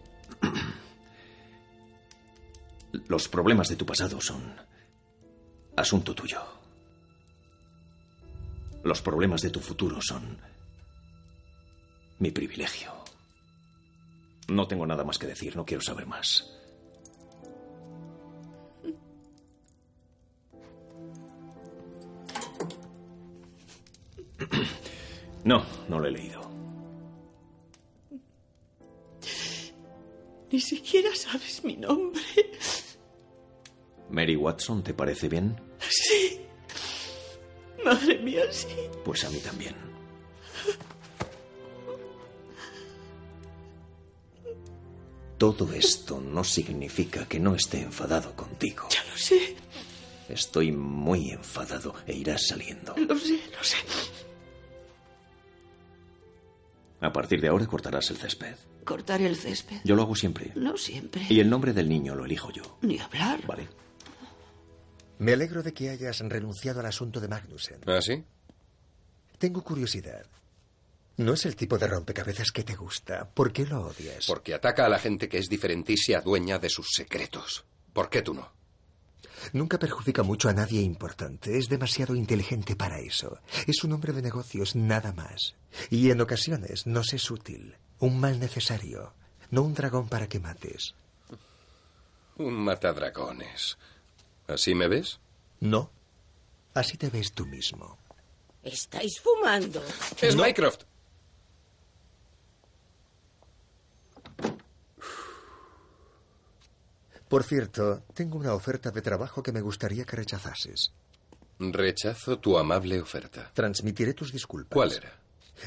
Los 3.08 3.28
problemas 3.28 3.68
de 3.68 3.76
tu 3.78 3.86
pasado 3.86 4.22
son 4.22 4.56
asunto 5.76 6.14
tuyo. 6.14 6.40
Los 8.84 9.02
problemas 9.02 9.42
de 9.42 9.50
tu 9.50 9.60
futuro 9.60 10.00
son 10.04 10.40
mi 12.20 12.30
privilegio. 12.30 12.94
No 14.50 14.68
tengo 14.68 14.86
nada 14.86 15.04
más 15.04 15.18
que 15.18 15.26
decir, 15.26 15.56
no 15.56 15.66
quiero 15.66 15.82
saber 15.82 16.06
más. 16.06 16.48
No, 25.44 25.66
no 25.90 26.00
lo 26.00 26.08
he 26.08 26.12
leído. 26.12 26.50
Ni 30.52 30.60
siquiera 30.60 31.16
sabes 31.16 31.64
mi 31.64 31.78
nombre. 31.78 32.22
Mary 34.10 34.36
Watson, 34.36 34.84
¿te 34.84 34.94
parece 34.94 35.30
bien? 35.30 35.60
Sí. 35.80 36.42
Madre 37.86 38.20
mía, 38.20 38.44
sí. 38.52 38.68
Pues 39.06 39.24
a 39.24 39.30
mí 39.30 39.40
también. 39.40 39.76
Todo 45.38 45.74
esto 45.74 46.22
no 46.22 46.44
significa 46.44 47.28
que 47.28 47.40
no 47.40 47.56
esté 47.56 47.82
enfadado 47.82 48.36
contigo. 48.36 48.88
Ya 48.92 49.04
lo 49.10 49.18
sé. 49.18 49.56
Estoy 50.30 50.72
muy 50.72 51.32
enfadado 51.32 51.96
e 52.06 52.16
irás 52.16 52.46
saliendo. 52.48 52.94
Lo 52.96 53.18
sé, 53.18 53.40
lo 53.58 53.64
sé. 53.64 53.78
A 57.02 57.12
partir 57.12 57.42
de 57.42 57.48
ahora 57.48 57.66
cortarás 57.66 58.10
el 58.12 58.18
césped. 58.18 58.56
Cortar 58.86 59.22
el 59.22 59.36
césped. 59.36 59.82
Yo 59.84 59.96
lo 59.96 60.04
hago 60.04 60.16
siempre. 60.16 60.52
No 60.56 60.78
siempre. 60.78 61.26
Y 61.30 61.40
el 61.40 61.50
nombre 61.50 61.74
del 61.74 61.90
niño 61.90 62.16
lo 62.16 62.26
elijo 62.26 62.52
yo. 62.52 62.78
Ni 62.82 63.00
hablar. 63.00 63.46
Vale. 63.48 63.68
Me 65.18 65.34
alegro 65.34 65.62
de 65.64 65.74
que 65.74 65.90
hayas 65.90 66.20
renunciado 66.20 66.80
al 66.80 66.86
asunto 66.86 67.20
de 67.20 67.28
Magnussen. 67.28 67.82
¿Ah, 67.88 68.02
sí? 68.02 68.24
Tengo 69.38 69.64
curiosidad. 69.64 70.26
No 71.18 71.34
es 71.34 71.46
el 71.46 71.56
tipo 71.56 71.78
de 71.78 71.88
rompecabezas 71.88 72.52
que 72.52 72.64
te 72.64 72.76
gusta. 72.76 73.30
¿Por 73.30 73.52
qué 73.52 73.66
lo 73.66 73.82
odias? 73.88 74.26
Porque 74.28 74.54
ataca 74.54 74.86
a 74.86 74.90
la 74.90 75.00
gente 75.00 75.28
que 75.28 75.38
es 75.38 75.48
diferente 75.50 75.94
y 75.94 75.98
se 75.98 76.16
adueña 76.16 76.58
de 76.60 76.70
sus 76.70 76.88
secretos. 76.92 77.66
¿Por 77.94 78.10
qué 78.10 78.22
tú 78.22 78.34
no? 78.34 78.52
Nunca 79.54 79.80
perjudica 79.80 80.24
mucho 80.24 80.50
a 80.50 80.54
nadie 80.54 80.82
importante. 80.82 81.58
Es 81.58 81.68
demasiado 81.70 82.16
inteligente 82.16 82.76
para 82.76 83.00
eso. 83.00 83.40
Es 83.68 83.84
un 83.84 83.94
hombre 83.94 84.14
de 84.14 84.22
negocios, 84.22 84.76
nada 84.76 85.14
más. 85.14 85.56
Y 85.90 86.12
en 86.12 86.22
ocasiones 86.22 86.88
nos 86.88 87.14
es 87.14 87.30
útil. 87.32 87.76
Un 88.00 88.20
mal 88.20 88.40
necesario. 88.40 89.14
No 89.50 89.64
un 89.64 89.74
dragón 89.74 90.08
para 90.08 90.28
que 90.28 90.40
mates. 90.40 90.96
Un 92.38 92.54
matadragones. 92.54 93.78
¿Así 94.48 94.74
me 94.74 94.88
ves? 94.88 95.20
No. 95.60 95.92
Así 96.74 96.98
te 96.98 97.10
ves 97.10 97.34
tú 97.34 97.46
mismo. 97.46 97.98
Estáis 98.64 99.20
fumando. 99.20 99.84
Es 100.22 100.36
Mycroft. 100.36 100.84
Por 107.32 107.46
cierto, 107.46 108.04
tengo 108.14 108.38
una 108.38 108.54
oferta 108.54 108.92
de 108.92 109.02
trabajo 109.02 109.42
que 109.42 109.54
me 109.54 109.62
gustaría 109.62 110.04
que 110.04 110.18
rechazases. 110.18 110.92
Rechazo 111.60 112.40
tu 112.40 112.58
amable 112.58 113.00
oferta. 113.00 113.50
Transmitiré 113.54 114.14
tus 114.14 114.34
disculpas. 114.34 114.74
¿Cuál 114.76 114.92
era? 114.92 115.18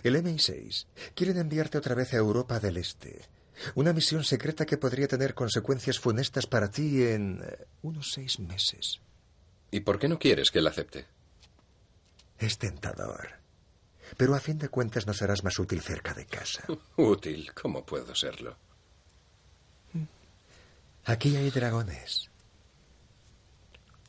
El 0.03 0.17
MI6. 0.17 0.85
Quieren 1.15 1.39
enviarte 1.39 1.79
otra 1.79 1.95
vez 1.95 2.12
a 2.12 2.19
Europa 2.19 2.61
del 2.61 2.77
Este. 2.77 3.19
Una 3.77 3.95
misión 3.95 4.25
secreta 4.25 4.67
que 4.67 4.77
podría 4.77 5.09
tener 5.09 5.33
consecuencias 5.33 5.99
funestas 5.99 6.47
para 6.47 6.71
ti 6.71 7.03
en 7.03 7.43
eh, 7.43 7.65
unos 7.81 8.12
seis 8.12 8.39
meses. 8.41 9.01
¿Y 9.71 9.81
por 9.81 9.99
qué 9.99 10.07
no 10.07 10.19
quieres 10.19 10.51
que 10.51 10.61
la 10.61 10.69
acepte? 10.69 11.07
Es 12.39 12.59
tentador. 12.59 13.39
Pero 14.19 14.35
a 14.35 14.41
fin 14.41 14.59
de 14.59 14.69
cuentas 14.69 15.07
nos 15.07 15.23
harás 15.23 15.43
más 15.43 15.59
útil 15.59 15.81
cerca 15.81 16.12
de 16.12 16.27
casa. 16.27 16.62
Útil, 16.99 17.55
¿cómo 17.55 17.87
puedo 17.87 18.15
serlo? 18.15 18.55
Aquí 21.05 21.37
hay 21.37 21.51
dragones. 21.51 22.31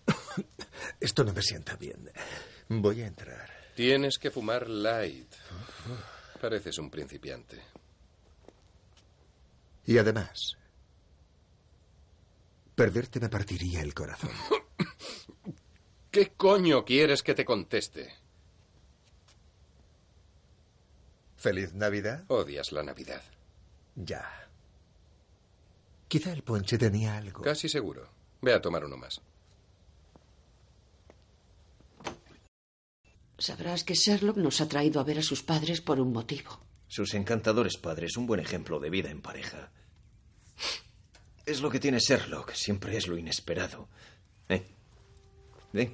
Esto 1.00 1.24
no 1.24 1.34
me 1.34 1.42
sienta 1.42 1.76
bien. 1.76 2.10
Voy 2.70 3.02
a 3.02 3.08
entrar. 3.08 3.50
Tienes 3.76 4.18
que 4.18 4.32
fumar 4.32 4.70
light. 4.70 5.34
Pareces 6.40 6.78
un 6.78 6.90
principiante. 6.90 7.62
Y 9.86 9.98
además, 9.98 10.58
perderte 12.76 13.20
me 13.20 13.30
partiría 13.30 13.82
el 13.82 13.94
corazón. 13.94 14.32
¿Qué 16.12 16.32
coño 16.38 16.86
quieres 16.86 17.22
que 17.22 17.36
te 17.36 17.44
conteste? 17.44 18.14
¿Feliz 21.36 21.74
Navidad? 21.74 22.24
Odias 22.30 22.72
la 22.72 22.84
Navidad. 22.84 23.22
Ya. 23.96 24.45
Quizá 26.16 26.32
el 26.32 26.44
ponche 26.44 26.78
tenía 26.78 27.18
algo. 27.18 27.42
Casi 27.42 27.68
seguro. 27.68 28.08
Ve 28.42 28.54
a 28.54 28.62
tomar 28.62 28.86
uno 28.86 28.96
más. 28.96 29.20
Sabrás 33.38 33.84
que 33.84 33.96
Sherlock 33.96 34.38
nos 34.38 34.62
ha 34.62 34.70
traído 34.70 35.02
a 35.02 35.04
ver 35.04 35.20
a 35.20 35.22
sus 35.22 35.44
padres 35.44 35.82
por 35.82 36.00
un 36.00 36.14
motivo. 36.14 36.58
Sus 36.88 37.16
encantadores 37.16 37.76
padres, 37.76 38.16
un 38.16 38.28
buen 38.28 38.40
ejemplo 38.40 38.80
de 38.80 38.90
vida 38.90 39.10
en 39.12 39.22
pareja. 39.22 39.74
Es 41.46 41.60
lo 41.60 41.70
que 41.70 41.82
tiene 41.82 42.00
Sherlock, 42.00 42.54
siempre 42.54 42.96
es 42.96 43.10
lo 43.10 43.18
inesperado. 43.18 43.90
¿Eh? 44.48 44.64
¿Eh? 45.74 45.92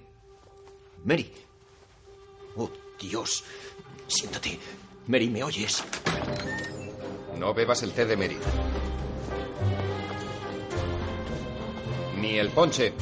Mary. 1.04 1.34
Oh, 2.58 2.70
Dios. 3.00 3.44
Siéntate. 4.06 4.60
Mary, 5.08 5.32
¿me 5.32 5.44
oyes? 5.44 5.84
No 7.40 7.56
bebas 7.56 7.82
el 7.82 7.94
té 7.94 8.06
de 8.06 8.16
Mary. 8.16 8.38
Ni 12.22 12.38
el 12.38 12.50
ponche. 12.50 12.94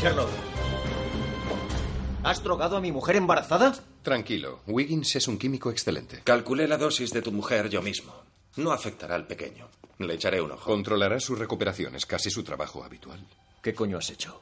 Sherlock. 0.00 0.28
¿Has 2.22 2.42
drogado 2.42 2.76
a 2.76 2.80
mi 2.80 2.92
mujer 2.92 3.16
embarazada? 3.16 3.74
Tranquilo, 4.02 4.60
Wiggins 4.66 5.16
es 5.16 5.28
un 5.28 5.38
químico 5.38 5.70
excelente. 5.70 6.20
Calculé 6.24 6.66
la 6.68 6.76
dosis 6.78 7.10
de 7.10 7.22
tu 7.22 7.32
mujer 7.32 7.68
yo 7.68 7.82
mismo. 7.82 8.14
No 8.56 8.72
afectará 8.72 9.14
al 9.14 9.26
pequeño. 9.26 9.68
Le 9.98 10.14
echaré 10.14 10.40
un 10.40 10.52
ojo. 10.52 10.70
Controlará 10.70 11.20
su 11.20 11.34
recuperación, 11.34 11.94
es 11.96 12.06
casi 12.06 12.30
su 12.30 12.42
trabajo 12.42 12.84
habitual. 12.84 13.20
¿Qué 13.62 13.74
coño 13.74 13.98
has 13.98 14.10
hecho? 14.10 14.40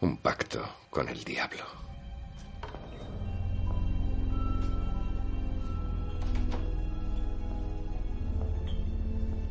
Un 0.00 0.16
pacto 0.18 0.62
con 0.90 1.08
el 1.08 1.22
diablo. 1.24 1.64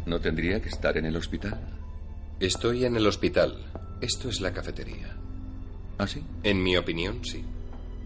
¿No 0.06 0.20
tendría 0.20 0.62
que 0.62 0.70
estar 0.70 0.97
en 0.97 1.06
el 1.06 1.16
hospital? 1.16 1.60
Estoy 2.39 2.86
en 2.86 2.95
el 2.95 3.06
hospital. 3.06 3.66
Esto 4.02 4.30
es 4.30 4.41
la 4.41 4.54
cafetería. 4.54 5.16
¿Ah, 5.97 6.08
sí? 6.08 6.24
En 6.43 6.64
mi 6.64 6.78
opinión, 6.78 7.24
sí. 7.26 7.43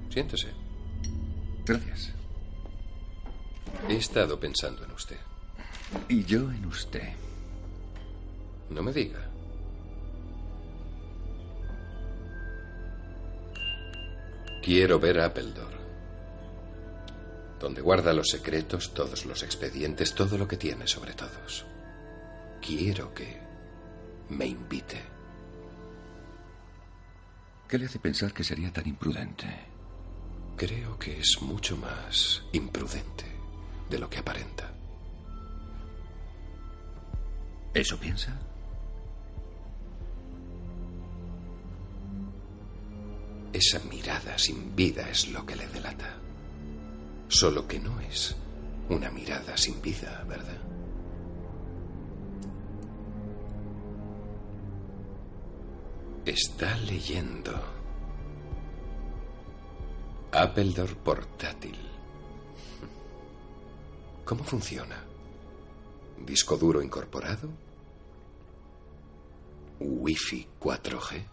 Siéntese. 0.10 0.48
Gracias. 1.66 2.12
He 3.88 3.96
estado 3.96 4.39
pensando 4.39 4.84
en 4.84 4.91
usted. 4.91 5.18
Y 6.10 6.24
yo 6.24 6.52
en 6.52 6.66
usted. 6.66 7.14
No 8.70 8.82
me 8.82 8.91
diga. 8.91 9.30
Quiero 14.64 15.00
ver 15.00 15.20
a 15.20 15.26
Appledore. 15.26 15.78
Donde 17.60 17.82
guarda 17.82 18.14
los 18.14 18.30
secretos, 18.30 18.94
todos 18.94 19.26
los 19.26 19.44
expedientes, 19.44 20.16
todo 20.16 20.38
lo 20.38 20.48
que 20.48 20.58
tiene 20.58 20.88
sobre 20.88 21.14
todos. 21.14 21.66
Quiero 22.66 23.14
que 23.14 23.28
me 24.30 24.45
invite. 24.45 25.01
¿Qué 27.68 27.78
le 27.78 27.88
hace 27.88 27.99
pensar 27.99 28.32
que 28.34 28.43
sería 28.43 28.72
tan 28.72 28.88
imprudente? 28.88 29.47
Creo 30.55 30.97
que 30.97 31.20
es 31.20 31.41
mucho 31.41 31.76
más 31.76 32.41
imprudente 32.53 33.26
de 33.89 33.99
lo 33.99 34.09
que 34.09 34.20
aparenta. 34.20 34.72
¿Eso 37.74 37.99
piensa? 37.99 38.39
Esa 43.51 43.80
mirada 43.89 44.38
sin 44.38 44.74
vida 44.74 45.09
es 45.09 45.28
lo 45.28 45.46
que 45.46 45.58
le 45.58 45.67
delata. 45.67 46.16
Solo 47.28 47.67
que 47.67 47.79
no 47.79 48.00
es 48.00 48.38
una 48.88 49.12
mirada 49.12 49.58
sin 49.58 49.82
vida, 49.82 50.24
¿verdad? 50.29 50.72
Está 56.25 56.78
leyendo. 56.78 57.51
Appledore 60.32 60.95
portátil. 60.95 61.78
¿Cómo 64.24 64.43
funciona? 64.45 65.04
¿Disco 66.25 66.55
duro 66.55 66.82
incorporado? 66.82 67.50
¿Wi-Fi 69.82 70.47
4G? 70.62 71.33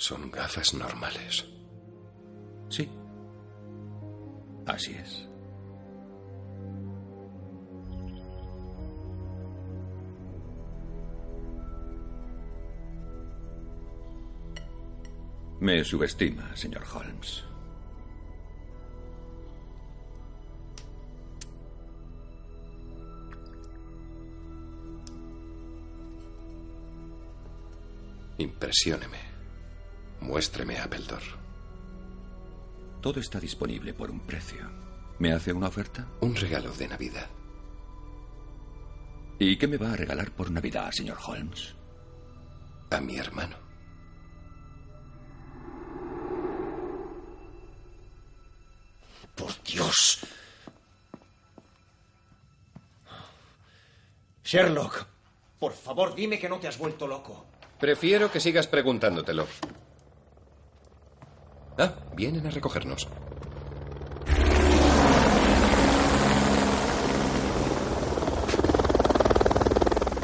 Son 0.00 0.30
gafas 0.30 0.72
normales. 0.72 1.44
Sí. 2.70 2.88
Así 4.64 4.94
es. 4.94 5.28
Me 15.60 15.84
subestima, 15.84 16.56
señor 16.56 16.84
Holmes. 16.94 17.44
Impresióneme. 28.38 29.29
Muéstreme 30.20 30.76
a 30.78 30.84
Appledore. 30.84 31.24
Todo 33.00 33.20
está 33.20 33.40
disponible 33.40 33.94
por 33.94 34.10
un 34.10 34.20
precio. 34.20 34.70
¿Me 35.18 35.32
hace 35.32 35.52
una 35.52 35.68
oferta? 35.68 36.06
Un 36.20 36.34
regalo 36.36 36.72
de 36.72 36.88
Navidad. 36.88 37.28
¿Y 39.38 39.56
qué 39.56 39.66
me 39.66 39.78
va 39.78 39.92
a 39.92 39.96
regalar 39.96 40.30
por 40.32 40.50
Navidad, 40.50 40.90
señor 40.92 41.18
Holmes? 41.26 41.74
A 42.90 43.00
mi 43.00 43.16
hermano. 43.16 43.56
Por 49.34 49.62
Dios. 49.62 50.20
Sherlock, 54.44 55.06
por 55.58 55.72
favor, 55.72 56.14
dime 56.14 56.38
que 56.38 56.48
no 56.48 56.58
te 56.58 56.68
has 56.68 56.76
vuelto 56.76 57.06
loco. 57.06 57.46
Prefiero 57.78 58.30
que 58.30 58.40
sigas 58.40 58.66
preguntándotelo. 58.66 59.46
Ah, 61.80 61.94
vienen 62.14 62.46
a 62.46 62.50
recogernos. 62.50 63.08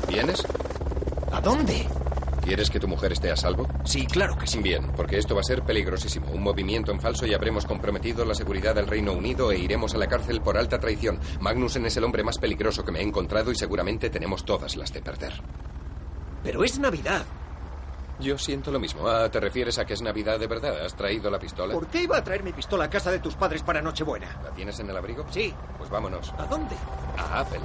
¿Vienes? 0.07 0.47
¿A 1.33 1.41
dónde? 1.41 1.87
¿Quieres 2.45 2.69
que 2.69 2.79
tu 2.79 2.87
mujer 2.87 3.13
esté 3.13 3.31
a 3.31 3.37
salvo? 3.37 3.67
Sí, 3.85 4.07
claro 4.07 4.37
que 4.37 4.47
sí. 4.47 4.61
Bien, 4.61 4.93
porque 4.95 5.17
esto 5.17 5.35
va 5.35 5.41
a 5.41 5.45
ser 5.45 5.63
peligrosísimo. 5.63 6.31
Un 6.31 6.43
movimiento 6.43 6.93
en 6.93 7.01
falso 7.01 7.25
y 7.27 7.33
habremos 7.33 7.65
comprometido 7.65 8.27
la 8.27 8.35
seguridad 8.35 8.75
del 8.75 8.87
Reino 8.87 9.13
Unido 9.15 9.51
e 9.51 9.59
iremos 9.59 9.95
a 9.95 9.99
la 9.99 10.09
cárcel 10.09 10.43
por 10.43 10.59
alta 10.59 10.79
traición. 10.79 11.19
Magnussen 11.41 11.87
es 11.87 11.97
el 11.97 12.05
hombre 12.05 12.23
más 12.23 12.37
peligroso 12.37 12.85
que 12.85 12.93
me 12.93 13.01
he 13.01 13.03
encontrado 13.03 13.51
y 13.51 13.55
seguramente 13.57 14.11
tenemos 14.11 14.45
todas 14.45 14.77
las 14.77 14.93
de 14.93 15.01
perder. 15.01 15.33
Pero 16.45 16.63
es 16.63 16.79
Navidad. 16.79 17.25
Yo 18.19 18.39
siento 18.39 18.71
lo 18.71 18.79
mismo. 18.79 19.07
Ah, 19.09 19.29
¿te 19.31 19.41
refieres 19.41 19.79
a 19.79 19.85
que 19.85 19.95
es 19.95 20.03
Navidad 20.03 20.39
de 20.39 20.47
verdad? 20.47 20.85
¿Has 20.85 20.95
traído 20.95 21.31
la 21.31 21.39
pistola? 21.39 21.75
¿Por 21.75 21.87
qué 21.89 22.03
iba 22.03 22.17
a 22.17 22.25
traer 22.25 22.43
mi 22.43 22.53
pistola 22.53 22.85
a 22.85 22.91
casa 22.91 23.11
de 23.11 23.19
tus 23.19 23.35
padres 23.35 23.63
para 23.63 23.83
Nochebuena? 23.83 24.41
¿La 24.43 24.51
tienes 24.51 24.79
en 24.81 24.89
el 24.91 24.97
abrigo? 24.97 25.27
Sí. 25.31 25.53
Pues 25.77 25.91
vámonos. 25.91 26.33
¿A 26.39 26.47
dónde? 26.47 26.77
A 27.19 27.41
Apple. 27.41 27.61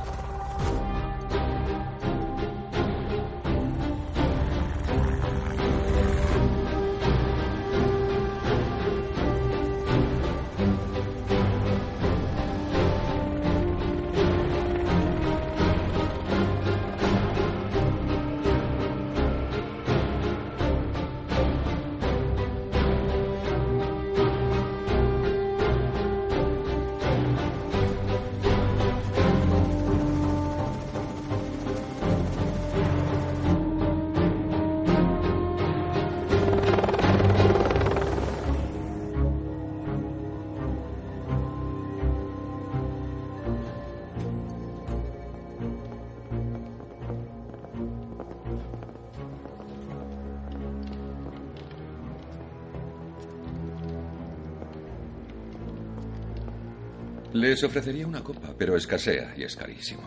Les 57.42 57.64
ofrecería 57.64 58.06
una 58.06 58.24
copa, 58.24 58.54
pero 58.56 58.78
escasea 58.78 59.34
y 59.36 59.42
es 59.42 59.56
carísimo. 59.56 60.04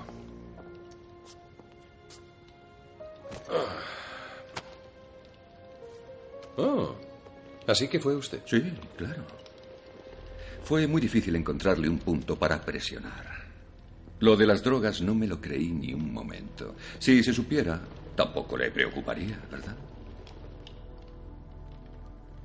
Oh, 6.57 6.95
así 7.67 7.89
que 7.89 7.99
fue 7.99 8.15
usted. 8.15 8.41
Sí, 8.47 8.63
claro. 8.97 9.25
Fue 10.63 10.87
muy 10.87 11.01
difícil 11.01 11.35
encontrarle 11.35 11.89
un 11.89 11.99
punto 11.99 12.39
para 12.39 12.65
presionar. 12.65 13.27
Lo 14.21 14.37
de 14.37 14.47
las 14.47 14.63
drogas 14.63 15.03
no 15.03 15.17
me 15.17 15.27
lo 15.27 15.41
creí 15.41 15.73
ni 15.73 15.93
un 15.93 16.13
momento. 16.13 16.77
Si 17.01 17.21
se 17.25 17.33
supiera, 17.33 17.81
tampoco 18.15 18.57
le 18.57 18.71
preocuparía, 18.71 19.41
¿verdad? 19.51 19.75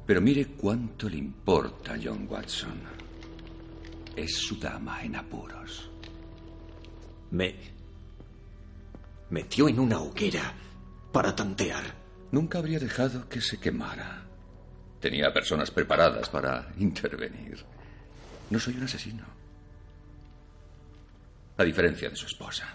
Pero 0.07 0.20
mire 0.20 0.48
cuánto 0.48 1.07
le 1.07 1.18
importa 1.18 1.94
a 1.94 1.99
John 2.03 2.26
Watson. 2.28 2.99
Es 4.15 4.36
su 4.36 4.60
dama 4.60 5.03
en 5.03 5.15
apuros. 5.15 5.90
Me 7.31 7.56
metió 9.30 9.69
en 9.69 9.80
una 9.80 9.99
hoguera 9.99 10.53
para 11.11 11.36
tantear. 11.36 11.84
Nunca 12.31 12.60
habría 12.60 12.80
dejado 12.80 13.27
que 13.27 13.41
se 13.41 13.60
quemara. 13.60 14.23
Tenía 14.99 15.31
personas 15.34 15.72
preparadas 15.72 16.30
para 16.30 16.72
intervenir. 16.77 17.64
No 18.49 18.60
soy 18.60 18.76
un 18.76 18.84
asesino. 18.84 19.23
A 21.57 21.64
diferencia 21.64 22.10
de 22.10 22.15
su 22.15 22.26
esposa. 22.26 22.68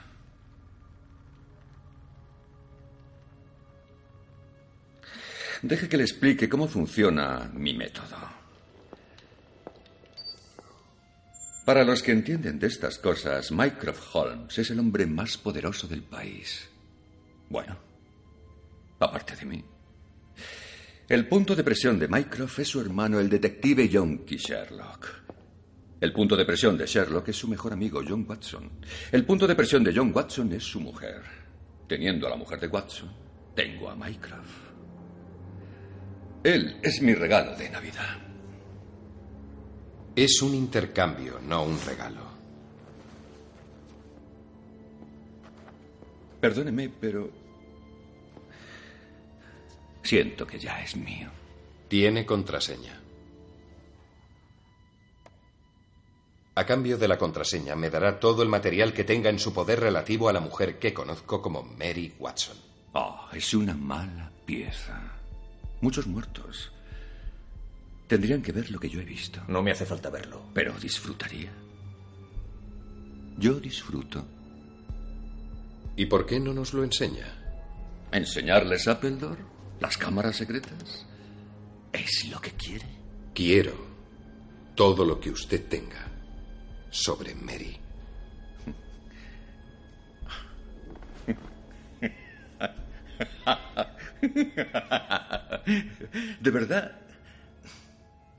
Deje 5.62 5.88
que 5.88 5.96
le 5.96 6.02
explique 6.02 6.48
cómo 6.48 6.68
funciona 6.68 7.50
mi 7.54 7.72
método. 7.74 8.43
Para 11.64 11.82
los 11.82 12.02
que 12.02 12.12
entienden 12.12 12.58
de 12.58 12.66
estas 12.66 12.98
cosas, 12.98 13.50
Mycroft 13.50 14.14
Holmes 14.14 14.58
es 14.58 14.70
el 14.70 14.78
hombre 14.78 15.06
más 15.06 15.38
poderoso 15.38 15.88
del 15.88 16.02
país. 16.02 16.68
Bueno, 17.48 17.78
aparte 19.00 19.34
de 19.34 19.46
mí. 19.46 19.64
El 21.08 21.26
punto 21.26 21.56
de 21.56 21.64
presión 21.64 21.98
de 21.98 22.06
Mycroft 22.06 22.58
es 22.58 22.68
su 22.68 22.80
hermano, 22.80 23.18
el 23.18 23.30
detective 23.30 23.88
John 23.90 24.26
Key 24.26 24.36
Sherlock. 24.36 25.08
El 26.00 26.12
punto 26.12 26.36
de 26.36 26.44
presión 26.44 26.76
de 26.76 26.86
Sherlock 26.86 27.28
es 27.28 27.36
su 27.36 27.48
mejor 27.48 27.72
amigo, 27.72 28.02
John 28.06 28.26
Watson. 28.28 28.70
El 29.10 29.24
punto 29.24 29.46
de 29.46 29.54
presión 29.54 29.82
de 29.82 29.94
John 29.94 30.12
Watson 30.14 30.52
es 30.52 30.64
su 30.64 30.80
mujer. 30.80 31.22
Teniendo 31.88 32.26
a 32.26 32.30
la 32.30 32.36
mujer 32.36 32.60
de 32.60 32.66
Watson, 32.66 33.10
tengo 33.54 33.88
a 33.88 33.96
Mycroft. 33.96 34.64
Él 36.42 36.78
es 36.82 37.00
mi 37.00 37.14
regalo 37.14 37.56
de 37.56 37.70
Navidad. 37.70 38.33
Es 40.16 40.40
un 40.42 40.54
intercambio, 40.54 41.40
no 41.40 41.64
un 41.64 41.78
regalo. 41.84 42.22
Perdóneme, 46.40 46.88
pero 46.88 47.30
siento 50.02 50.46
que 50.46 50.58
ya 50.58 50.82
es 50.82 50.94
mío. 50.94 51.30
Tiene 51.88 52.24
contraseña. 52.24 53.00
A 56.56 56.64
cambio 56.64 56.96
de 56.96 57.08
la 57.08 57.18
contraseña, 57.18 57.74
me 57.74 57.90
dará 57.90 58.20
todo 58.20 58.44
el 58.44 58.48
material 58.48 58.92
que 58.92 59.02
tenga 59.02 59.30
en 59.30 59.40
su 59.40 59.52
poder 59.52 59.80
relativo 59.80 60.28
a 60.28 60.32
la 60.32 60.40
mujer 60.40 60.78
que 60.78 60.94
conozco 60.94 61.42
como 61.42 61.64
Mary 61.64 62.14
Watson. 62.20 62.56
Oh, 62.92 63.28
es 63.32 63.52
una 63.54 63.74
mala 63.74 64.30
pieza. 64.46 65.18
Muchos 65.80 66.06
muertos. 66.06 66.73
Tendrían 68.06 68.42
que 68.42 68.52
ver 68.52 68.70
lo 68.70 68.78
que 68.78 68.88
yo 68.88 69.00
he 69.00 69.04
visto. 69.04 69.42
No 69.48 69.62
me 69.62 69.70
hace 69.70 69.86
falta 69.86 70.10
verlo. 70.10 70.42
Pero 70.52 70.78
disfrutaría. 70.78 71.50
Yo 73.38 73.58
disfruto. 73.58 74.24
¿Y 75.96 76.06
por 76.06 76.26
qué 76.26 76.38
no 76.38 76.52
nos 76.52 76.74
lo 76.74 76.84
enseña? 76.84 77.26
¿Enseñarles 78.12 78.88
Appledore? 78.88 79.42
¿Las 79.80 79.96
cámaras 79.96 80.36
secretas? 80.36 81.06
¿Es 81.92 82.28
lo 82.30 82.40
que 82.40 82.50
quiere? 82.52 82.86
Quiero 83.34 83.74
todo 84.74 85.04
lo 85.04 85.20
que 85.20 85.30
usted 85.30 85.66
tenga 85.68 86.10
sobre 86.90 87.34
Mary. 87.34 87.78
De 96.40 96.50
verdad, 96.50 96.92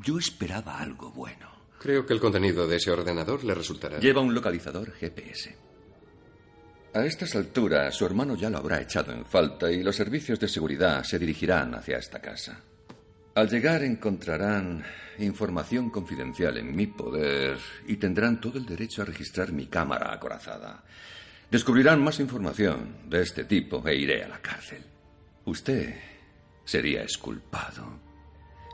yo 0.05 0.19
esperaba 0.19 0.79
algo 0.79 1.09
bueno. 1.09 1.49
Creo 1.79 2.05
que 2.05 2.13
el 2.13 2.19
contenido 2.19 2.67
de 2.67 2.77
ese 2.77 2.91
ordenador 2.91 3.43
le 3.43 3.55
resultará. 3.55 3.99
Lleva 3.99 4.21
un 4.21 4.35
localizador 4.35 4.91
GPS. 4.91 5.55
A 6.93 7.03
estas 7.05 7.35
alturas, 7.35 7.95
su 7.95 8.05
hermano 8.05 8.35
ya 8.35 8.49
lo 8.49 8.59
habrá 8.59 8.79
echado 8.79 9.11
en 9.11 9.25
falta 9.25 9.69
y 9.71 9.83
los 9.83 9.95
servicios 9.95 10.39
de 10.39 10.47
seguridad 10.47 11.03
se 11.03 11.19
dirigirán 11.19 11.73
hacia 11.73 11.97
esta 11.97 12.21
casa. 12.21 12.61
Al 13.33 13.49
llegar 13.49 13.83
encontrarán 13.83 14.85
información 15.17 15.89
confidencial 15.89 16.57
en 16.57 16.73
mi 16.73 16.87
poder 16.87 17.57
y 17.87 17.97
tendrán 17.97 18.39
todo 18.39 18.59
el 18.59 18.65
derecho 18.65 19.01
a 19.01 19.05
registrar 19.05 19.51
mi 19.51 19.65
cámara 19.65 20.13
acorazada. 20.13 20.83
Descubrirán 21.49 22.01
más 22.01 22.19
información 22.19 23.09
de 23.09 23.23
este 23.23 23.43
tipo 23.43 23.85
e 23.85 23.95
iré 23.95 24.23
a 24.23 24.29
la 24.29 24.39
cárcel. 24.39 24.83
Usted 25.45 25.95
sería 26.63 27.01
exculpado 27.01 28.04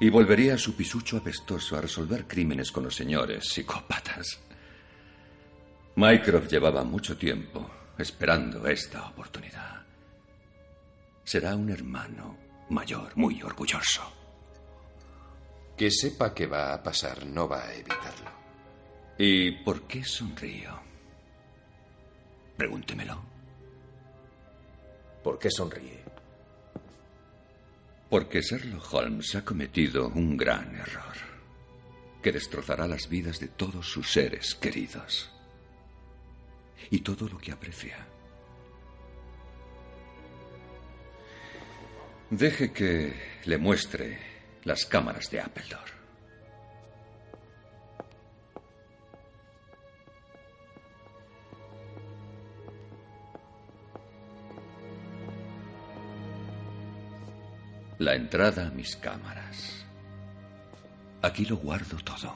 y 0.01 0.09
volvería 0.09 0.55
a 0.55 0.57
su 0.57 0.75
pisucho 0.75 1.17
apestoso 1.17 1.77
a 1.77 1.81
resolver 1.81 2.25
crímenes 2.27 2.71
con 2.71 2.85
los 2.85 2.95
señores 2.95 3.47
psicópatas. 3.47 4.39
Mycroft 5.95 6.49
llevaba 6.49 6.83
mucho 6.83 7.15
tiempo 7.15 7.69
esperando 7.99 8.65
esta 8.65 9.07
oportunidad. 9.07 9.85
Será 11.23 11.55
un 11.55 11.69
hermano 11.69 12.35
mayor, 12.71 13.15
muy 13.15 13.43
orgulloso. 13.43 14.01
Que 15.77 15.91
sepa 15.91 16.33
que 16.33 16.47
va 16.47 16.73
a 16.73 16.81
pasar, 16.81 17.23
no 17.27 17.47
va 17.47 17.65
a 17.65 17.73
evitarlo. 17.75 18.31
¿Y 19.19 19.51
por 19.63 19.83
qué 19.83 20.03
sonrío? 20.03 20.79
Pregúntemelo. 22.57 23.21
¿Por 25.23 25.37
qué 25.37 25.51
sonríe? 25.51 26.00
Porque 28.11 28.41
Sherlock 28.41 28.93
Holmes 28.93 29.35
ha 29.35 29.45
cometido 29.45 30.09
un 30.09 30.35
gran 30.35 30.75
error 30.75 31.15
que 32.21 32.33
destrozará 32.33 32.85
las 32.85 33.07
vidas 33.07 33.39
de 33.39 33.47
todos 33.47 33.87
sus 33.87 34.11
seres 34.11 34.53
queridos 34.53 35.31
y 36.89 36.99
todo 36.99 37.29
lo 37.29 37.37
que 37.37 37.53
aprecia. 37.53 38.05
Deje 42.29 42.73
que 42.73 43.13
le 43.45 43.57
muestre 43.57 44.19
las 44.65 44.85
cámaras 44.85 45.31
de 45.31 45.39
Appledore. 45.39 45.90
La 58.01 58.15
entrada 58.15 58.65
a 58.65 58.71
mis 58.71 58.95
cámaras. 58.95 59.85
Aquí 61.21 61.45
lo 61.45 61.57
guardo 61.57 61.97
todo. 61.97 62.35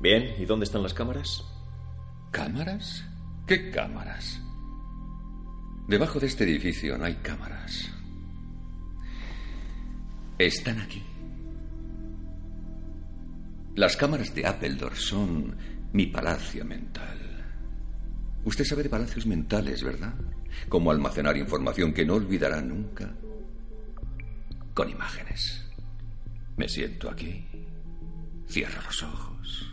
Bien, 0.00 0.34
¿y 0.38 0.44
dónde 0.44 0.64
están 0.64 0.82
las 0.82 0.92
cámaras? 0.92 1.42
¿Cámaras? 2.30 3.06
¿Qué 3.46 3.70
cámaras? 3.70 4.38
Debajo 5.88 6.20
de 6.20 6.26
este 6.26 6.44
edificio 6.44 6.98
no 6.98 7.06
hay 7.06 7.14
cámaras. 7.14 7.90
Están 10.38 10.78
aquí. 10.78 11.02
Las 13.74 13.96
cámaras 13.96 14.34
de 14.34 14.46
Appledore 14.46 14.96
son 14.96 15.56
mi 15.92 16.06
palacio 16.06 16.64
mental. 16.64 17.18
Usted 18.44 18.64
sabe 18.64 18.82
de 18.82 18.90
palacios 18.90 19.26
mentales, 19.26 19.82
¿verdad? 19.82 20.14
Cómo 20.68 20.90
almacenar 20.90 21.36
información 21.36 21.94
que 21.94 22.04
no 22.04 22.14
olvidará 22.14 22.60
nunca. 22.60 23.14
Con 24.74 24.90
imágenes. 24.90 25.64
Me 26.56 26.68
siento 26.68 27.10
aquí, 27.10 27.46
cierro 28.46 28.82
los 28.82 29.02
ojos 29.02 29.72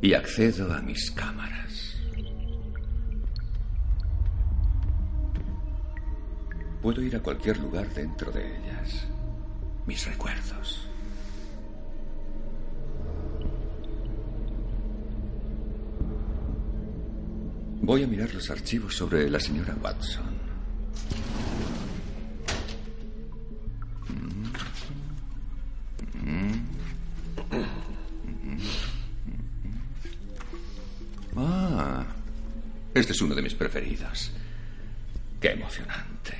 y 0.00 0.14
accedo 0.14 0.72
a 0.72 0.80
mis 0.80 1.10
cámaras. 1.10 1.96
Puedo 6.80 7.02
ir 7.02 7.14
a 7.14 7.20
cualquier 7.20 7.58
lugar 7.58 7.92
dentro 7.92 8.32
de 8.32 8.56
ellas. 8.56 9.06
Mis 9.86 10.06
recuerdos. 10.06 10.91
Voy 17.84 18.04
a 18.04 18.06
mirar 18.06 18.32
los 18.32 18.48
archivos 18.48 18.94
sobre 18.94 19.28
la 19.28 19.40
señora 19.40 19.76
Watson. 19.82 20.22
Ah, 31.36 32.06
este 32.94 33.12
es 33.12 33.20
uno 33.20 33.34
de 33.34 33.42
mis 33.42 33.54
preferidos. 33.54 34.30
Qué 35.40 35.50
emocionante. 35.50 36.36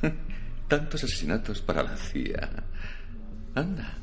Tantos 0.68 1.04
asesinatos 1.04 1.60
para 1.60 1.82
la 1.82 1.96
CIA. 1.98 2.50
Anda. 3.54 3.98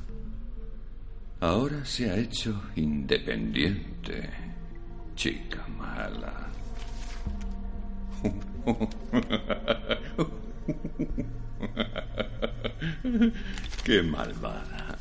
Ahora 1.39 1.83
se 1.83 2.11
ha 2.11 2.15
hecho 2.15 2.61
independiente. 2.75 4.50
Chica 5.21 5.61
mala. 5.77 6.33
Qué 13.85 14.01
malvada. 14.01 14.97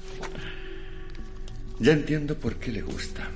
Ya 1.78 1.92
entiendo 1.92 2.34
por 2.34 2.56
qué 2.56 2.70
le 2.70 2.82
gusta. 2.82 3.26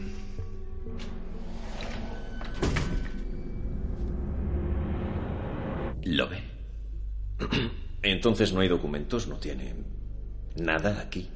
¿Lo 6.02 6.28
ve? 6.28 6.43
Entonces 8.02 8.52
no 8.52 8.61
hay 8.61 8.69
documentos, 8.69 9.27
no 9.27 9.39
tiene 9.39 9.74
nada 10.56 11.01
aquí. 11.01 11.31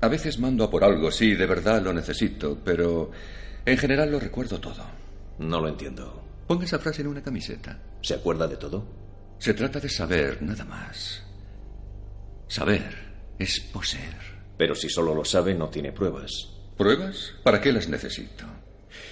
A 0.00 0.08
veces 0.08 0.40
mando 0.40 0.64
a 0.64 0.70
por 0.70 0.82
algo, 0.82 1.12
sí, 1.12 1.36
de 1.36 1.46
verdad 1.46 1.82
lo 1.82 1.92
necesito, 1.92 2.58
pero 2.64 3.12
en 3.70 3.78
general 3.78 4.10
lo 4.10 4.20
recuerdo 4.20 4.60
todo. 4.60 4.84
No 5.38 5.60
lo 5.60 5.68
entiendo. 5.68 6.24
Ponga 6.46 6.64
esa 6.64 6.78
frase 6.78 7.02
en 7.02 7.08
una 7.08 7.22
camiseta. 7.22 7.78
¿Se 8.00 8.14
acuerda 8.14 8.46
de 8.46 8.56
todo? 8.56 8.84
Se 9.38 9.54
trata 9.54 9.78
de 9.78 9.88
saber, 9.88 10.42
nada 10.42 10.64
más. 10.64 11.22
Saber 12.48 13.34
es 13.38 13.60
poseer. 13.60 14.38
Pero 14.56 14.74
si 14.74 14.88
solo 14.88 15.14
lo 15.14 15.24
sabe, 15.24 15.54
no 15.54 15.68
tiene 15.68 15.92
pruebas. 15.92 16.48
¿Pruebas? 16.76 17.34
¿Para 17.42 17.60
qué 17.60 17.72
las 17.72 17.88
necesito? 17.88 18.44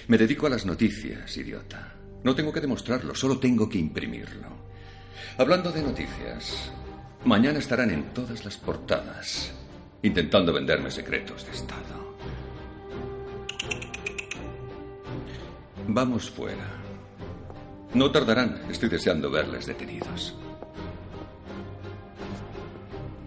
Me 0.07 0.17
dedico 0.17 0.47
a 0.47 0.49
las 0.49 0.65
noticias, 0.65 1.37
idiota. 1.37 1.93
No 2.23 2.35
tengo 2.35 2.51
que 2.51 2.61
demostrarlo, 2.61 3.15
solo 3.15 3.39
tengo 3.39 3.69
que 3.69 3.77
imprimirlo. 3.77 4.49
Hablando 5.37 5.71
de 5.71 5.83
noticias, 5.83 6.71
mañana 7.25 7.59
estarán 7.59 7.91
en 7.91 8.13
todas 8.13 8.43
las 8.43 8.57
portadas, 8.57 9.51
intentando 10.01 10.51
venderme 10.51 10.91
secretos 10.91 11.45
de 11.45 11.51
Estado. 11.51 12.06
Vamos 15.89 16.29
fuera. 16.29 16.65
No 17.93 18.11
tardarán, 18.11 18.61
estoy 18.69 18.89
deseando 18.89 19.31
verles 19.31 19.65
detenidos. 19.65 20.35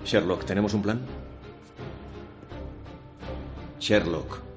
Sherlock, 0.04 0.44
¿tenemos 0.44 0.74
un 0.74 0.82
plan? 0.82 1.00
Sherlock. 3.78 4.49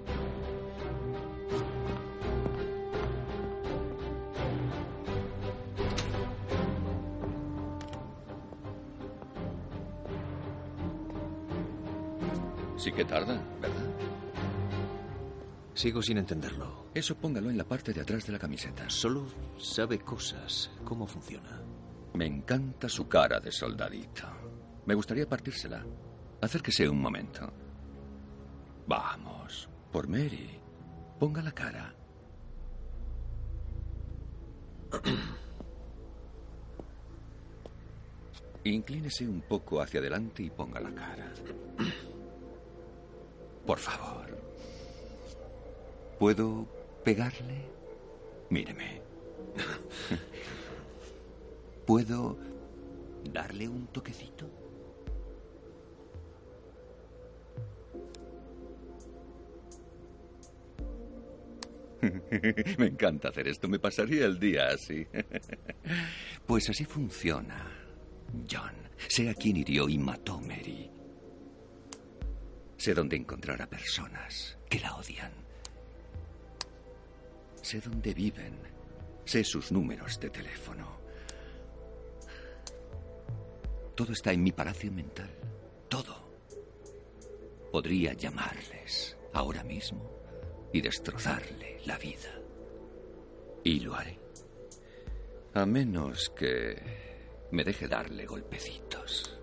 Sigo 15.83 16.01
sin 16.01 16.17
entenderlo. 16.17 16.85
Eso 16.93 17.13
póngalo 17.13 17.49
en 17.49 17.57
la 17.57 17.65
parte 17.65 17.91
de 17.91 17.99
atrás 17.99 18.25
de 18.25 18.31
la 18.31 18.39
camiseta. 18.39 18.89
Solo 18.89 19.25
sabe 19.57 19.99
cosas. 19.99 20.71
¿Cómo 20.85 21.05
funciona? 21.05 21.61
Me 22.13 22.25
encanta 22.25 22.87
su 22.87 23.09
cara 23.09 23.41
de 23.41 23.51
soldadito. 23.51 24.23
Me 24.85 24.93
gustaría 24.93 25.27
partírsela. 25.27 25.85
Acérquese 26.39 26.87
un 26.87 27.01
momento. 27.01 27.51
Vamos, 28.87 29.67
por 29.91 30.07
Mary. 30.07 30.57
Ponga 31.19 31.41
la 31.41 31.51
cara. 31.51 31.93
Inclínese 38.63 39.27
un 39.27 39.41
poco 39.41 39.81
hacia 39.81 39.99
adelante 39.99 40.43
y 40.43 40.49
ponga 40.49 40.79
la 40.79 40.95
cara. 40.95 41.33
Por 43.65 43.79
favor. 43.79 44.23
¿Puedo 46.19 46.67
pegarle? 47.03 47.65
Míreme. 48.49 49.01
¿Puedo 51.85 52.37
darle 53.31 53.67
un 53.67 53.87
toquecito? 53.87 54.49
Me 62.77 62.87
encanta 62.87 63.29
hacer 63.29 63.47
esto. 63.47 63.67
Me 63.67 63.79
pasaría 63.79 64.25
el 64.25 64.39
día 64.39 64.69
así. 64.69 65.07
Pues 66.45 66.69
así 66.69 66.83
funciona, 66.83 67.71
John. 68.51 68.73
Sé 69.07 69.29
a 69.29 69.33
quién 69.33 69.55
hirió 69.55 69.87
y 69.87 69.97
mató 69.97 70.41
Mary. 70.41 70.91
Sé 72.75 72.93
dónde 72.93 73.15
encontrar 73.15 73.61
a 73.61 73.69
personas 73.69 74.57
que 74.69 74.81
la 74.81 74.93
odian. 74.97 75.42
Sé 77.63 77.79
dónde 77.79 78.13
viven. 78.13 78.59
Sé 79.23 79.41
sus 79.45 79.71
números 79.71 80.19
de 80.19 80.29
teléfono. 80.29 80.99
Todo 83.95 84.11
está 84.11 84.33
en 84.33 84.43
mi 84.43 84.51
palacio 84.51 84.91
mental. 84.91 85.29
Todo. 85.87 86.13
Podría 87.71 88.11
llamarles 88.13 89.17
ahora 89.31 89.63
mismo 89.63 90.11
y 90.73 90.81
destrozarle 90.81 91.79
la 91.85 91.97
vida. 91.97 92.37
Y 93.63 93.79
lo 93.79 93.95
haré. 93.95 94.19
A 95.53 95.65
menos 95.65 96.33
que 96.35 97.47
me 97.51 97.63
deje 97.63 97.87
darle 97.87 98.25
golpecitos. 98.25 99.39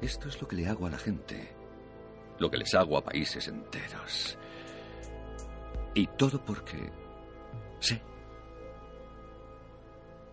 Esto 0.00 0.28
es 0.28 0.40
lo 0.40 0.48
que 0.48 0.56
le 0.56 0.66
hago 0.66 0.86
a 0.86 0.90
la 0.90 0.98
gente, 0.98 1.54
lo 2.38 2.50
que 2.50 2.58
les 2.58 2.74
hago 2.74 2.98
a 2.98 3.04
países 3.04 3.48
enteros. 3.48 4.38
Y 5.94 6.06
todo 6.08 6.44
porque 6.44 6.90
Sí. 7.80 8.00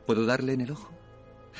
¿Puedo 0.05 0.25
darle 0.25 0.53
en 0.53 0.61
el 0.61 0.71
ojo? 0.71 0.91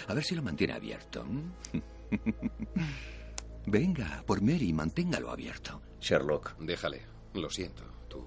A 0.07 0.13
ver 0.13 0.23
si 0.23 0.35
lo 0.35 0.41
mantiene 0.41 0.73
abierto. 0.73 1.25
Venga, 3.65 4.23
por 4.25 4.41
Mary, 4.41 4.73
manténgalo 4.73 5.29
abierto. 5.31 5.81
Sherlock. 5.99 6.57
Déjale. 6.59 7.01
Lo 7.33 7.49
siento. 7.49 7.83
Tú. 8.09 8.25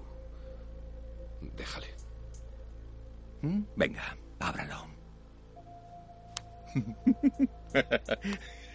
Déjale. 1.55 1.87
Venga, 3.75 4.17
ábralo. 4.39 4.87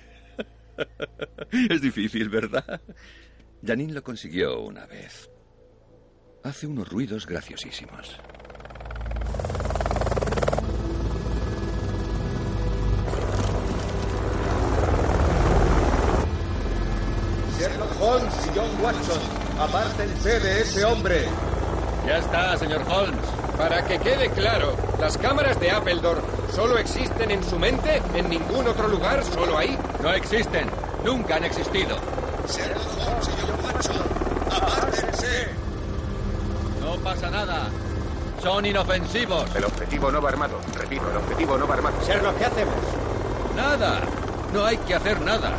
Es 1.70 1.80
difícil, 1.80 2.28
¿verdad? 2.28 2.80
Janine 3.64 3.92
lo 3.92 4.02
consiguió 4.02 4.60
una 4.60 4.86
vez. 4.86 5.30
Hace 6.42 6.66
unos 6.66 6.88
ruidos 6.88 7.26
graciosísimos. 7.26 8.18
Sherlock 17.58 18.00
Holmes 18.00 18.34
y 18.46 18.58
John 18.58 18.82
Watson, 18.82 19.20
apártense 19.60 20.40
de 20.40 20.60
ese 20.62 20.84
hombre. 20.84 21.24
Ya 22.06 22.18
está, 22.18 22.56
señor 22.56 22.82
Holmes. 22.88 23.41
Para 23.56 23.84
que 23.84 23.98
quede 23.98 24.30
claro, 24.30 24.74
las 24.98 25.16
cámaras 25.18 25.58
de 25.60 25.70
Appledore 25.70 26.20
solo 26.54 26.78
existen 26.78 27.30
en 27.30 27.44
su 27.44 27.58
mente, 27.58 28.02
en 28.14 28.28
ningún 28.28 28.66
otro 28.66 28.88
lugar, 28.88 29.22
solo 29.24 29.58
ahí. 29.58 29.78
No 30.02 30.12
existen. 30.12 30.68
Nunca 31.04 31.36
han 31.36 31.44
existido. 31.44 31.96
Sherlock 32.48 32.86
Holmes 33.06 33.28
y 33.28 34.54
apártense. 34.54 35.48
No 36.80 36.96
pasa 36.96 37.30
nada. 37.30 37.68
Son 38.42 38.64
inofensivos. 38.66 39.44
El 39.54 39.64
objetivo 39.64 40.10
no 40.10 40.20
va 40.20 40.30
armado. 40.30 40.58
Repito, 40.74 41.10
el 41.10 41.16
objetivo 41.16 41.56
no 41.58 41.66
va 41.66 41.74
armado. 41.74 41.96
Sherlock, 42.06 42.36
¿qué 42.38 42.44
hacemos? 42.46 42.74
Nada. 43.56 44.00
No 44.52 44.64
hay 44.64 44.76
que 44.78 44.94
hacer 44.94 45.20
nada. 45.20 45.52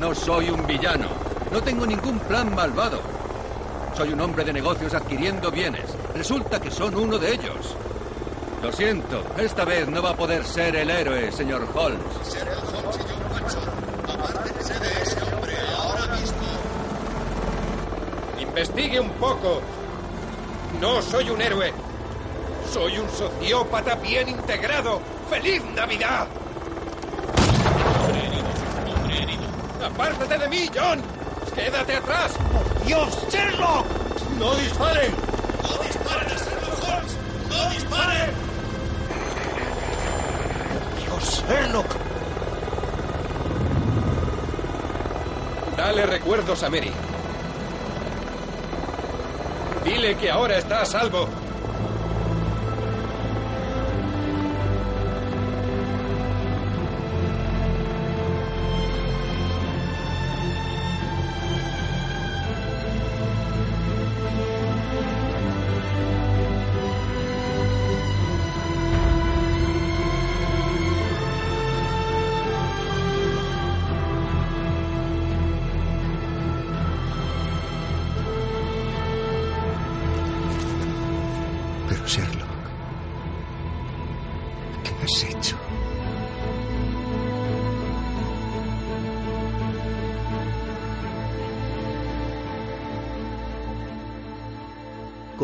No 0.00 0.14
soy 0.14 0.50
un 0.50 0.66
villano. 0.66 1.08
No 1.50 1.62
tengo 1.62 1.86
ningún 1.86 2.18
plan 2.20 2.54
malvado. 2.54 3.00
Soy 3.96 4.12
un 4.12 4.20
hombre 4.20 4.44
de 4.44 4.52
negocios 4.52 4.94
adquiriendo 4.94 5.50
bienes. 5.50 5.84
Resulta 6.14 6.60
que 6.60 6.70
son 6.70 6.94
uno 6.94 7.18
de 7.18 7.32
ellos. 7.34 7.74
Lo 8.62 8.70
siento, 8.70 9.24
esta 9.38 9.64
vez 9.64 9.88
no 9.88 10.02
va 10.02 10.10
a 10.10 10.16
poder 10.16 10.44
ser 10.44 10.76
el 10.76 10.90
héroe, 10.90 11.32
señor 11.32 11.66
Holmes. 11.74 12.00
Sherlock 12.32 12.74
Holmes 12.74 12.96
y 12.96 13.00
John 13.08 13.42
Watson, 13.42 13.62
apártense 14.08 14.78
de 14.78 15.02
ese 15.02 15.22
hombre 15.22 15.52
ahora 15.76 16.06
mismo. 16.16 16.38
Investigue 18.40 19.00
un 19.00 19.10
poco. 19.12 19.60
No 20.80 21.02
soy 21.02 21.30
un 21.30 21.40
héroe. 21.40 21.72
Soy 22.72 22.98
un 22.98 23.08
sociópata 23.10 23.96
bien 23.96 24.28
integrado. 24.28 25.00
¡Feliz 25.28 25.62
Navidad! 25.74 26.28
¡Apártate 29.84 30.38
de 30.38 30.48
mí, 30.48 30.70
John! 30.74 31.02
¡Quédate 31.54 31.96
atrás! 31.96 32.32
¡Dios, 32.86 33.08
Sherlock! 33.30 33.86
¡No 34.38 34.54
disparen! 34.54 35.21
Dale 45.76 46.06
recuerdos 46.06 46.62
a 46.62 46.70
Mary. 46.70 46.92
Dile 49.84 50.16
que 50.16 50.30
ahora 50.30 50.56
está 50.58 50.80
a 50.80 50.86
salvo. 50.86 51.41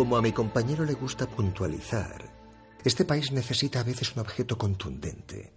Como 0.08 0.16
a 0.16 0.22
mi 0.22 0.32
compañero 0.32 0.86
le 0.86 0.94
gusta 0.94 1.28
puntualizar, 1.28 2.32
este 2.82 3.04
país 3.04 3.30
necesita 3.30 3.80
a 3.80 3.82
veces 3.82 4.16
un 4.16 4.20
objeto 4.20 4.56
contundente. 4.56 5.52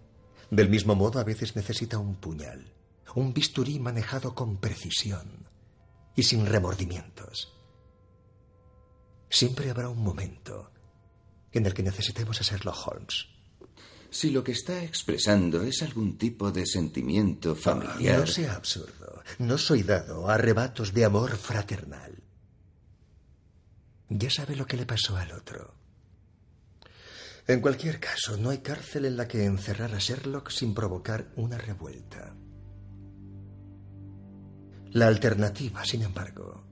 Del 0.50 0.68
mismo 0.68 0.94
modo, 0.94 1.18
a 1.18 1.24
veces 1.24 1.56
necesita 1.56 1.96
un 1.96 2.16
puñal, 2.16 2.70
un 3.14 3.32
bisturí 3.32 3.78
manejado 3.78 4.34
con 4.34 4.58
precisión 4.58 5.48
y 6.14 6.24
sin 6.24 6.44
remordimientos. 6.44 7.50
Siempre 9.30 9.70
habrá 9.70 9.88
un 9.88 10.02
momento 10.02 10.70
en 11.50 11.64
el 11.64 11.72
que 11.72 11.82
necesitemos 11.82 12.38
a 12.38 12.44
Sherlock 12.44 12.88
Holmes. 12.88 13.28
Si 14.10 14.28
lo 14.28 14.44
que 14.44 14.52
está 14.52 14.84
expresando 14.84 15.62
es 15.62 15.80
algún 15.80 16.18
tipo 16.18 16.52
de 16.52 16.66
sentimiento 16.66 17.56
familiar. 17.56 18.20
No 18.20 18.26
sea 18.26 18.56
absurdo. 18.56 19.22
No 19.38 19.56
soy 19.56 19.82
dado 19.82 20.28
a 20.28 20.34
arrebatos 20.34 20.92
de 20.92 21.06
amor 21.06 21.38
fraternal. 21.38 22.21
Ya 24.14 24.28
sabe 24.28 24.56
lo 24.56 24.66
que 24.66 24.76
le 24.76 24.84
pasó 24.84 25.16
al 25.16 25.32
otro. 25.32 25.74
En 27.46 27.60
cualquier 27.60 27.98
caso, 27.98 28.36
no 28.36 28.50
hay 28.50 28.58
cárcel 28.58 29.06
en 29.06 29.16
la 29.16 29.26
que 29.26 29.44
encerrar 29.44 29.94
a 29.94 29.98
Sherlock 29.98 30.50
sin 30.50 30.74
provocar 30.74 31.32
una 31.36 31.56
revuelta. 31.56 32.36
La 34.90 35.06
alternativa, 35.06 35.82
sin 35.84 36.02
embargo, 36.02 36.62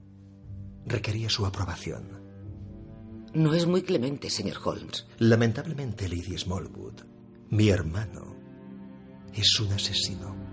requería 0.85 1.29
su 1.29 1.45
aprobación. 1.45 2.21
No 3.33 3.55
es 3.55 3.65
muy 3.65 3.81
clemente, 3.81 4.29
señor 4.29 4.57
Holmes. 4.63 5.07
Lamentablemente, 5.17 6.07
Lady 6.07 6.37
Smallwood, 6.37 7.01
mi 7.49 7.69
hermano, 7.69 8.35
es 9.33 9.59
un 9.59 9.73
asesino. 9.73 10.50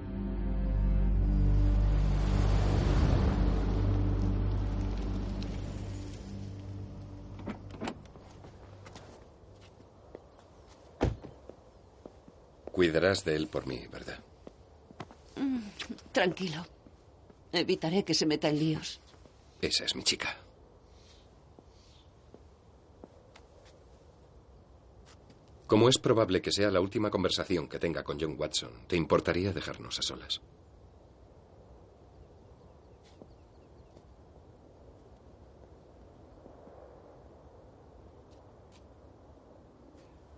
Cuidarás 12.79 13.25
de 13.25 13.35
él 13.35 13.49
por 13.49 13.67
mí, 13.67 13.89
¿verdad? 13.91 14.21
Mm, 15.35 15.63
Tranquilo. 16.13 16.65
Evitaré 17.51 18.05
que 18.05 18.15
se 18.15 18.25
meta 18.25 18.49
en 18.49 18.61
líos. 18.61 19.01
Esa 19.61 19.85
es 19.85 19.97
mi 19.97 20.05
chica. 20.05 20.37
Como 25.67 25.89
es 25.89 25.99
probable 25.99 26.41
que 26.41 26.53
sea 26.53 26.71
la 26.71 26.81
última 26.81 27.11
conversación 27.11 27.69
que 27.69 27.81
tenga 27.81 28.05
con 28.05 28.17
John 28.21 28.37
Watson, 28.39 28.71
¿te 28.87 28.95
importaría 28.95 29.53
dejarnos 29.53 29.99
a 29.99 30.03
solas? 30.03 30.41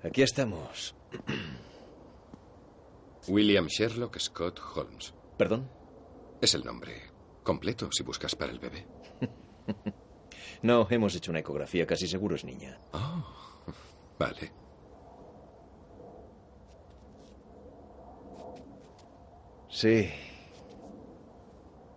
Aquí 0.03 0.23
estamos. 0.23 0.95
William 3.31 3.67
Sherlock 3.69 4.19
Scott 4.19 4.61
Holmes. 4.75 5.15
¿Perdón? 5.39 5.71
Es 6.41 6.55
el 6.55 6.65
nombre 6.65 7.11
completo 7.45 7.91
si 7.93 8.03
buscas 8.03 8.35
para 8.35 8.53
el 8.53 8.59
bebé. 8.59 8.87
No, 10.63 10.87
hemos 10.91 11.15
hecho 11.15 11.31
una 11.31 11.41
ecografía, 11.41 11.87
casi 11.87 12.07
seguro 12.07 12.37
es 12.37 12.45
niña. 12.45 12.79
Oh, 12.93 13.25
vale. 14.19 14.53
Sí. 19.71 20.11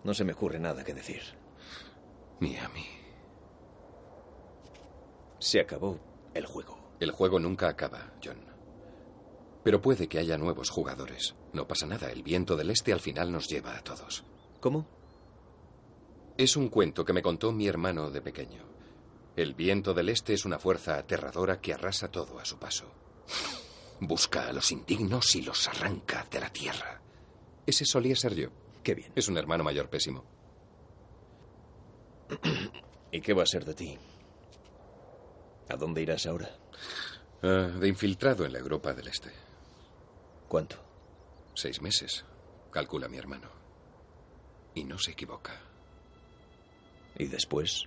No 0.05 0.13
se 0.13 0.23
me 0.23 0.31
ocurre 0.31 0.59
nada 0.59 0.81
que 0.85 0.93
decir. 0.93 1.21
Miami. 2.39 2.85
Se 5.39 5.59
acabó 5.59 5.99
el 6.33 6.45
juego. 6.45 6.77
El 7.01 7.11
juego 7.11 7.39
nunca 7.39 7.67
acaba, 7.67 8.13
John. 8.23 8.52
Pero 9.63 9.81
puede 9.81 10.07
que 10.07 10.19
haya 10.19 10.37
nuevos 10.37 10.69
jugadores. 10.69 11.35
No 11.53 11.67
pasa 11.67 11.85
nada, 11.85 12.11
el 12.11 12.23
viento 12.23 12.55
del 12.55 12.69
este 12.69 12.91
al 12.91 12.99
final 12.99 13.31
nos 13.31 13.47
lleva 13.47 13.77
a 13.77 13.83
todos. 13.83 14.23
¿Cómo? 14.59 14.87
Es 16.37 16.57
un 16.57 16.69
cuento 16.69 17.05
que 17.05 17.13
me 17.13 17.21
contó 17.21 17.51
mi 17.51 17.67
hermano 17.67 18.11
de 18.11 18.21
pequeño. 18.21 18.63
El 19.35 19.53
viento 19.53 19.93
del 19.93 20.09
este 20.09 20.33
es 20.33 20.45
una 20.45 20.59
fuerza 20.59 20.97
aterradora 20.97 21.59
que 21.61 21.73
arrasa 21.73 22.09
todo 22.09 22.39
a 22.39 22.45
su 22.45 22.57
paso. 22.59 22.91
Busca 23.99 24.49
a 24.49 24.53
los 24.53 24.71
indignos 24.71 25.35
y 25.35 25.41
los 25.41 25.67
arranca 25.67 26.27
de 26.29 26.39
la 26.39 26.51
tierra. 26.51 27.01
Ese 27.65 27.85
solía 27.85 28.15
ser 28.15 28.35
yo. 28.35 28.49
Qué 28.83 28.95
bien. 28.95 29.11
Es 29.15 29.27
un 29.27 29.37
hermano 29.37 29.63
mayor 29.63 29.89
pésimo. 29.89 30.25
¿Y 33.11 33.21
qué 33.21 33.33
va 33.33 33.43
a 33.43 33.47
ser 33.47 33.63
de 33.63 33.73
ti? 33.73 33.97
¿A 35.69 35.75
dónde 35.77 36.01
irás 36.01 36.25
ahora? 36.25 36.49
Ah, 37.41 37.69
de 37.79 37.87
infiltrado 37.87 38.45
en 38.45 38.53
la 38.53 38.59
Europa 38.59 38.93
del 38.93 39.07
Este. 39.07 39.31
¿Cuánto? 40.53 40.75
Seis 41.55 41.81
meses, 41.81 42.23
calcula 42.69 43.07
mi 43.07 43.17
hermano. 43.17 43.49
Y 44.75 44.83
no 44.83 44.99
se 44.99 45.09
equivoca. 45.09 45.59
¿Y 47.17 47.25
después? 47.25 47.85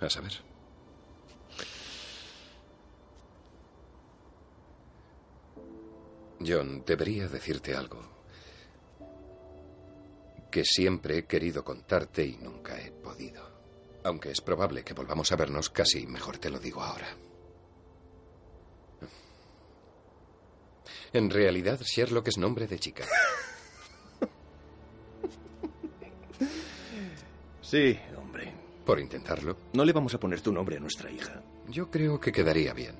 A 0.00 0.10
saber. 0.10 0.32
John, 6.44 6.82
debería 6.84 7.28
decirte 7.28 7.76
algo 7.76 8.02
que 10.50 10.64
siempre 10.64 11.18
he 11.18 11.24
querido 11.26 11.62
contarte 11.62 12.26
y 12.26 12.36
nunca 12.38 12.80
he 12.80 12.90
podido. 12.90 13.48
Aunque 14.02 14.32
es 14.32 14.40
probable 14.40 14.82
que 14.82 14.92
volvamos 14.92 15.30
a 15.30 15.36
vernos, 15.36 15.70
casi 15.70 16.04
mejor 16.08 16.38
te 16.38 16.50
lo 16.50 16.58
digo 16.58 16.82
ahora. 16.82 17.16
En 21.16 21.30
realidad, 21.30 21.80
Sherlock 21.80 22.28
es 22.28 22.36
nombre 22.36 22.66
de 22.66 22.78
chica. 22.78 23.04
Sí, 27.62 27.98
hombre. 28.16 28.54
Por 28.84 29.00
intentarlo. 29.00 29.56
No 29.72 29.84
le 29.84 29.92
vamos 29.92 30.14
a 30.14 30.20
poner 30.20 30.40
tu 30.40 30.52
nombre 30.52 30.76
a 30.76 30.78
nuestra 30.78 31.10
hija. 31.10 31.42
Yo 31.68 31.90
creo 31.90 32.20
que 32.20 32.30
quedaría 32.30 32.72
bien. 32.74 32.94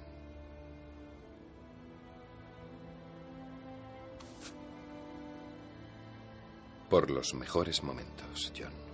Por 6.91 7.13
los 7.13 7.33
mejores 7.35 7.85
momentos, 7.85 8.53
John. 8.59 8.86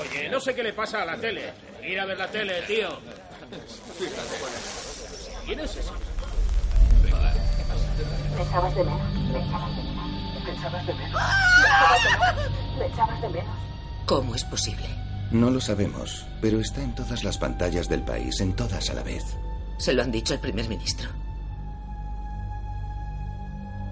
Oye, 0.00 0.28
no 0.30 0.40
sé 0.40 0.54
qué 0.54 0.62
le 0.62 0.72
pasa 0.72 1.02
a 1.02 1.04
la 1.04 1.16
tele. 1.16 1.52
Ir 1.82 2.00
a 2.00 2.06
ver 2.06 2.18
la 2.18 2.28
tele, 2.28 2.62
tío. 2.62 2.88
¿Quién 5.46 5.60
es 5.60 5.76
ese? 5.76 5.90
Me 8.36 8.42
echabas 8.42 8.74
de 8.74 8.84
menos. 8.84 9.14
Me 9.14 9.38
echabas 9.40 9.76
de 9.76 9.82
menos. 9.82 10.10
Me 10.44 10.52
echabas 10.52 10.86
de 10.86 10.94
menos. 10.94 11.22
Me 12.78 12.86
echabas 12.86 13.22
de 13.22 13.28
menos. 13.28 13.56
¿Cómo 14.06 14.34
es 14.34 14.44
posible? 14.44 14.86
No 15.30 15.50
lo 15.50 15.60
sabemos, 15.60 16.26
pero 16.40 16.58
está 16.60 16.82
en 16.82 16.94
todas 16.94 17.22
las 17.22 17.38
pantallas 17.38 17.88
del 17.88 18.02
país, 18.02 18.40
en 18.40 18.54
todas 18.56 18.90
a 18.90 18.94
la 18.94 19.02
vez. 19.02 19.36
Se 19.78 19.92
lo 19.92 20.02
han 20.02 20.10
dicho 20.10 20.34
al 20.34 20.40
primer 20.40 20.68
ministro. 20.68 21.08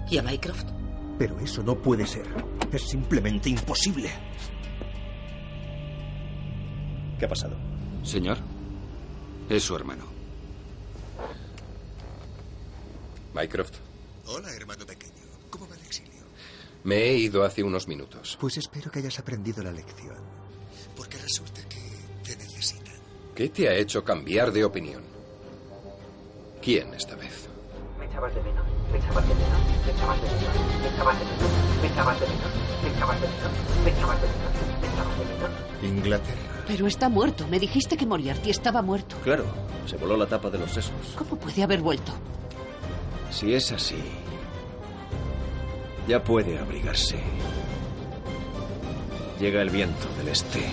¿Y 0.09 0.17
a 0.17 0.23
Mycroft? 0.23 0.78
Pero 1.19 1.37
eso 1.39 1.61
no 1.61 1.75
puede 1.75 2.07
ser. 2.07 2.25
Es 2.71 2.89
simplemente 2.89 3.49
imposible. 3.49 4.09
¿Qué 7.19 7.25
ha 7.25 7.27
pasado? 7.29 7.57
Señor, 8.03 8.37
es 9.49 9.61
su 9.63 9.75
hermano. 9.75 10.05
Mycroft, 13.33 13.75
Hola, 14.27 14.49
hermano 14.55 14.85
pequeño. 14.85 15.13
¿Cómo 15.49 15.67
va 15.67 15.75
el 15.75 15.81
exilio? 15.81 16.23
me 16.83 16.95
he 17.03 17.17
ido 17.17 17.43
hace 17.43 17.63
unos 17.63 17.87
minutos. 17.87 18.37
Pues 18.39 18.57
espero 18.57 18.89
que 18.89 18.99
hayas 18.99 19.19
aprendido 19.19 19.61
la 19.61 19.71
lección. 19.71 20.15
Porque 20.95 21.17
resulta 21.17 21.61
que 21.67 21.79
te 22.23 22.35
necesitan. 22.37 22.95
¿Qué 23.35 23.49
te 23.49 23.67
ha 23.67 23.73
hecho 23.75 24.03
cambiar 24.03 24.51
de 24.51 24.63
opinión? 24.63 25.03
¿Quién 26.61 26.93
esta 26.93 27.15
vez? 27.15 27.47
Me 27.99 28.05
echabas 28.05 28.33
de 28.33 28.41
menos. 28.43 28.65
Inglaterra. 35.81 36.63
Pero 36.67 36.87
está 36.87 37.09
muerto. 37.09 37.47
Me 37.47 37.59
dijiste 37.59 37.97
que 37.97 38.05
Moriarty 38.05 38.49
estaba 38.49 38.81
muerto. 38.81 39.15
Claro, 39.23 39.45
se 39.85 39.97
voló 39.97 40.17
la 40.17 40.27
tapa 40.27 40.49
de 40.49 40.59
los 40.59 40.71
sesos. 40.71 40.93
¿Cómo 41.17 41.35
puede 41.35 41.63
haber 41.63 41.81
vuelto? 41.81 42.11
Si 43.31 43.53
es 43.53 43.71
así, 43.71 44.01
ya 46.07 46.23
puede 46.23 46.57
abrigarse. 46.59 47.19
Llega 49.39 49.61
el 49.61 49.69
viento 49.69 50.07
del 50.17 50.29
este. 50.29 50.65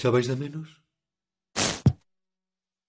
Echabais 0.00 0.26
de 0.26 0.34
menos? 0.36 0.68